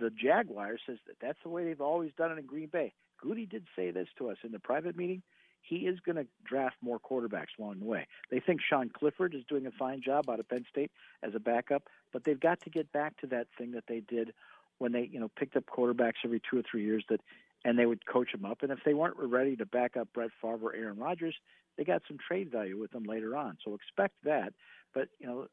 the 0.00 0.10
Jaguars, 0.10 0.80
says 0.86 0.98
that 1.06 1.16
that's 1.20 1.38
the 1.42 1.50
way 1.50 1.64
they've 1.64 1.80
always 1.80 2.10
done 2.16 2.32
it 2.32 2.38
in 2.38 2.46
Green 2.46 2.68
Bay. 2.68 2.92
Goody 3.20 3.46
did 3.46 3.66
say 3.76 3.90
this 3.90 4.08
to 4.18 4.30
us 4.30 4.38
in 4.42 4.50
the 4.50 4.58
private 4.58 4.96
meeting. 4.96 5.22
He 5.66 5.86
is 5.86 5.98
going 6.00 6.16
to 6.16 6.26
draft 6.44 6.76
more 6.82 7.00
quarterbacks 7.00 7.58
along 7.58 7.78
the 7.80 7.86
way. 7.86 8.06
They 8.30 8.40
think 8.40 8.60
Sean 8.60 8.90
Clifford 8.90 9.34
is 9.34 9.44
doing 9.48 9.66
a 9.66 9.70
fine 9.70 10.02
job 10.02 10.28
out 10.28 10.40
of 10.40 10.48
Penn 10.48 10.66
State 10.68 10.90
as 11.22 11.34
a 11.34 11.40
backup, 11.40 11.84
but 12.12 12.24
they've 12.24 12.38
got 12.38 12.60
to 12.62 12.70
get 12.70 12.92
back 12.92 13.16
to 13.20 13.26
that 13.28 13.46
thing 13.56 13.72
that 13.72 13.84
they 13.88 14.00
did 14.00 14.34
when 14.78 14.92
they, 14.92 15.08
you 15.10 15.18
know, 15.18 15.30
picked 15.38 15.56
up 15.56 15.64
quarterbacks 15.66 16.24
every 16.24 16.40
two 16.50 16.58
or 16.58 16.62
three 16.70 16.84
years 16.84 17.04
that, 17.08 17.20
and 17.64 17.78
they 17.78 17.86
would 17.86 18.04
coach 18.04 18.32
them 18.32 18.44
up. 18.44 18.62
And 18.62 18.70
if 18.70 18.80
they 18.84 18.92
weren't 18.92 19.16
ready 19.18 19.56
to 19.56 19.64
back 19.64 19.96
up 19.96 20.08
Brett 20.12 20.30
Favre 20.42 20.66
or 20.68 20.74
Aaron 20.74 20.98
Rodgers, 20.98 21.36
they 21.76 21.84
got 21.84 22.02
some 22.06 22.18
trade 22.18 22.50
value 22.50 22.78
with 22.78 22.90
them 22.90 23.04
later 23.04 23.34
on. 23.34 23.56
So 23.64 23.74
expect 23.74 24.14
that. 24.24 24.52
But 24.92 25.08
you 25.18 25.26
know, 25.26 25.46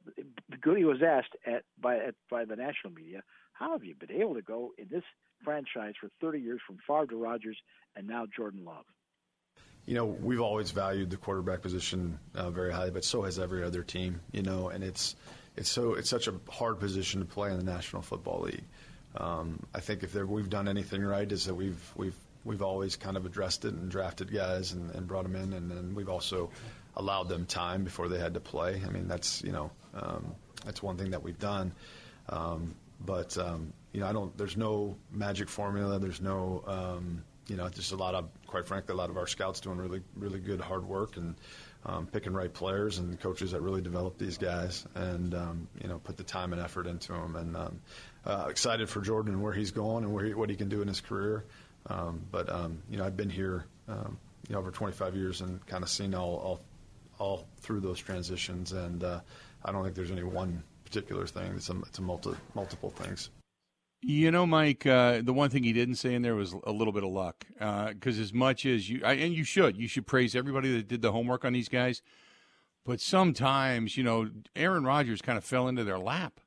Goody 0.59 0.83
was 0.83 1.01
asked 1.01 1.35
at 1.45 1.63
by 1.79 1.97
at, 1.97 2.15
by 2.29 2.45
the 2.45 2.55
national 2.55 2.93
media, 2.93 3.23
"How 3.53 3.71
have 3.71 3.83
you 3.83 3.95
been 3.95 4.11
able 4.11 4.35
to 4.35 4.41
go 4.41 4.73
in 4.77 4.87
this 4.91 5.03
franchise 5.43 5.93
for 5.99 6.09
30 6.19 6.39
years 6.39 6.61
from 6.65 6.77
Favre 6.85 7.07
to 7.07 7.15
Rodgers 7.15 7.57
and 7.95 8.07
now 8.07 8.27
Jordan 8.27 8.65
Love?" 8.65 8.85
You 9.85 9.95
know, 9.95 10.05
we've 10.05 10.41
always 10.41 10.71
valued 10.71 11.09
the 11.09 11.17
quarterback 11.17 11.61
position 11.61 12.19
uh, 12.35 12.49
very 12.51 12.71
highly, 12.71 12.91
but 12.91 13.03
so 13.03 13.23
has 13.23 13.39
every 13.39 13.63
other 13.63 13.83
team. 13.83 14.21
You 14.31 14.43
know, 14.43 14.69
and 14.69 14.83
it's 14.83 15.15
it's 15.55 15.69
so 15.69 15.93
it's 15.95 16.09
such 16.09 16.27
a 16.27 16.33
hard 16.49 16.79
position 16.79 17.19
to 17.19 17.25
play 17.25 17.51
in 17.51 17.57
the 17.57 17.63
National 17.63 18.01
Football 18.01 18.41
League. 18.41 18.63
Um, 19.17 19.59
I 19.75 19.79
think 19.79 20.03
if 20.03 20.15
we've 20.15 20.49
done 20.49 20.67
anything 20.67 21.03
right, 21.03 21.29
is 21.29 21.45
that 21.45 21.55
we've 21.55 21.91
we've 21.95 22.15
we've 22.43 22.61
always 22.61 22.95
kind 22.95 23.17
of 23.17 23.25
addressed 23.25 23.65
it 23.65 23.73
and 23.73 23.89
drafted 23.89 24.33
guys 24.33 24.71
and, 24.71 24.91
and 24.95 25.07
brought 25.07 25.23
them 25.23 25.35
in, 25.35 25.53
and 25.53 25.69
then 25.69 25.93
we've 25.95 26.09
also 26.09 26.49
allowed 26.95 27.29
them 27.29 27.45
time 27.45 27.83
before 27.83 28.07
they 28.07 28.19
had 28.19 28.33
to 28.33 28.39
play. 28.39 28.81
I 28.85 28.89
mean, 28.89 29.07
that's 29.07 29.43
you 29.43 29.51
know 29.51 29.71
um, 29.93 30.35
that's 30.65 30.81
one 30.81 30.97
thing 30.97 31.11
that 31.11 31.23
we've 31.23 31.39
done. 31.39 31.73
Um, 32.29 32.75
but 33.05 33.37
um, 33.37 33.73
you 33.93 33.99
know, 33.99 34.07
I 34.07 34.13
don't. 34.13 34.37
There's 34.37 34.57
no 34.57 34.95
magic 35.11 35.49
formula. 35.49 35.99
There's 35.99 36.21
no 36.21 36.63
um, 36.67 37.23
you 37.51 37.57
know, 37.57 37.67
just 37.67 37.91
a 37.91 37.97
lot 37.97 38.15
of, 38.15 38.29
quite 38.47 38.65
frankly, 38.65 38.93
a 38.93 38.95
lot 38.95 39.09
of 39.09 39.17
our 39.17 39.27
scouts 39.27 39.59
doing 39.59 39.77
really, 39.77 40.01
really 40.15 40.39
good 40.39 40.61
hard 40.61 40.85
work 40.85 41.17
and 41.17 41.35
um, 41.85 42.07
picking 42.07 42.31
right 42.31 42.53
players 42.53 42.97
and 42.97 43.19
coaches 43.19 43.51
that 43.51 43.59
really 43.59 43.81
develop 43.81 44.17
these 44.17 44.37
guys 44.37 44.85
and 44.95 45.35
um, 45.35 45.67
you 45.81 45.89
know 45.89 45.99
put 45.99 46.15
the 46.15 46.23
time 46.23 46.53
and 46.53 46.61
effort 46.61 46.87
into 46.87 47.11
them. 47.11 47.35
And 47.35 47.57
um, 47.57 47.81
uh, 48.25 48.47
excited 48.49 48.87
for 48.87 49.01
Jordan 49.01 49.33
and 49.33 49.43
where 49.43 49.51
he's 49.51 49.71
going 49.71 50.05
and 50.05 50.21
he, 50.25 50.33
what 50.33 50.49
he 50.49 50.55
can 50.55 50.69
do 50.69 50.81
in 50.81 50.87
his 50.87 51.01
career. 51.01 51.43
Um, 51.87 52.21
but 52.31 52.49
um, 52.49 52.81
you 52.89 52.97
know, 52.97 53.03
I've 53.03 53.17
been 53.17 53.29
here, 53.29 53.65
um, 53.89 54.17
you 54.47 54.53
know, 54.53 54.59
over 54.59 54.71
25 54.71 55.13
years 55.17 55.41
and 55.41 55.65
kind 55.65 55.83
of 55.83 55.89
seen 55.89 56.15
all, 56.15 56.35
all, 56.37 56.61
all 57.19 57.47
through 57.57 57.81
those 57.81 57.99
transitions. 57.99 58.71
And 58.71 59.03
uh, 59.03 59.19
I 59.65 59.73
don't 59.73 59.83
think 59.83 59.95
there's 59.95 60.11
any 60.11 60.23
one 60.23 60.63
particular 60.85 61.27
thing. 61.27 61.51
It's 61.57 61.69
a, 61.69 61.77
it's 61.81 61.99
a 61.99 62.01
multi, 62.01 62.31
multiple 62.55 62.91
things. 62.91 63.29
You 64.03 64.31
know, 64.31 64.47
Mike, 64.47 64.87
uh, 64.87 65.21
the 65.21 65.31
one 65.31 65.51
thing 65.51 65.63
he 65.63 65.73
didn't 65.73 65.95
say 65.95 66.15
in 66.15 66.23
there 66.23 66.33
was 66.33 66.55
a 66.63 66.71
little 66.71 66.91
bit 66.91 67.03
of 67.03 67.11
luck. 67.11 67.45
Because 67.59 68.17
as 68.17 68.33
much 68.33 68.65
as 68.65 68.89
you, 68.89 69.01
I, 69.05 69.13
and 69.13 69.33
you 69.33 69.43
should, 69.43 69.77
you 69.77 69.87
should 69.87 70.07
praise 70.07 70.35
everybody 70.35 70.75
that 70.75 70.87
did 70.87 71.03
the 71.03 71.11
homework 71.11 71.45
on 71.45 71.53
these 71.53 71.69
guys. 71.69 72.01
But 72.83 72.99
sometimes, 72.99 73.97
you 73.97 74.03
know, 74.03 74.31
Aaron 74.55 74.85
Rodgers 74.85 75.21
kind 75.21 75.37
of 75.37 75.43
fell 75.43 75.67
into 75.67 75.83
their 75.83 75.99
lap. 75.99 76.39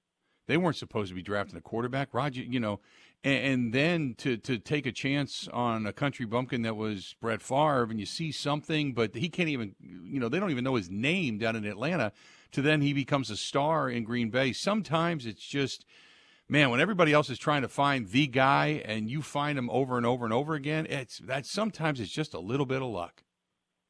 They 0.49 0.57
weren't 0.57 0.77
supposed 0.77 1.11
to 1.11 1.15
be 1.15 1.23
drafting 1.23 1.57
a 1.57 1.61
quarterback. 1.61 2.13
Roger, 2.13 2.43
you 2.43 2.59
know, 2.59 2.81
and, 3.23 3.47
and 3.47 3.73
then 3.73 4.15
to, 4.19 4.37
to 4.39 4.59
take 4.59 4.85
a 4.85 4.93
chance 4.93 5.49
on 5.53 5.87
a 5.87 5.93
country 5.93 6.27
bumpkin 6.27 6.63
that 6.63 6.75
was 6.75 7.15
Brett 7.21 7.41
Favre, 7.41 7.85
and 7.85 8.01
you 8.01 8.05
see 8.05 8.33
something, 8.33 8.95
but 8.95 9.15
he 9.15 9.29
can't 9.29 9.49
even, 9.49 9.77
you 9.81 10.19
know, 10.19 10.29
they 10.29 10.41
don't 10.41 10.51
even 10.51 10.65
know 10.65 10.75
his 10.75 10.91
name 10.91 11.39
down 11.39 11.55
in 11.55 11.65
Atlanta. 11.65 12.11
To 12.51 12.63
then 12.63 12.83
he 12.83 12.93
becomes 12.93 13.31
a 13.31 13.37
star 13.37 13.89
in 13.89 14.03
Green 14.03 14.31
Bay. 14.31 14.53
Sometimes 14.53 15.25
it's 15.25 15.47
just 15.47 15.87
man, 16.49 16.71
when 16.71 16.81
everybody 16.81 17.13
else 17.13 17.31
is 17.31 17.39
trying 17.39 17.63
to 17.63 17.69
find 17.69 18.09
the 18.09 18.27
guy 18.27 18.83
and 18.85 19.09
you 19.11 19.23
find 19.23 19.59
him 19.59 19.71
over 19.71 19.97
and 19.97 20.07
over 20.07 20.25
and 20.25 20.33
over 20.35 20.55
again, 20.55 20.87
it's 20.89 21.19
that 21.19 21.47
sometimes 21.47 22.01
it's 22.01 22.11
just 22.13 22.35
a 22.35 22.41
little 22.41 22.67
bit 22.67 22.83
of 22.83 22.89
luck. 22.89 23.23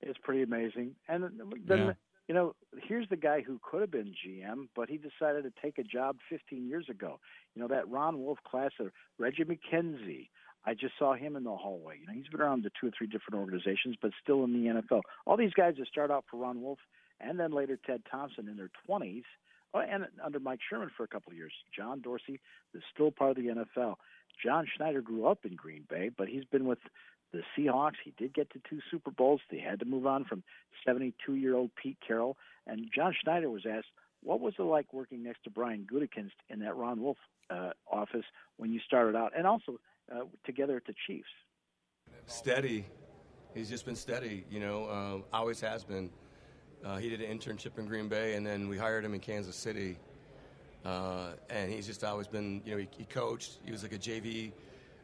It's 0.00 0.18
pretty 0.22 0.42
amazing. 0.42 0.96
And 1.08 1.24
then 1.64 1.78
Yeah. 1.78 1.92
you 2.28 2.34
know, 2.34 2.54
here's 2.82 3.08
the 3.08 3.16
guy 3.16 3.40
who 3.42 3.58
could 3.62 3.80
have 3.80 3.90
been 3.90 4.14
GM, 4.14 4.68
but 4.74 4.88
he 4.88 4.98
decided 4.98 5.44
to 5.44 5.52
take 5.62 5.78
a 5.78 5.82
job 5.82 6.18
15 6.28 6.68
years 6.68 6.88
ago. 6.88 7.20
You 7.54 7.62
know 7.62 7.68
that 7.68 7.88
Ron 7.88 8.18
Wolf 8.22 8.38
class 8.44 8.72
of 8.80 8.92
Reggie 9.18 9.44
McKenzie. 9.44 10.28
I 10.66 10.72
just 10.72 10.94
saw 10.98 11.12
him 11.14 11.36
in 11.36 11.44
the 11.44 11.54
hallway. 11.54 11.98
You 12.00 12.06
know, 12.06 12.14
he's 12.14 12.28
been 12.28 12.40
around 12.40 12.62
to 12.62 12.70
two 12.80 12.86
or 12.86 12.90
three 12.96 13.06
different 13.06 13.38
organizations, 13.38 13.96
but 14.00 14.12
still 14.22 14.44
in 14.44 14.52
the 14.54 14.68
NFL. 14.70 15.02
All 15.26 15.36
these 15.36 15.52
guys 15.52 15.74
that 15.78 15.86
start 15.88 16.10
out 16.10 16.24
for 16.30 16.38
Ron 16.38 16.62
Wolf 16.62 16.78
and 17.20 17.38
then 17.38 17.52
later 17.52 17.78
Ted 17.86 18.02
Thompson 18.10 18.48
in 18.48 18.56
their 18.56 18.70
20s, 18.88 19.24
oh, 19.24 19.24
and 19.80 20.06
under 20.24 20.40
Mike 20.40 20.60
Sherman 20.68 20.90
for 20.96 21.04
a 21.04 21.08
couple 21.08 21.32
of 21.32 21.36
years. 21.36 21.52
John 21.76 22.00
Dorsey 22.00 22.40
is 22.74 22.82
still 22.92 23.10
part 23.10 23.32
of 23.32 23.36
the 23.36 23.50
NFL. 23.50 23.96
John 24.44 24.66
Schneider 24.76 25.02
grew 25.02 25.26
up 25.26 25.44
in 25.44 25.54
Green 25.54 25.84
Bay, 25.88 26.10
but 26.16 26.28
he's 26.28 26.44
been 26.44 26.66
with 26.66 26.78
the 27.32 27.42
Seahawks. 27.56 27.94
He 28.04 28.12
did 28.16 28.34
get 28.34 28.50
to 28.50 28.60
two 28.68 28.80
Super 28.90 29.10
Bowls. 29.10 29.40
They 29.50 29.58
had 29.58 29.80
to 29.80 29.84
move 29.84 30.06
on 30.06 30.24
from 30.24 30.42
72 30.86 31.34
year 31.34 31.56
old 31.56 31.70
Pete 31.80 31.98
Carroll. 32.06 32.36
And 32.66 32.90
John 32.94 33.14
Schneider 33.20 33.50
was 33.50 33.64
asked, 33.68 33.88
what 34.22 34.40
was 34.40 34.54
it 34.58 34.62
like 34.62 34.92
working 34.92 35.22
next 35.22 35.44
to 35.44 35.50
Brian 35.50 35.86
Gutekunst 35.90 36.32
in 36.48 36.60
that 36.60 36.76
Ron 36.76 37.00
Wolf 37.00 37.18
uh, 37.50 37.70
office 37.90 38.24
when 38.56 38.72
you 38.72 38.80
started 38.80 39.14
out, 39.16 39.32
and 39.36 39.46
also 39.46 39.78
uh, 40.10 40.20
together 40.46 40.76
at 40.76 40.86
the 40.86 40.94
Chiefs? 41.06 41.28
steady. 42.26 42.86
He's 43.54 43.68
just 43.68 43.84
been 43.84 43.96
steady, 43.96 44.44
you 44.50 44.60
know, 44.60 44.90
um, 44.90 45.24
always 45.32 45.60
has 45.60 45.84
been. 45.84 46.10
Uh, 46.84 46.96
he 46.96 47.08
did 47.08 47.22
an 47.22 47.38
internship 47.38 47.78
in 47.78 47.86
Green 47.86 48.08
Bay, 48.08 48.34
and 48.34 48.46
then 48.46 48.68
we 48.68 48.76
hired 48.76 49.04
him 49.04 49.14
in 49.14 49.20
Kansas 49.20 49.56
City. 49.56 49.96
Uh, 50.84 51.30
and 51.48 51.72
he's 51.72 51.86
just 51.86 52.04
always 52.04 52.28
been, 52.28 52.60
you 52.66 52.72
know, 52.72 52.78
he, 52.78 52.88
he 52.98 53.04
coached. 53.04 53.58
He 53.64 53.72
was 53.72 53.82
like 53.82 53.94
a 53.94 53.98
JV, 53.98 54.52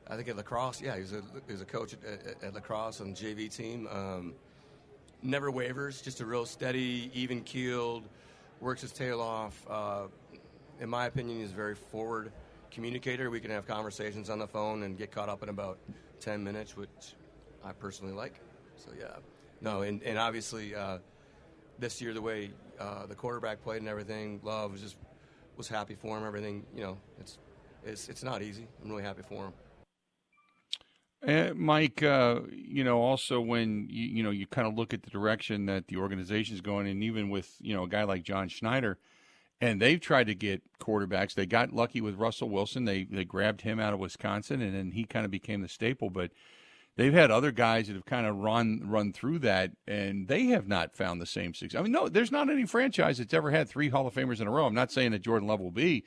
I 0.06 0.16
think 0.16 0.28
at 0.28 0.36
lacrosse. 0.36 0.82
Yeah, 0.82 0.94
he 0.94 1.00
was 1.00 1.14
a, 1.14 1.22
he 1.46 1.52
was 1.52 1.62
a 1.62 1.66
coach 1.66 1.94
at, 1.94 2.26
at, 2.26 2.44
at 2.44 2.54
lacrosse 2.54 3.00
on 3.00 3.14
the 3.14 3.16
JV 3.16 3.54
team. 3.54 3.88
Um, 3.90 4.34
never 5.22 5.50
wavers, 5.50 6.02
just 6.02 6.20
a 6.20 6.26
real 6.26 6.44
steady, 6.44 7.10
even 7.14 7.40
keeled, 7.42 8.04
works 8.60 8.82
his 8.82 8.92
tail 8.92 9.22
off. 9.22 9.66
Uh, 9.68 10.02
in 10.80 10.90
my 10.90 11.06
opinion, 11.06 11.40
he's 11.40 11.52
a 11.52 11.54
very 11.54 11.74
forward 11.74 12.30
communicator. 12.70 13.30
We 13.30 13.40
can 13.40 13.50
have 13.50 13.66
conversations 13.66 14.28
on 14.28 14.38
the 14.38 14.46
phone 14.46 14.82
and 14.82 14.98
get 14.98 15.12
caught 15.12 15.30
up 15.30 15.42
in 15.42 15.48
about 15.48 15.78
10 16.20 16.44
minutes, 16.44 16.76
which 16.76 17.14
I 17.64 17.72
personally 17.72 18.12
like. 18.12 18.34
So, 18.76 18.90
yeah. 18.98 19.16
No, 19.62 19.82
and, 19.82 20.02
and 20.02 20.18
obviously, 20.18 20.74
uh, 20.74 20.98
this 21.80 22.00
year, 22.00 22.14
the 22.14 22.22
way 22.22 22.50
uh, 22.78 23.06
the 23.06 23.14
quarterback 23.14 23.62
played 23.62 23.78
and 23.78 23.88
everything, 23.88 24.40
Love 24.42 24.72
was 24.72 24.80
just 24.80 24.96
was 25.56 25.68
happy 25.68 25.94
for 25.94 26.16
him. 26.16 26.26
Everything, 26.26 26.64
you 26.74 26.82
know, 26.82 26.98
it's, 27.18 27.38
it's, 27.84 28.08
it's 28.08 28.22
not 28.22 28.42
easy. 28.42 28.66
I'm 28.82 28.90
really 28.90 29.02
happy 29.02 29.22
for 29.28 29.46
him. 29.46 29.52
Uh, 31.26 31.52
Mike, 31.54 32.02
uh, 32.02 32.40
you 32.50 32.82
know, 32.82 33.02
also 33.02 33.40
when 33.40 33.86
you, 33.90 34.06
you 34.06 34.22
know 34.22 34.30
you 34.30 34.46
kind 34.46 34.66
of 34.66 34.74
look 34.74 34.94
at 34.94 35.02
the 35.02 35.10
direction 35.10 35.66
that 35.66 35.88
the 35.88 35.96
organization 35.96 36.54
is 36.54 36.62
going, 36.62 36.86
and 36.86 37.02
even 37.04 37.28
with 37.28 37.56
you 37.60 37.74
know 37.74 37.84
a 37.84 37.88
guy 37.88 38.04
like 38.04 38.22
John 38.22 38.48
Schneider, 38.48 38.96
and 39.60 39.82
they've 39.82 40.00
tried 40.00 40.28
to 40.28 40.34
get 40.34 40.62
quarterbacks. 40.78 41.34
They 41.34 41.44
got 41.44 41.74
lucky 41.74 42.00
with 42.00 42.14
Russell 42.14 42.48
Wilson. 42.48 42.86
They 42.86 43.04
they 43.04 43.26
grabbed 43.26 43.60
him 43.60 43.78
out 43.78 43.92
of 43.92 44.00
Wisconsin, 44.00 44.62
and 44.62 44.74
then 44.74 44.92
he 44.92 45.04
kind 45.04 45.26
of 45.26 45.30
became 45.30 45.60
the 45.60 45.68
staple. 45.68 46.08
But 46.08 46.30
they've 47.00 47.14
had 47.14 47.30
other 47.30 47.50
guys 47.50 47.86
that 47.86 47.94
have 47.94 48.04
kind 48.04 48.26
of 48.26 48.36
run 48.36 48.82
run 48.84 49.10
through 49.10 49.38
that, 49.38 49.70
and 49.88 50.28
they 50.28 50.46
have 50.46 50.68
not 50.68 50.94
found 50.94 51.18
the 51.18 51.26
same 51.26 51.54
success. 51.54 51.78
I 51.78 51.82
mean, 51.82 51.92
no, 51.92 52.10
there's 52.10 52.30
not 52.30 52.50
any 52.50 52.66
franchise 52.66 53.16
that's 53.16 53.32
ever 53.32 53.50
had 53.50 53.70
three 53.70 53.88
Hall 53.88 54.06
of 54.06 54.14
Famers 54.14 54.40
in 54.40 54.46
a 54.46 54.50
row. 54.50 54.66
I'm 54.66 54.74
not 54.74 54.92
saying 54.92 55.12
that 55.12 55.22
Jordan 55.22 55.48
Love 55.48 55.60
will 55.60 55.70
be, 55.70 56.04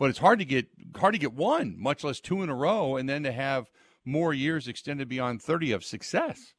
but 0.00 0.10
it's 0.10 0.18
hard 0.18 0.40
to 0.40 0.44
get 0.44 0.66
hard 0.96 1.14
to 1.14 1.20
get 1.20 1.32
one, 1.32 1.76
much 1.78 2.02
less 2.02 2.18
two 2.18 2.42
in 2.42 2.48
a 2.48 2.56
row, 2.56 2.96
and 2.96 3.08
then 3.08 3.22
to 3.22 3.30
have 3.30 3.70
more 4.04 4.34
years 4.34 4.66
extended 4.66 5.08
beyond 5.08 5.40
30 5.40 5.70
of 5.70 5.84
success. 5.84 6.54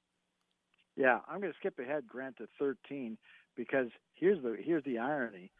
Yeah, 0.95 1.19
I'm 1.27 1.41
going 1.41 1.51
to 1.51 1.57
skip 1.57 1.77
ahead, 1.77 2.07
Grant, 2.07 2.37
to 2.37 2.47
13 2.59 3.17
because 3.57 3.87
here's 4.13 4.41
the 4.41 4.55
here's 4.57 4.85
the 4.85 4.99
irony 4.99 5.51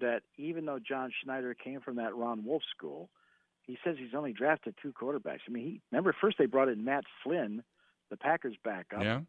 that 0.00 0.20
even 0.36 0.66
though 0.66 0.78
John 0.78 1.10
Schneider 1.22 1.54
came 1.54 1.80
from 1.80 1.96
that 1.96 2.14
Ron 2.14 2.44
Wolf 2.44 2.62
school, 2.76 3.08
he 3.70 3.78
says 3.84 3.96
he's 3.98 4.14
only 4.14 4.32
drafted 4.32 4.74
two 4.82 4.92
quarterbacks. 4.92 5.40
I 5.48 5.52
mean, 5.52 5.64
he 5.64 5.80
remember 5.90 6.14
first 6.20 6.38
they 6.38 6.46
brought 6.46 6.68
in 6.68 6.84
Matt 6.84 7.04
Flynn, 7.22 7.62
the 8.10 8.16
Packers 8.16 8.56
backup, 8.64 9.02
yeah. 9.02 9.20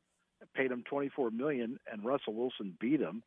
paid 0.55 0.71
him 0.71 0.83
24 0.89 1.31
million, 1.31 1.79
and 1.91 2.03
Russell 2.03 2.33
Wilson 2.33 2.75
beat 2.79 2.99
him. 2.99 3.23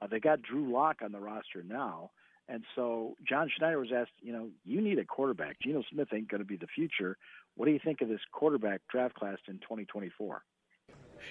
Uh, 0.00 0.06
they 0.06 0.20
got 0.20 0.42
Drew 0.42 0.72
Lock 0.72 0.96
on 1.02 1.12
the 1.12 1.20
roster 1.20 1.62
now, 1.62 2.10
and 2.48 2.64
so 2.74 3.16
John 3.26 3.50
Schneider 3.56 3.78
was 3.78 3.90
asked, 3.94 4.12
you 4.20 4.32
know, 4.32 4.48
you 4.64 4.80
need 4.80 4.98
a 4.98 5.04
quarterback. 5.04 5.56
Geno 5.62 5.82
Smith 5.90 6.08
ain't 6.12 6.28
going 6.28 6.40
to 6.40 6.46
be 6.46 6.56
the 6.56 6.66
future. 6.66 7.16
What 7.56 7.66
do 7.66 7.72
you 7.72 7.80
think 7.82 8.00
of 8.00 8.08
this 8.08 8.20
quarterback 8.32 8.80
draft 8.90 9.14
class 9.14 9.38
in 9.48 9.54
2024? 9.60 10.42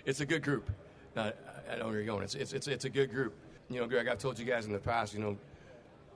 It's 0.05 0.21
a 0.21 0.25
good 0.25 0.41
group. 0.41 0.69
I 1.15 1.33
don't 1.69 1.79
know 1.79 1.85
where 1.85 1.95
you're 1.95 2.05
going. 2.05 2.23
It's, 2.23 2.33
it's, 2.33 2.53
it's, 2.53 2.67
it's 2.67 2.85
a 2.85 2.89
good 2.89 3.11
group. 3.11 3.35
You 3.69 3.79
know, 3.79 3.87
Greg, 3.87 4.07
I've 4.07 4.17
told 4.17 4.39
you 4.39 4.45
guys 4.45 4.65
in 4.65 4.73
the 4.73 4.79
past, 4.79 5.13
you 5.13 5.19
know, 5.19 5.37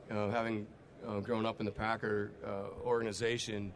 uh, 0.09 0.31
having 0.31 0.65
uh, 1.05 1.19
grown 1.19 1.45
up 1.45 1.59
in 1.59 1.65
the 1.65 1.71
Packer 1.71 2.31
uh, 2.45 2.85
organization 2.85 3.73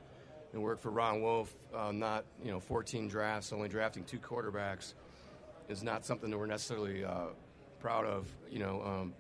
and 0.54 0.62
worked 0.62 0.82
for 0.82 0.92
Ron 0.92 1.22
Wolf, 1.22 1.54
uh, 1.74 1.92
not, 1.92 2.26
you 2.44 2.52
know, 2.52 2.60
14 2.60 3.08
drafts, 3.08 3.54
only 3.54 3.70
drafting 3.70 4.04
two 4.04 4.20
quarterbacks 4.20 4.94
is 5.70 5.84
not 5.84 6.06
something 6.06 6.30
that 6.30 6.38
we're 6.38 6.46
necessarily 6.46 7.06
uh, 7.06 7.28
proud 7.80 8.06
of. 8.06 8.28
You 8.50 8.60
know, 8.60 8.82
um, 8.84 9.14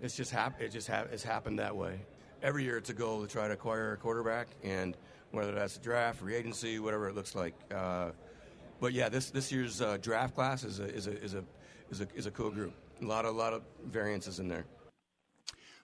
it's 0.00 0.16
just 0.16 0.30
hap- 0.30 0.60
it 0.60 0.70
just 0.70 0.88
ha- 0.88 1.06
it's 1.10 1.22
happened 1.22 1.58
that 1.58 1.74
way. 1.74 2.00
Every 2.42 2.64
year 2.64 2.76
it's 2.76 2.90
a 2.90 2.94
goal 2.94 3.22
to 3.22 3.26
try 3.26 3.48
to 3.48 3.54
acquire 3.54 3.92
a 3.92 3.96
quarterback, 3.96 4.48
and 4.62 4.96
whether 5.30 5.52
that's 5.52 5.76
a 5.76 5.80
draft, 5.80 6.20
free 6.20 6.34
agency, 6.34 6.78
whatever 6.78 7.08
it 7.08 7.14
looks 7.14 7.34
like. 7.34 7.54
Uh, 7.74 8.10
but 8.80 8.92
yeah, 8.92 9.08
this 9.08 9.30
this 9.30 9.50
year's 9.50 9.80
uh, 9.80 9.96
draft 10.00 10.34
class 10.34 10.62
is 10.64 10.78
a 10.78 10.84
is 10.84 11.06
a 11.06 11.22
is 11.22 11.34
a 11.34 11.44
is 11.90 12.00
a 12.02 12.08
is 12.14 12.26
a 12.26 12.30
cool 12.30 12.50
group. 12.50 12.74
A 13.00 13.04
lot 13.04 13.24
of 13.24 13.34
a 13.34 13.38
lot 13.38 13.52
of 13.54 13.62
variances 13.86 14.40
in 14.40 14.48
there. 14.48 14.66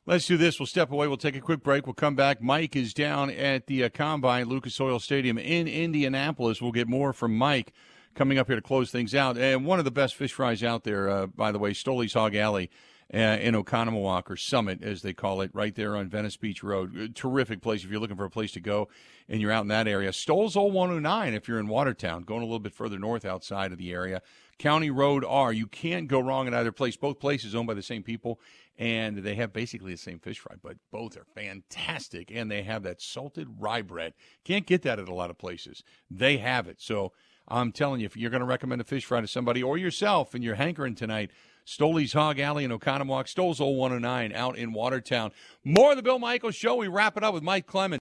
Let's 0.07 0.27
do 0.27 0.37
this. 0.37 0.59
We'll 0.59 0.67
step 0.67 0.91
away. 0.91 1.09
We'll 1.09 1.19
take 1.19 1.37
a 1.37 1.41
quick 1.41 1.63
break. 1.63 1.87
We'll 1.87 1.95
come 1.95 2.17
back. 2.17 2.41
Mike 2.41 2.75
is 2.75 2.95
down 2.95 3.31
at 3.31 3.67
the 3.67 3.85
uh, 3.85 3.89
Combine, 3.91 4.47
Lucas 4.47 4.81
Oil 4.81 4.99
Stadium 4.99 5.37
in 5.37 5.69
Indianapolis. 5.69 6.63
We'll 6.63 6.73
get 6.73 6.89
more 6.89 7.13
from 7.13 7.37
Mike 7.37 7.75
coming 8.15 8.39
up 8.39 8.47
here 8.47 8.57
to 8.57 8.63
close 8.63 8.91
things 8.91 9.15
out. 9.15 9.37
And 9.37 9.67
one 9.67 9.79
of 9.79 9.85
the 9.85 9.91
best 9.91 10.15
fish 10.15 10.33
fries 10.33 10.65
out 10.65 10.85
there, 10.85 11.09
uh, 11.09 11.27
by 11.27 11.53
the 11.53 11.59
way, 11.59 11.75
Stoley's 11.75 12.15
Hog 12.15 12.35
Alley 12.35 12.71
in 13.11 13.55
Oconomowoc 13.55 14.31
or 14.31 14.37
Summit, 14.37 14.83
as 14.83 15.03
they 15.03 15.13
call 15.13 15.41
it, 15.41 15.51
right 15.53 15.75
there 15.75 15.97
on 15.97 16.09
Venice 16.09 16.37
Beach 16.37 16.63
Road. 16.63 16.97
Uh, 16.97 17.09
terrific 17.13 17.61
place 17.61 17.83
if 17.83 17.91
you're 17.91 18.01
looking 18.01 18.17
for 18.17 18.25
a 18.25 18.31
place 18.31 18.53
to 18.53 18.61
go 18.61 18.89
and 19.29 19.41
you're 19.41 19.51
out 19.51 19.63
in 19.63 19.69
that 19.69 19.89
area. 19.89 20.13
Stoll's 20.13 20.57
Old 20.57 20.73
109 20.73 21.35
if 21.35 21.49
you're 21.49 21.59
in 21.59 21.67
Watertown, 21.67 22.23
going 22.23 22.43
a 22.43 22.45
little 22.45 22.61
bit 22.61 22.73
further 22.73 22.99
north 22.99 23.25
outside 23.25 23.73
of 23.73 23.79
the 23.79 23.93
area. 23.93 24.23
County 24.59 24.91
Road 24.91 25.25
R. 25.27 25.53
You 25.53 25.67
can't 25.67 26.07
go 26.07 26.21
wrong 26.21 26.47
in 26.47 26.55
either 26.55 26.71
place. 26.71 26.97
Both 26.97 27.19
places 27.19 27.55
owned 27.55 27.67
by 27.67 27.75
the 27.75 27.83
same 27.83 28.03
people, 28.03 28.39
and 28.79 29.19
they 29.19 29.35
have 29.37 29.53
basically 29.53 29.93
the 29.93 29.99
same 29.99 30.19
fish 30.19 30.39
fry, 30.39 30.57
but 30.63 30.77
both 30.93 31.17
are 31.17 31.25
fantastic. 31.35 32.31
And 32.31 32.51
they 32.51 32.63
have 32.63 32.83
that 32.83 33.01
salted 33.01 33.49
rye 33.59 33.83
bread. 33.83 34.13
Can't 34.45 34.67
get 34.67 34.83
that 34.83 34.99
at 34.99 35.09
a 35.09 35.15
lot 35.15 35.31
of 35.31 35.39
places. 35.39 35.83
They 36.11 36.37
have 36.37 36.69
it. 36.69 36.81
So 36.81 37.13
I'm 37.49 37.73
telling 37.73 38.01
you, 38.01 38.07
if 38.07 38.17
you're 38.17 38.31
going 38.31 38.41
to 38.41 38.47
recommend 38.47 38.81
a 38.81 38.85
fish 38.85 39.05
fry 39.05 39.21
to 39.21 39.27
somebody 39.27 39.63
or 39.63 39.77
yourself 39.77 40.35
and 40.35 40.45
you're 40.45 40.55
hankering 40.55 40.95
tonight, 40.95 41.31
Stoley's 41.71 42.13
Hog 42.13 42.41
Alley 42.41 42.65
in 42.65 42.73
Oconomowoc, 42.73 43.29
Stoll's 43.29 43.61
Old 43.61 43.79
109 43.79 44.33
out 44.33 44.59
in 44.59 44.73
Watertown. 44.73 45.31
More 45.63 45.93
of 45.93 45.97
the 45.97 46.03
Bill 46.03 46.19
Michaels 46.19 46.57
Show. 46.57 46.75
We 46.75 46.89
wrap 46.89 47.17
it 47.17 47.23
up 47.23 47.33
with 47.33 47.45
Mike 47.45 47.69
Clemens. 47.69 48.01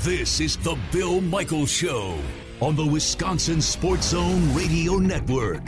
This 0.00 0.40
is 0.40 0.56
the 0.56 0.76
Bill 0.90 1.20
Michaels 1.20 1.70
Show 1.70 2.18
on 2.60 2.74
the 2.74 2.84
Wisconsin 2.84 3.62
Sports 3.62 4.08
Zone 4.08 4.52
Radio 4.54 4.96
Network. 4.96 5.62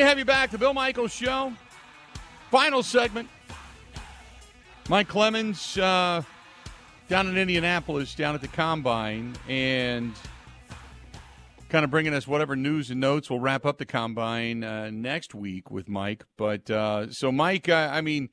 To 0.00 0.06
have 0.06 0.18
you 0.18 0.24
back. 0.24 0.50
The 0.50 0.58
Bill 0.58 0.72
Michaels 0.72 1.12
Show. 1.12 1.52
Final 2.50 2.82
segment. 2.82 3.28
Mike 4.88 5.08
Clemens 5.08 5.76
uh, 5.78 6.22
down 7.08 7.28
in 7.28 7.36
Indianapolis, 7.36 8.14
down 8.14 8.34
at 8.34 8.40
the 8.40 8.48
Combine, 8.48 9.34
and 9.46 10.12
kind 11.68 11.84
of 11.84 11.90
bringing 11.90 12.14
us 12.14 12.26
whatever 12.26 12.56
news 12.56 12.90
and 12.90 12.98
notes. 12.98 13.30
We'll 13.30 13.40
wrap 13.40 13.66
up 13.66 13.78
the 13.78 13.84
Combine 13.84 14.64
uh, 14.64 14.90
next 14.90 15.34
week 15.34 15.70
with 15.70 15.88
Mike. 15.88 16.24
But 16.36 16.70
uh, 16.70 17.12
so, 17.12 17.30
Mike, 17.30 17.68
I 17.68 18.00
mean, 18.00 18.30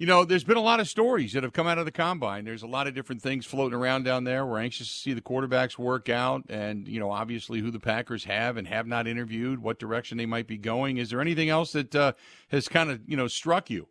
you 0.00 0.06
know, 0.06 0.24
there's 0.24 0.44
been 0.44 0.56
a 0.56 0.62
lot 0.62 0.80
of 0.80 0.88
stories 0.88 1.34
that 1.34 1.42
have 1.42 1.52
come 1.52 1.66
out 1.66 1.76
of 1.76 1.84
the 1.84 1.92
combine. 1.92 2.46
There's 2.46 2.62
a 2.62 2.66
lot 2.66 2.86
of 2.86 2.94
different 2.94 3.20
things 3.20 3.44
floating 3.44 3.78
around 3.78 4.04
down 4.04 4.24
there. 4.24 4.46
We're 4.46 4.60
anxious 4.60 4.88
to 4.88 4.94
see 4.94 5.12
the 5.12 5.20
quarterbacks 5.20 5.76
work 5.76 6.08
out 6.08 6.42
and, 6.48 6.88
you 6.88 6.98
know, 6.98 7.10
obviously 7.10 7.60
who 7.60 7.70
the 7.70 7.78
Packers 7.78 8.24
have 8.24 8.56
and 8.56 8.66
have 8.66 8.86
not 8.86 9.06
interviewed, 9.06 9.58
what 9.58 9.78
direction 9.78 10.16
they 10.16 10.24
might 10.24 10.46
be 10.46 10.56
going. 10.56 10.96
Is 10.96 11.10
there 11.10 11.20
anything 11.20 11.50
else 11.50 11.72
that 11.72 11.94
uh, 11.94 12.14
has 12.48 12.66
kind 12.66 12.90
of, 12.90 13.02
you 13.06 13.14
know, 13.14 13.28
struck 13.28 13.68
you? 13.68 13.88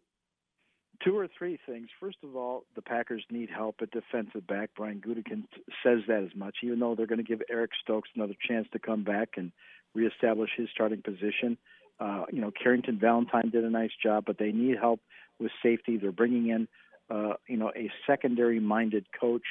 Two 1.06 1.16
or 1.16 1.28
three 1.38 1.60
things. 1.68 1.90
First 2.00 2.18
of 2.24 2.36
all, 2.36 2.66
the 2.76 2.82
Packers 2.82 3.24
need 3.30 3.52
help 3.52 3.76
at 3.84 3.92
defensive 3.92 4.48
back. 4.48 4.72
Brian 4.76 5.02
Gutekunst 5.02 5.46
says 5.84 6.00
that 6.08 6.24
as 6.24 6.36
much, 6.36 6.56
even 6.64 6.80
though 6.80 6.96
they're 6.96 7.06
going 7.06 7.24
to 7.24 7.24
give 7.24 7.44
Eric 7.52 7.70
Stokes 7.84 8.10
another 8.16 8.36
chance 8.48 8.68
to 8.74 8.80
come 8.80 9.04
back 9.04 9.34
and 9.38 9.52
reestablish 9.94 10.50
his 10.58 10.70
starting 10.74 11.04
position. 11.04 11.56
Uh, 12.00 12.24
you 12.32 12.42
know, 12.42 12.50
Carrington 12.52 12.98
Valentine 12.98 13.52
did 13.52 13.64
a 13.64 13.70
nice 13.70 13.92
job, 14.02 14.24
but 14.26 14.40
they 14.40 14.52
need 14.52 14.78
help 14.80 15.02
with 15.40 15.52
safety. 15.64 15.98
They're 15.98 16.12
bringing 16.12 16.48
in, 16.48 16.68
uh, 17.10 17.34
you 17.48 17.58
know, 17.58 17.72
a 17.76 17.92
secondary-minded 18.06 19.08
coach 19.20 19.46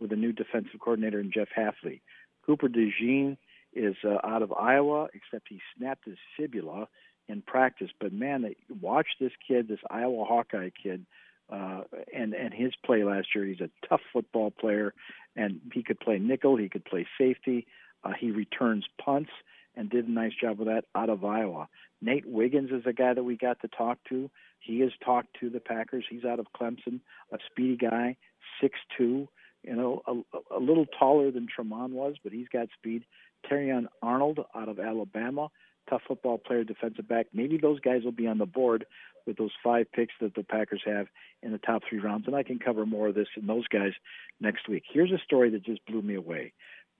with 0.00 0.12
a 0.12 0.16
new 0.16 0.32
defensive 0.32 0.80
coordinator 0.80 1.20
in 1.20 1.32
Jeff 1.32 1.48
Hafley. 1.56 2.00
Cooper 2.44 2.68
DeJean 2.68 3.36
is 3.74 3.96
uh, 4.04 4.18
out 4.24 4.42
of 4.42 4.52
Iowa, 4.52 5.08
except 5.14 5.48
he 5.48 5.60
snapped 5.76 6.04
his 6.06 6.18
fibula 6.36 6.88
in 7.28 7.42
practice. 7.42 7.90
But 8.00 8.12
man, 8.12 8.54
watch 8.80 9.08
this 9.20 9.32
kid, 9.46 9.68
this 9.68 9.80
Iowa 9.90 10.24
Hawkeye 10.24 10.70
kid, 10.82 11.04
uh, 11.50 11.82
and 12.14 12.34
and 12.34 12.52
his 12.52 12.72
play 12.84 13.04
last 13.04 13.28
year. 13.34 13.44
He's 13.44 13.60
a 13.60 13.70
tough 13.88 14.00
football 14.12 14.50
player, 14.50 14.94
and 15.36 15.60
he 15.72 15.82
could 15.82 16.00
play 16.00 16.18
nickel, 16.18 16.56
he 16.56 16.68
could 16.68 16.84
play 16.84 17.06
safety. 17.18 17.66
Uh, 18.04 18.12
he 18.18 18.30
returns 18.30 18.84
punts 19.04 19.30
and 19.76 19.90
did 19.90 20.06
a 20.06 20.10
nice 20.10 20.32
job 20.40 20.58
with 20.58 20.68
that 20.68 20.84
out 20.94 21.10
of 21.10 21.24
Iowa. 21.24 21.68
Nate 22.00 22.26
Wiggins 22.26 22.70
is 22.70 22.82
a 22.86 22.92
guy 22.92 23.14
that 23.14 23.24
we 23.24 23.36
got 23.36 23.60
to 23.60 23.68
talk 23.68 23.98
to. 24.08 24.30
He 24.60 24.80
has 24.80 24.90
talked 25.04 25.28
to 25.40 25.50
the 25.50 25.60
Packers. 25.60 26.04
He's 26.08 26.24
out 26.24 26.40
of 26.40 26.46
Clemson, 26.58 27.00
a 27.32 27.38
speedy 27.50 27.76
guy, 27.76 28.16
six 28.60 28.78
two, 28.96 29.28
you 29.62 29.74
know, 29.74 30.02
a, 30.06 30.56
a 30.56 30.60
little 30.60 30.86
taller 30.98 31.30
than 31.30 31.46
Tramon 31.46 31.90
was, 31.90 32.14
but 32.22 32.32
he's 32.32 32.48
got 32.48 32.68
speed. 32.78 33.04
Terrion 33.50 33.86
Arnold 34.02 34.40
out 34.54 34.68
of 34.68 34.78
Alabama, 34.78 35.48
tough 35.88 36.02
football 36.06 36.38
player, 36.38 36.64
defensive 36.64 37.08
back. 37.08 37.26
Maybe 37.32 37.58
those 37.58 37.80
guys 37.80 38.02
will 38.02 38.12
be 38.12 38.26
on 38.26 38.38
the 38.38 38.46
board 38.46 38.86
with 39.26 39.36
those 39.36 39.50
five 39.62 39.90
picks 39.92 40.14
that 40.20 40.34
the 40.34 40.44
Packers 40.44 40.82
have 40.86 41.08
in 41.42 41.52
the 41.52 41.58
top 41.58 41.82
three 41.88 41.98
rounds, 41.98 42.26
and 42.26 42.36
I 42.36 42.42
can 42.42 42.58
cover 42.58 42.86
more 42.86 43.08
of 43.08 43.14
this 43.14 43.28
and 43.36 43.48
those 43.48 43.66
guys 43.68 43.92
next 44.40 44.68
week. 44.68 44.84
Here's 44.92 45.12
a 45.12 45.18
story 45.24 45.50
that 45.50 45.64
just 45.64 45.84
blew 45.86 46.02
me 46.02 46.14
away. 46.14 46.52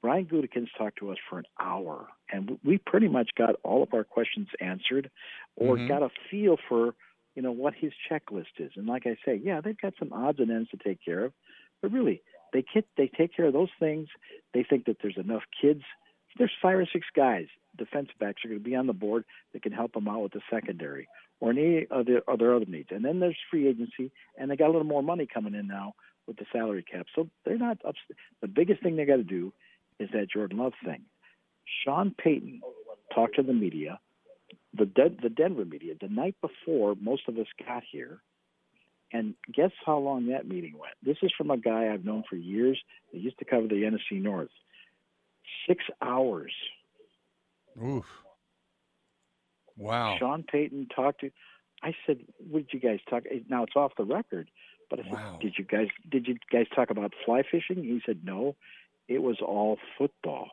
Brian 0.06 0.24
Gutekunst 0.24 0.68
talked 0.78 1.00
to 1.00 1.10
us 1.10 1.18
for 1.28 1.40
an 1.40 1.46
hour, 1.58 2.06
and 2.30 2.60
we 2.64 2.78
pretty 2.78 3.08
much 3.08 3.30
got 3.36 3.56
all 3.64 3.82
of 3.82 3.92
our 3.92 4.04
questions 4.04 4.46
answered, 4.60 5.10
or 5.56 5.74
mm-hmm. 5.74 5.88
got 5.88 6.00
a 6.00 6.10
feel 6.30 6.58
for 6.68 6.94
you 7.34 7.42
know 7.42 7.50
what 7.50 7.74
his 7.74 7.90
checklist 8.08 8.60
is. 8.60 8.70
And 8.76 8.86
like 8.86 9.02
I 9.04 9.16
say, 9.26 9.40
yeah, 9.42 9.60
they've 9.60 9.76
got 9.76 9.94
some 9.98 10.12
odds 10.12 10.38
and 10.38 10.48
ends 10.48 10.70
to 10.70 10.76
take 10.76 11.04
care 11.04 11.24
of, 11.24 11.32
but 11.82 11.90
really, 11.90 12.22
they 12.52 12.64
get, 12.72 12.86
they 12.96 13.08
take 13.08 13.34
care 13.34 13.46
of 13.46 13.52
those 13.52 13.70
things. 13.80 14.06
They 14.54 14.62
think 14.62 14.84
that 14.84 14.98
there's 15.02 15.16
enough 15.16 15.42
kids. 15.60 15.82
There's 16.38 16.52
five 16.62 16.78
or 16.78 16.86
six 16.92 17.04
guys, 17.16 17.46
defense 17.76 18.10
backs, 18.20 18.44
are 18.44 18.48
going 18.48 18.60
to 18.60 18.64
be 18.64 18.76
on 18.76 18.86
the 18.86 18.92
board 18.92 19.24
that 19.54 19.64
can 19.64 19.72
help 19.72 19.92
them 19.92 20.06
out 20.06 20.22
with 20.22 20.34
the 20.34 20.40
secondary 20.48 21.08
or 21.40 21.50
any 21.50 21.88
other 21.90 22.22
other 22.28 22.54
other 22.54 22.66
needs. 22.66 22.90
And 22.92 23.04
then 23.04 23.18
there's 23.18 23.36
free 23.50 23.66
agency, 23.66 24.12
and 24.38 24.52
they 24.52 24.56
got 24.56 24.66
a 24.66 24.70
little 24.70 24.84
more 24.84 25.02
money 25.02 25.26
coming 25.26 25.56
in 25.56 25.66
now 25.66 25.94
with 26.28 26.36
the 26.36 26.46
salary 26.52 26.84
cap. 26.84 27.06
So 27.12 27.28
they're 27.44 27.58
not 27.58 27.78
up. 27.84 27.96
The 28.40 28.46
biggest 28.46 28.84
thing 28.84 28.94
they 28.94 29.04
got 29.04 29.16
to 29.16 29.24
do 29.24 29.52
is 29.98 30.08
that 30.12 30.30
Jordan 30.30 30.58
Love 30.58 30.74
thing. 30.84 31.02
Sean 31.84 32.14
Payton 32.16 32.60
talked 33.14 33.36
to 33.36 33.42
the 33.42 33.52
media, 33.52 33.98
the 34.76 34.86
De- 34.86 35.16
the 35.22 35.28
Denver 35.30 35.64
media, 35.64 35.94
the 36.00 36.08
night 36.08 36.36
before 36.40 36.94
most 37.00 37.22
of 37.28 37.38
us 37.38 37.46
got 37.66 37.82
here, 37.90 38.20
and 39.12 39.34
guess 39.52 39.70
how 39.84 39.98
long 39.98 40.26
that 40.28 40.46
meeting 40.48 40.74
went? 40.78 40.94
This 41.02 41.16
is 41.22 41.32
from 41.36 41.50
a 41.50 41.56
guy 41.56 41.92
I've 41.92 42.04
known 42.04 42.24
for 42.28 42.36
years 42.36 42.80
that 43.12 43.20
used 43.20 43.38
to 43.38 43.44
cover 43.44 43.66
the 43.66 43.82
NFC 43.82 44.20
North. 44.20 44.50
Six 45.68 45.84
hours. 46.02 46.52
Oof. 47.82 48.04
Wow. 49.76 50.16
Sean 50.18 50.42
Payton 50.42 50.88
talked 50.94 51.20
to. 51.20 51.30
I 51.82 51.94
said, 52.06 52.20
"What 52.38 52.68
did 52.68 52.72
you 52.72 52.80
guys 52.80 53.00
talk?" 53.08 53.24
Now 53.48 53.64
it's 53.64 53.76
off 53.76 53.92
the 53.96 54.04
record, 54.04 54.50
but 54.88 55.00
I 55.00 55.02
said, 55.02 55.12
Wow. 55.12 55.38
"Did 55.40 55.58
you 55.58 55.64
guys 55.64 55.88
did 56.08 56.26
you 56.26 56.38
guys 56.50 56.66
talk 56.74 56.90
about 56.90 57.12
fly 57.24 57.42
fishing?" 57.42 57.84
He 57.84 58.00
said, 58.06 58.24
"No, 58.24 58.56
it 59.08 59.22
was 59.22 59.38
all 59.40 59.78
football." 59.98 60.48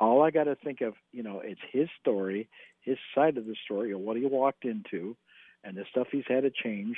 All 0.00 0.22
I 0.22 0.30
got 0.30 0.44
to 0.44 0.56
think 0.56 0.80
of, 0.80 0.94
you 1.12 1.22
know, 1.22 1.40
it's 1.44 1.60
his 1.70 1.88
story, 2.00 2.48
his 2.80 2.98
side 3.14 3.36
of 3.36 3.46
the 3.46 3.54
story, 3.64 3.92
of 3.92 4.00
what 4.00 4.16
he 4.16 4.26
walked 4.26 4.64
into, 4.64 5.16
and 5.62 5.76
the 5.76 5.84
stuff 5.90 6.08
he's 6.10 6.24
had 6.26 6.42
to 6.42 6.50
change, 6.50 6.96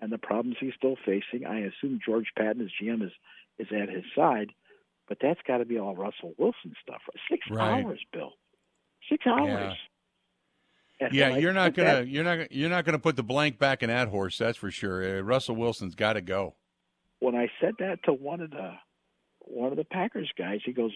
and 0.00 0.12
the 0.12 0.18
problems 0.18 0.56
he's 0.60 0.74
still 0.76 0.96
facing. 1.04 1.44
I 1.46 1.60
assume 1.60 1.98
George 2.04 2.28
Paton, 2.38 2.60
his 2.60 2.70
GM, 2.80 3.02
is 3.04 3.12
is 3.58 3.68
at 3.72 3.88
his 3.88 4.04
side, 4.16 4.50
but 5.08 5.18
that's 5.20 5.40
got 5.46 5.58
to 5.58 5.64
be 5.64 5.78
all 5.78 5.94
Russell 5.96 6.34
Wilson 6.38 6.74
stuff. 6.82 7.02
Six 7.30 7.48
Right. 7.50 7.82
hours, 7.84 8.00
Bill. 8.12 8.32
Six 9.08 9.24
hours. 9.26 9.76
Yeah, 11.12 11.30
when 11.30 11.40
you're 11.42 11.52
not 11.52 11.74
gonna 11.74 11.88
that- 12.04 12.08
you're 12.08 12.24
not 12.24 12.50
you're 12.52 12.70
not 12.70 12.84
gonna 12.84 12.98
put 13.00 13.16
the 13.16 13.22
blank 13.24 13.58
back 13.58 13.82
in 13.82 13.88
that 13.90 14.08
horse. 14.08 14.38
That's 14.38 14.56
for 14.58 14.70
sure. 14.70 15.18
Uh, 15.18 15.22
Russell 15.22 15.56
Wilson's 15.56 15.94
got 15.94 16.14
to 16.14 16.20
go. 16.20 16.54
when 17.20 17.34
I 17.34 17.48
said 17.60 17.74
that 17.78 18.02
to 18.04 18.12
one 18.12 18.40
of 18.42 18.50
the 18.50 18.74
one 19.46 19.70
of 19.70 19.76
the 19.76 19.84
Packers 19.84 20.30
guys, 20.36 20.60
he 20.64 20.72
goes, 20.72 20.92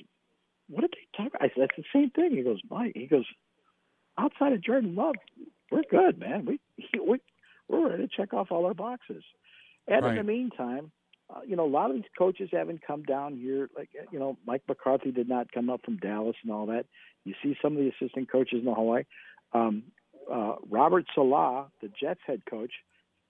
"What 0.69 0.83
did 0.83 0.93
they 0.93 1.23
talk?" 1.23 1.33
I 1.41 1.49
said, 1.49 1.69
"That's 1.69 1.77
the 1.77 1.85
same 1.93 2.11
thing." 2.11 2.37
He 2.37 2.43
goes, 2.43 2.61
"Mike," 2.71 2.93
he 2.95 3.07
goes, 3.07 3.27
"Outside 4.17 4.53
of 4.53 4.61
Jordan 4.61 4.95
Love, 4.95 5.17
we're 5.71 5.83
good, 5.91 6.19
man. 6.19 6.45
We 6.45 6.61
we 7.01 7.21
we're 7.69 7.91
ready 7.91 8.07
to 8.07 8.17
check 8.17 8.33
off 8.33 8.51
all 8.51 8.67
our 8.67 8.75
boxes." 8.75 9.25
And 9.87 10.05
in 10.05 10.17
the 10.17 10.23
meantime, 10.23 10.93
uh, 11.35 11.41
you 11.47 11.57
know, 11.57 11.65
a 11.65 11.69
lot 11.69 11.91
of 11.91 11.97
these 11.97 12.11
coaches 12.17 12.51
haven't 12.53 12.87
come 12.87 13.03
down 13.03 13.37
here. 13.37 13.69
Like 13.77 13.91
uh, 13.99 14.05
you 14.11 14.19
know, 14.19 14.39
Mike 14.47 14.63
McCarthy 14.69 15.11
did 15.11 15.29
not 15.29 15.53
come 15.53 15.71
up 15.71 15.85
from 15.85 15.97
Dallas 15.99 16.37
and 16.43 16.53
all 16.53 16.67
that. 16.67 16.87
You 17.25 17.35
see 17.43 17.57
some 17.61 17.77
of 17.77 17.79
the 17.79 17.91
assistant 17.91 18.31
coaches 18.31 18.61
in 18.61 18.65
the 18.65 18.75
Hawaii. 18.75 19.05
Um, 19.53 19.85
uh, 20.33 20.57
Robert 20.69 21.07
Saleh, 21.15 21.67
the 21.81 21.89
Jets 21.89 22.21
head 22.27 22.43
coach, 22.49 22.73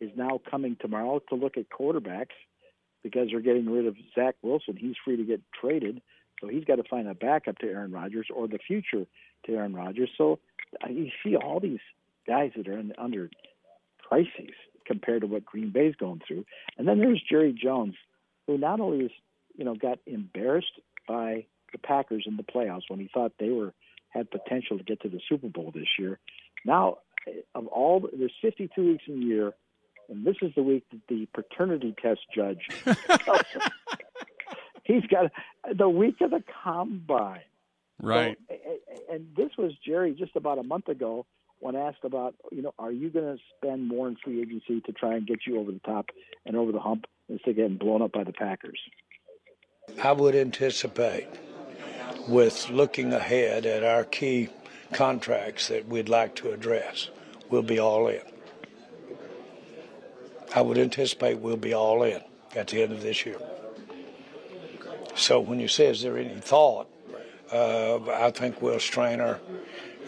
is 0.00 0.10
now 0.16 0.40
coming 0.50 0.76
tomorrow 0.80 1.20
to 1.28 1.34
look 1.34 1.56
at 1.56 1.66
quarterbacks 1.70 2.34
because 3.02 3.28
they're 3.30 3.40
getting 3.40 3.70
rid 3.70 3.86
of 3.86 3.96
Zach 4.14 4.36
Wilson. 4.42 4.76
He's 4.76 4.96
free 5.04 5.16
to 5.16 5.24
get 5.24 5.40
traded, 5.60 6.00
so 6.40 6.48
he's 6.48 6.64
got 6.64 6.76
to 6.76 6.84
find 6.84 7.08
a 7.08 7.14
backup 7.14 7.58
to 7.58 7.66
Aaron 7.66 7.92
Rodgers 7.92 8.26
or 8.34 8.48
the 8.48 8.58
future 8.58 9.06
to 9.46 9.52
Aaron 9.52 9.74
Rodgers. 9.74 10.10
So 10.16 10.38
you 10.88 11.10
see 11.24 11.36
all 11.36 11.60
these 11.60 11.80
guys 12.26 12.52
that 12.56 12.68
are 12.68 12.78
in, 12.78 12.92
under 12.98 13.30
crises 14.08 14.54
compared 14.86 15.22
to 15.22 15.26
what 15.26 15.44
Green 15.44 15.70
Bay's 15.70 15.94
going 15.96 16.20
through, 16.26 16.44
and 16.76 16.86
then 16.88 16.98
there's 16.98 17.22
Jerry 17.28 17.52
Jones, 17.52 17.94
who 18.46 18.58
not 18.58 18.80
only 18.80 19.06
is 19.06 19.12
you 19.56 19.64
know 19.64 19.74
got 19.74 19.98
embarrassed 20.06 20.80
by 21.06 21.46
the 21.72 21.78
Packers 21.78 22.24
in 22.26 22.36
the 22.36 22.42
playoffs 22.42 22.88
when 22.88 23.00
he 23.00 23.10
thought 23.12 23.32
they 23.38 23.50
were 23.50 23.74
had 24.10 24.30
potential 24.30 24.78
to 24.78 24.84
get 24.84 25.00
to 25.02 25.08
the 25.08 25.20
Super 25.28 25.48
Bowl 25.48 25.70
this 25.74 25.88
year. 25.98 26.18
Now, 26.64 26.98
of 27.54 27.66
all 27.66 28.08
there's 28.16 28.32
52 28.40 28.82
weeks 28.82 29.04
in 29.06 29.22
a 29.22 29.26
year, 29.26 29.52
and 30.08 30.24
this 30.24 30.36
is 30.42 30.52
the 30.54 30.62
week 30.62 30.84
that 30.90 31.00
the 31.08 31.26
paternity 31.34 31.94
test 32.00 32.20
judge. 32.34 32.68
he's 34.84 35.04
got 35.06 35.30
the 35.76 35.88
week 35.88 36.20
of 36.20 36.30
the 36.30 36.42
combine. 36.62 37.40
Right. 38.00 38.38
So, 38.48 38.54
a- 38.54 39.12
a- 39.12 39.14
and 39.14 39.26
this 39.36 39.50
was 39.58 39.72
Jerry 39.84 40.14
just 40.14 40.36
about 40.36 40.58
a 40.58 40.62
month 40.62 40.88
ago 40.88 41.26
when 41.60 41.74
asked 41.74 42.04
about, 42.04 42.34
you 42.52 42.62
know, 42.62 42.72
are 42.78 42.92
you 42.92 43.10
going 43.10 43.36
to 43.36 43.42
spend 43.56 43.86
more 43.88 44.06
in 44.08 44.16
free 44.22 44.40
agency 44.40 44.80
to 44.82 44.92
try 44.92 45.14
and 45.16 45.26
get 45.26 45.40
you 45.46 45.58
over 45.58 45.72
the 45.72 45.80
top 45.80 46.06
and 46.46 46.56
over 46.56 46.70
the 46.72 46.78
hump 46.80 47.06
instead 47.28 47.50
of 47.50 47.56
getting 47.56 47.76
blown 47.76 48.00
up 48.00 48.12
by 48.12 48.22
the 48.24 48.32
Packers? 48.32 48.78
I 50.02 50.12
would 50.12 50.36
anticipate, 50.36 51.26
with 52.28 52.68
looking 52.70 53.12
ahead 53.12 53.66
at 53.66 53.82
our 53.82 54.04
key 54.04 54.50
contracts 54.92 55.68
that 55.68 55.86
we'd 55.88 56.08
like 56.08 56.34
to 56.36 56.52
address, 56.52 57.10
we'll 57.50 57.62
be 57.62 57.78
all 57.78 58.06
in. 58.08 58.20
I 60.54 60.62
would 60.62 60.78
anticipate 60.78 61.38
we'll 61.38 61.56
be 61.56 61.74
all 61.74 62.02
in 62.02 62.20
at 62.56 62.68
the 62.68 62.82
end 62.82 62.92
of 62.92 63.02
this 63.02 63.26
year. 63.26 63.38
So 65.14 65.40
when 65.40 65.60
you 65.60 65.68
say, 65.68 65.86
is 65.86 66.02
there 66.02 66.16
any 66.16 66.34
thought, 66.40 66.88
uh, 67.52 67.98
I 68.10 68.30
think 68.30 68.62
Will 68.62 68.78
Strainer 68.78 69.40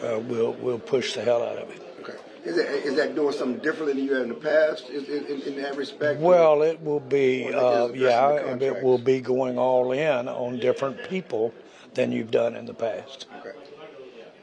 uh, 0.03 0.18
will 0.20 0.53
will 0.55 0.78
push 0.78 1.14
the 1.14 1.22
hell 1.22 1.43
out 1.43 1.59
of 1.59 1.70
it. 1.70 1.82
Okay. 2.01 2.18
Is 2.45 2.57
that, 2.57 2.66
is 2.86 2.97
that 2.97 3.14
doing 3.14 3.32
something 3.32 3.62
different 3.62 3.95
than 3.95 4.05
you 4.05 4.14
had 4.14 4.22
in 4.22 4.28
the 4.30 4.34
past 4.34 4.88
in, 4.88 5.05
in, 5.05 5.43
in 5.43 5.62
that 5.62 5.76
respect? 5.76 6.20
Well, 6.20 6.62
it 6.62 6.80
will 6.80 7.01
be, 7.01 7.53
uh, 7.53 7.88
yeah, 7.88 8.30
and 8.30 8.62
it 8.62 8.82
will 8.82 8.99
be 8.99 9.20
going 9.20 9.59
all 9.59 9.93
in 9.93 10.28
on 10.28 10.59
different 10.59 11.09
people 11.09 11.53
than 11.95 12.12
you've 12.12 12.30
done 12.30 12.57
in 12.57 12.64
the 12.64 12.74
past. 12.74 13.26
Okay. 13.41 13.57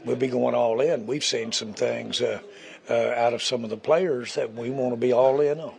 We'll 0.05 0.15
be 0.15 0.27
going 0.27 0.53
all 0.53 0.79
in. 0.79 1.07
We've 1.07 1.23
seen 1.23 1.51
some 1.51 1.73
things 1.73 2.21
uh, 2.21 2.39
uh, 2.89 2.93
out 2.93 3.33
of 3.33 3.41
some 3.41 3.63
of 3.63 3.69
the 3.69 3.77
players 3.77 4.35
that 4.35 4.53
we 4.53 4.69
want 4.69 4.93
to 4.93 4.97
be 4.97 5.11
all 5.11 5.41
in 5.41 5.59
on. 5.59 5.73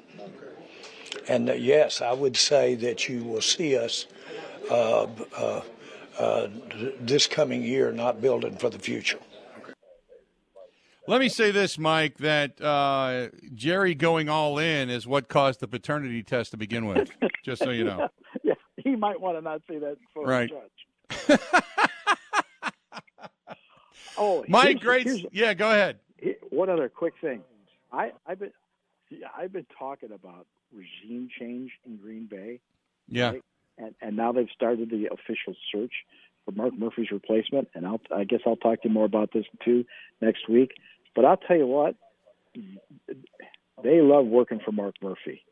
And 1.29 1.51
uh, 1.51 1.55
yes, 1.55 2.01
I 2.01 2.13
would 2.13 2.37
say 2.37 2.75
that 2.77 3.09
you 3.09 3.23
will 3.23 3.43
see 3.43 3.77
us 3.77 4.07
uh, 4.71 5.07
uh, 5.37 5.61
uh, 6.19 6.49
this 7.01 7.27
coming 7.27 7.63
year 7.63 7.93
not 7.93 8.21
building 8.21 8.57
for 8.57 8.71
the 8.71 8.79
future. 8.79 9.19
Let 11.07 11.21
me 11.21 11.31
say 11.31 11.51
this, 11.51 11.79
Mike, 11.79 12.19
that 12.19 12.61
uh, 12.61 13.29
Jerry 13.55 13.95
going 13.95 14.29
all 14.29 14.59
in 14.59 14.91
is 14.91 15.07
what 15.07 15.29
caused 15.29 15.61
the 15.61 15.69
paternity 15.69 16.23
test 16.23 16.51
to 16.51 16.59
begin 16.59 16.87
with. 16.87 17.11
just 17.45 17.63
so 17.63 17.71
you 17.71 17.85
know. 17.85 18.09
yeah, 18.43 18.55
he 18.77 18.95
might 18.95 19.19
want 19.19 19.39
to 19.39 19.41
not 19.41 19.63
say 19.69 19.79
that 19.79 19.97
for 20.13 20.27
Right. 20.27 20.51
the 21.09 21.19
judge. 21.29 21.41
oh, 24.19 24.45
Mike, 24.49 24.81
great. 24.81 25.09
Yeah, 25.33 25.55
go 25.55 25.71
ahead. 25.71 25.99
One 26.51 26.69
other 26.69 26.91
quick 26.91 27.15
thing. 27.23 27.43
I, 27.91 28.13
I've 28.27 28.39
been 28.39 28.53
I've 29.35 29.53
been 29.53 29.67
talking 29.79 30.11
about 30.13 30.47
regime 30.75 31.29
change 31.39 31.73
in 31.87 31.97
Green 31.97 32.27
Bay. 32.27 32.61
Yeah. 33.09 33.31
right? 33.31 33.45
And 33.79 33.95
and 34.01 34.17
now 34.17 34.33
they've 34.33 34.49
started 34.55 34.91
the 34.91 35.07
official 35.07 35.55
search 35.73 35.93
for 36.45 36.53
Mark 36.53 36.75
Murphy's 36.77 37.11
replacement. 37.11 37.69
And 37.75 37.87
I'll 37.87 38.01
I 38.15 38.25
guess 38.25 38.41
I'll 38.47 38.57
talk 38.57 38.83
to 38.83 38.89
you 38.89 38.95
more 38.95 39.05
about 39.05 39.33
this 39.33 39.45
too 39.65 39.85
next 40.21 40.49
week. 40.49 40.73
But 41.15 41.25
I'll 41.25 41.37
tell 41.37 41.57
you 41.57 41.67
what, 41.67 41.95
they 43.83 44.01
love 44.01 44.27
working 44.27 44.61
for 44.65 44.73
Mark 44.73 44.95
Murphy. 45.03 45.43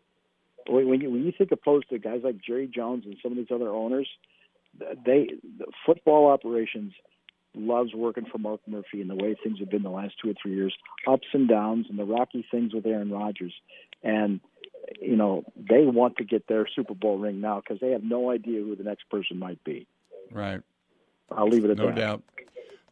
When 0.69 1.01
you, 1.01 1.11
when 1.11 1.25
you 1.25 1.33
think 1.37 1.53
opposed 1.53 1.89
to 1.91 1.99
guys 1.99 2.23
like 2.25 2.37
Jerry 2.45 2.67
Jones 2.67 3.05
and 3.05 3.17
some 3.23 3.33
of 3.33 3.39
these 3.39 3.55
other 3.55 3.69
owners, 3.69 4.09
they 4.79 5.31
the 5.59 5.67
football 5.85 6.31
operations 6.31 6.93
loves 7.55 7.95
working 7.95 8.27
for 8.31 8.39
Mark 8.39 8.61
Murphy 8.67 9.01
and 9.01 9.09
the 9.09 9.15
way 9.15 9.37
things 9.43 9.59
have 9.61 9.71
been 9.71 9.83
the 9.83 9.91
last 9.91 10.15
two 10.23 10.31
or 10.31 10.35
three 10.41 10.55
years, 10.55 10.75
ups 11.07 11.27
and 11.33 11.49
downs, 11.49 11.87
and 11.89 11.99
the 11.99 12.05
rocky 12.05 12.47
things 12.51 12.75
with 12.75 12.87
Aaron 12.87 13.11
Rodgers. 13.11 13.55
And 14.03 14.41
you 15.01 15.17
know 15.17 15.45
they 15.57 15.85
want 15.85 16.17
to 16.17 16.25
get 16.25 16.47
their 16.49 16.67
Super 16.75 16.95
Bowl 16.95 17.19
ring 17.19 17.41
now 17.41 17.61
because 17.61 17.81
they 17.81 17.91
have 17.91 18.03
no 18.03 18.31
idea 18.31 18.61
who 18.61 18.77
the 18.77 18.85
next 18.85 19.09
person 19.11 19.39
might 19.39 19.63
be. 19.65 19.87
Right. 20.31 20.61
I'll 21.31 21.49
leave 21.49 21.65
it 21.65 21.71
at 21.71 21.79
No 21.79 21.87
that. 21.87 21.95
No 21.95 22.01
doubt. 22.01 22.23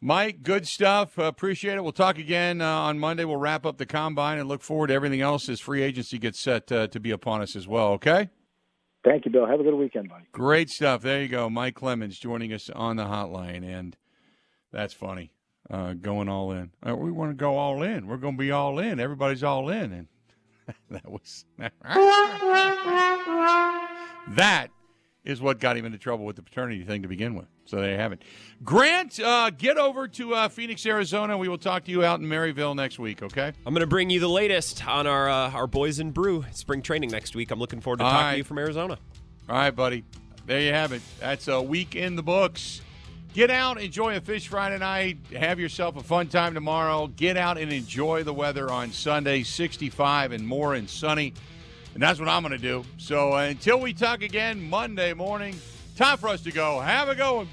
Mike, 0.00 0.42
good 0.42 0.68
stuff. 0.68 1.18
Uh, 1.18 1.22
appreciate 1.22 1.76
it. 1.76 1.82
We'll 1.82 1.92
talk 1.92 2.18
again 2.18 2.60
uh, 2.60 2.68
on 2.68 2.98
Monday. 2.98 3.24
We'll 3.24 3.38
wrap 3.38 3.64
up 3.64 3.78
the 3.78 3.86
combine 3.86 4.38
and 4.38 4.46
look 4.46 4.60
forward 4.60 4.88
to 4.88 4.94
everything 4.94 5.22
else 5.22 5.48
as 5.48 5.60
free 5.60 5.82
agency 5.82 6.18
gets 6.18 6.40
set 6.40 6.70
uh, 6.70 6.88
to 6.88 7.00
be 7.00 7.10
upon 7.10 7.40
us 7.40 7.56
as 7.56 7.66
well. 7.66 7.92
Okay? 7.92 8.28
Thank 9.02 9.24
you, 9.24 9.30
Bill. 9.30 9.46
Have 9.46 9.60
a 9.60 9.62
good 9.62 9.74
weekend, 9.74 10.10
buddy. 10.10 10.24
Great 10.32 10.68
stuff. 10.68 11.00
There 11.00 11.22
you 11.22 11.28
go. 11.28 11.48
Mike 11.48 11.74
Clemens 11.74 12.18
joining 12.18 12.52
us 12.52 12.68
on 12.68 12.96
the 12.96 13.04
hotline. 13.04 13.64
And 13.64 13.96
that's 14.72 14.92
funny. 14.92 15.32
Uh, 15.70 15.94
going 15.94 16.28
all 16.28 16.52
in. 16.52 16.72
Uh, 16.86 16.94
we 16.94 17.10
want 17.10 17.30
to 17.30 17.34
go 17.34 17.56
all 17.56 17.82
in. 17.82 18.06
We're 18.06 18.18
going 18.18 18.34
to 18.34 18.38
be 18.38 18.50
all 18.50 18.78
in. 18.78 19.00
Everybody's 19.00 19.42
all 19.42 19.70
in. 19.70 19.90
And 19.90 20.08
that 20.90 21.10
was. 21.10 21.44
that 24.36 24.68
is 25.24 25.40
what 25.40 25.58
got 25.58 25.76
him 25.76 25.86
into 25.86 25.98
trouble 25.98 26.24
with 26.24 26.36
the 26.36 26.42
paternity 26.42 26.84
thing 26.84 27.02
to 27.02 27.08
begin 27.08 27.34
with. 27.34 27.46
So 27.64 27.76
there 27.80 27.92
you 27.92 27.96
have 27.96 28.12
it. 28.12 28.22
Grant, 28.62 29.18
uh, 29.20 29.50
get 29.50 29.78
over 29.78 30.06
to 30.08 30.34
uh, 30.34 30.48
Phoenix, 30.48 30.84
Arizona. 30.84 31.38
We 31.38 31.48
will 31.48 31.58
talk 31.58 31.84
to 31.84 31.90
you 31.90 32.04
out 32.04 32.20
in 32.20 32.28
Maryvale 32.28 32.74
next 32.74 32.98
week, 32.98 33.22
okay? 33.22 33.52
I'm 33.64 33.72
going 33.72 33.80
to 33.80 33.86
bring 33.86 34.10
you 34.10 34.20
the 34.20 34.28
latest 34.28 34.86
on 34.86 35.06
our 35.06 35.28
uh, 35.28 35.50
our 35.52 35.66
boys 35.66 35.98
in 35.98 36.10
brew 36.10 36.44
spring 36.52 36.82
training 36.82 37.10
next 37.10 37.34
week. 37.34 37.50
I'm 37.50 37.58
looking 37.58 37.80
forward 37.80 37.98
to 38.00 38.04
All 38.04 38.10
talking 38.10 38.24
right. 38.26 38.32
to 38.32 38.38
you 38.38 38.44
from 38.44 38.58
Arizona. 38.58 38.98
All 39.48 39.56
right, 39.56 39.70
buddy. 39.70 40.04
There 40.46 40.60
you 40.60 40.72
have 40.72 40.92
it. 40.92 41.00
That's 41.20 41.48
a 41.48 41.60
week 41.62 41.96
in 41.96 42.16
the 42.16 42.22
books. 42.22 42.82
Get 43.34 43.50
out, 43.50 43.78
enjoy 43.78 44.16
a 44.16 44.20
fish 44.20 44.48
Friday 44.48 44.78
night. 44.78 45.18
Have 45.36 45.60
yourself 45.60 45.96
a 45.96 46.02
fun 46.02 46.28
time 46.28 46.54
tomorrow. 46.54 47.08
Get 47.08 47.36
out 47.36 47.58
and 47.58 47.70
enjoy 47.70 48.22
the 48.22 48.32
weather 48.32 48.70
on 48.70 48.92
Sunday, 48.92 49.42
65 49.42 50.32
and 50.32 50.46
more 50.46 50.74
and 50.74 50.88
sunny. 50.88 51.34
And 51.92 52.02
that's 52.02 52.18
what 52.18 52.28
I'm 52.28 52.42
going 52.42 52.52
to 52.52 52.58
do. 52.58 52.84
So 52.96 53.34
uh, 53.34 53.42
until 53.42 53.80
we 53.80 53.92
talk 53.92 54.22
again 54.22 54.70
Monday 54.70 55.12
morning, 55.12 55.54
Time 55.96 56.18
for 56.18 56.28
us 56.28 56.40
to 56.42 56.50
go. 56.50 56.80
Have 56.80 57.08
a 57.08 57.14
going. 57.14 57.48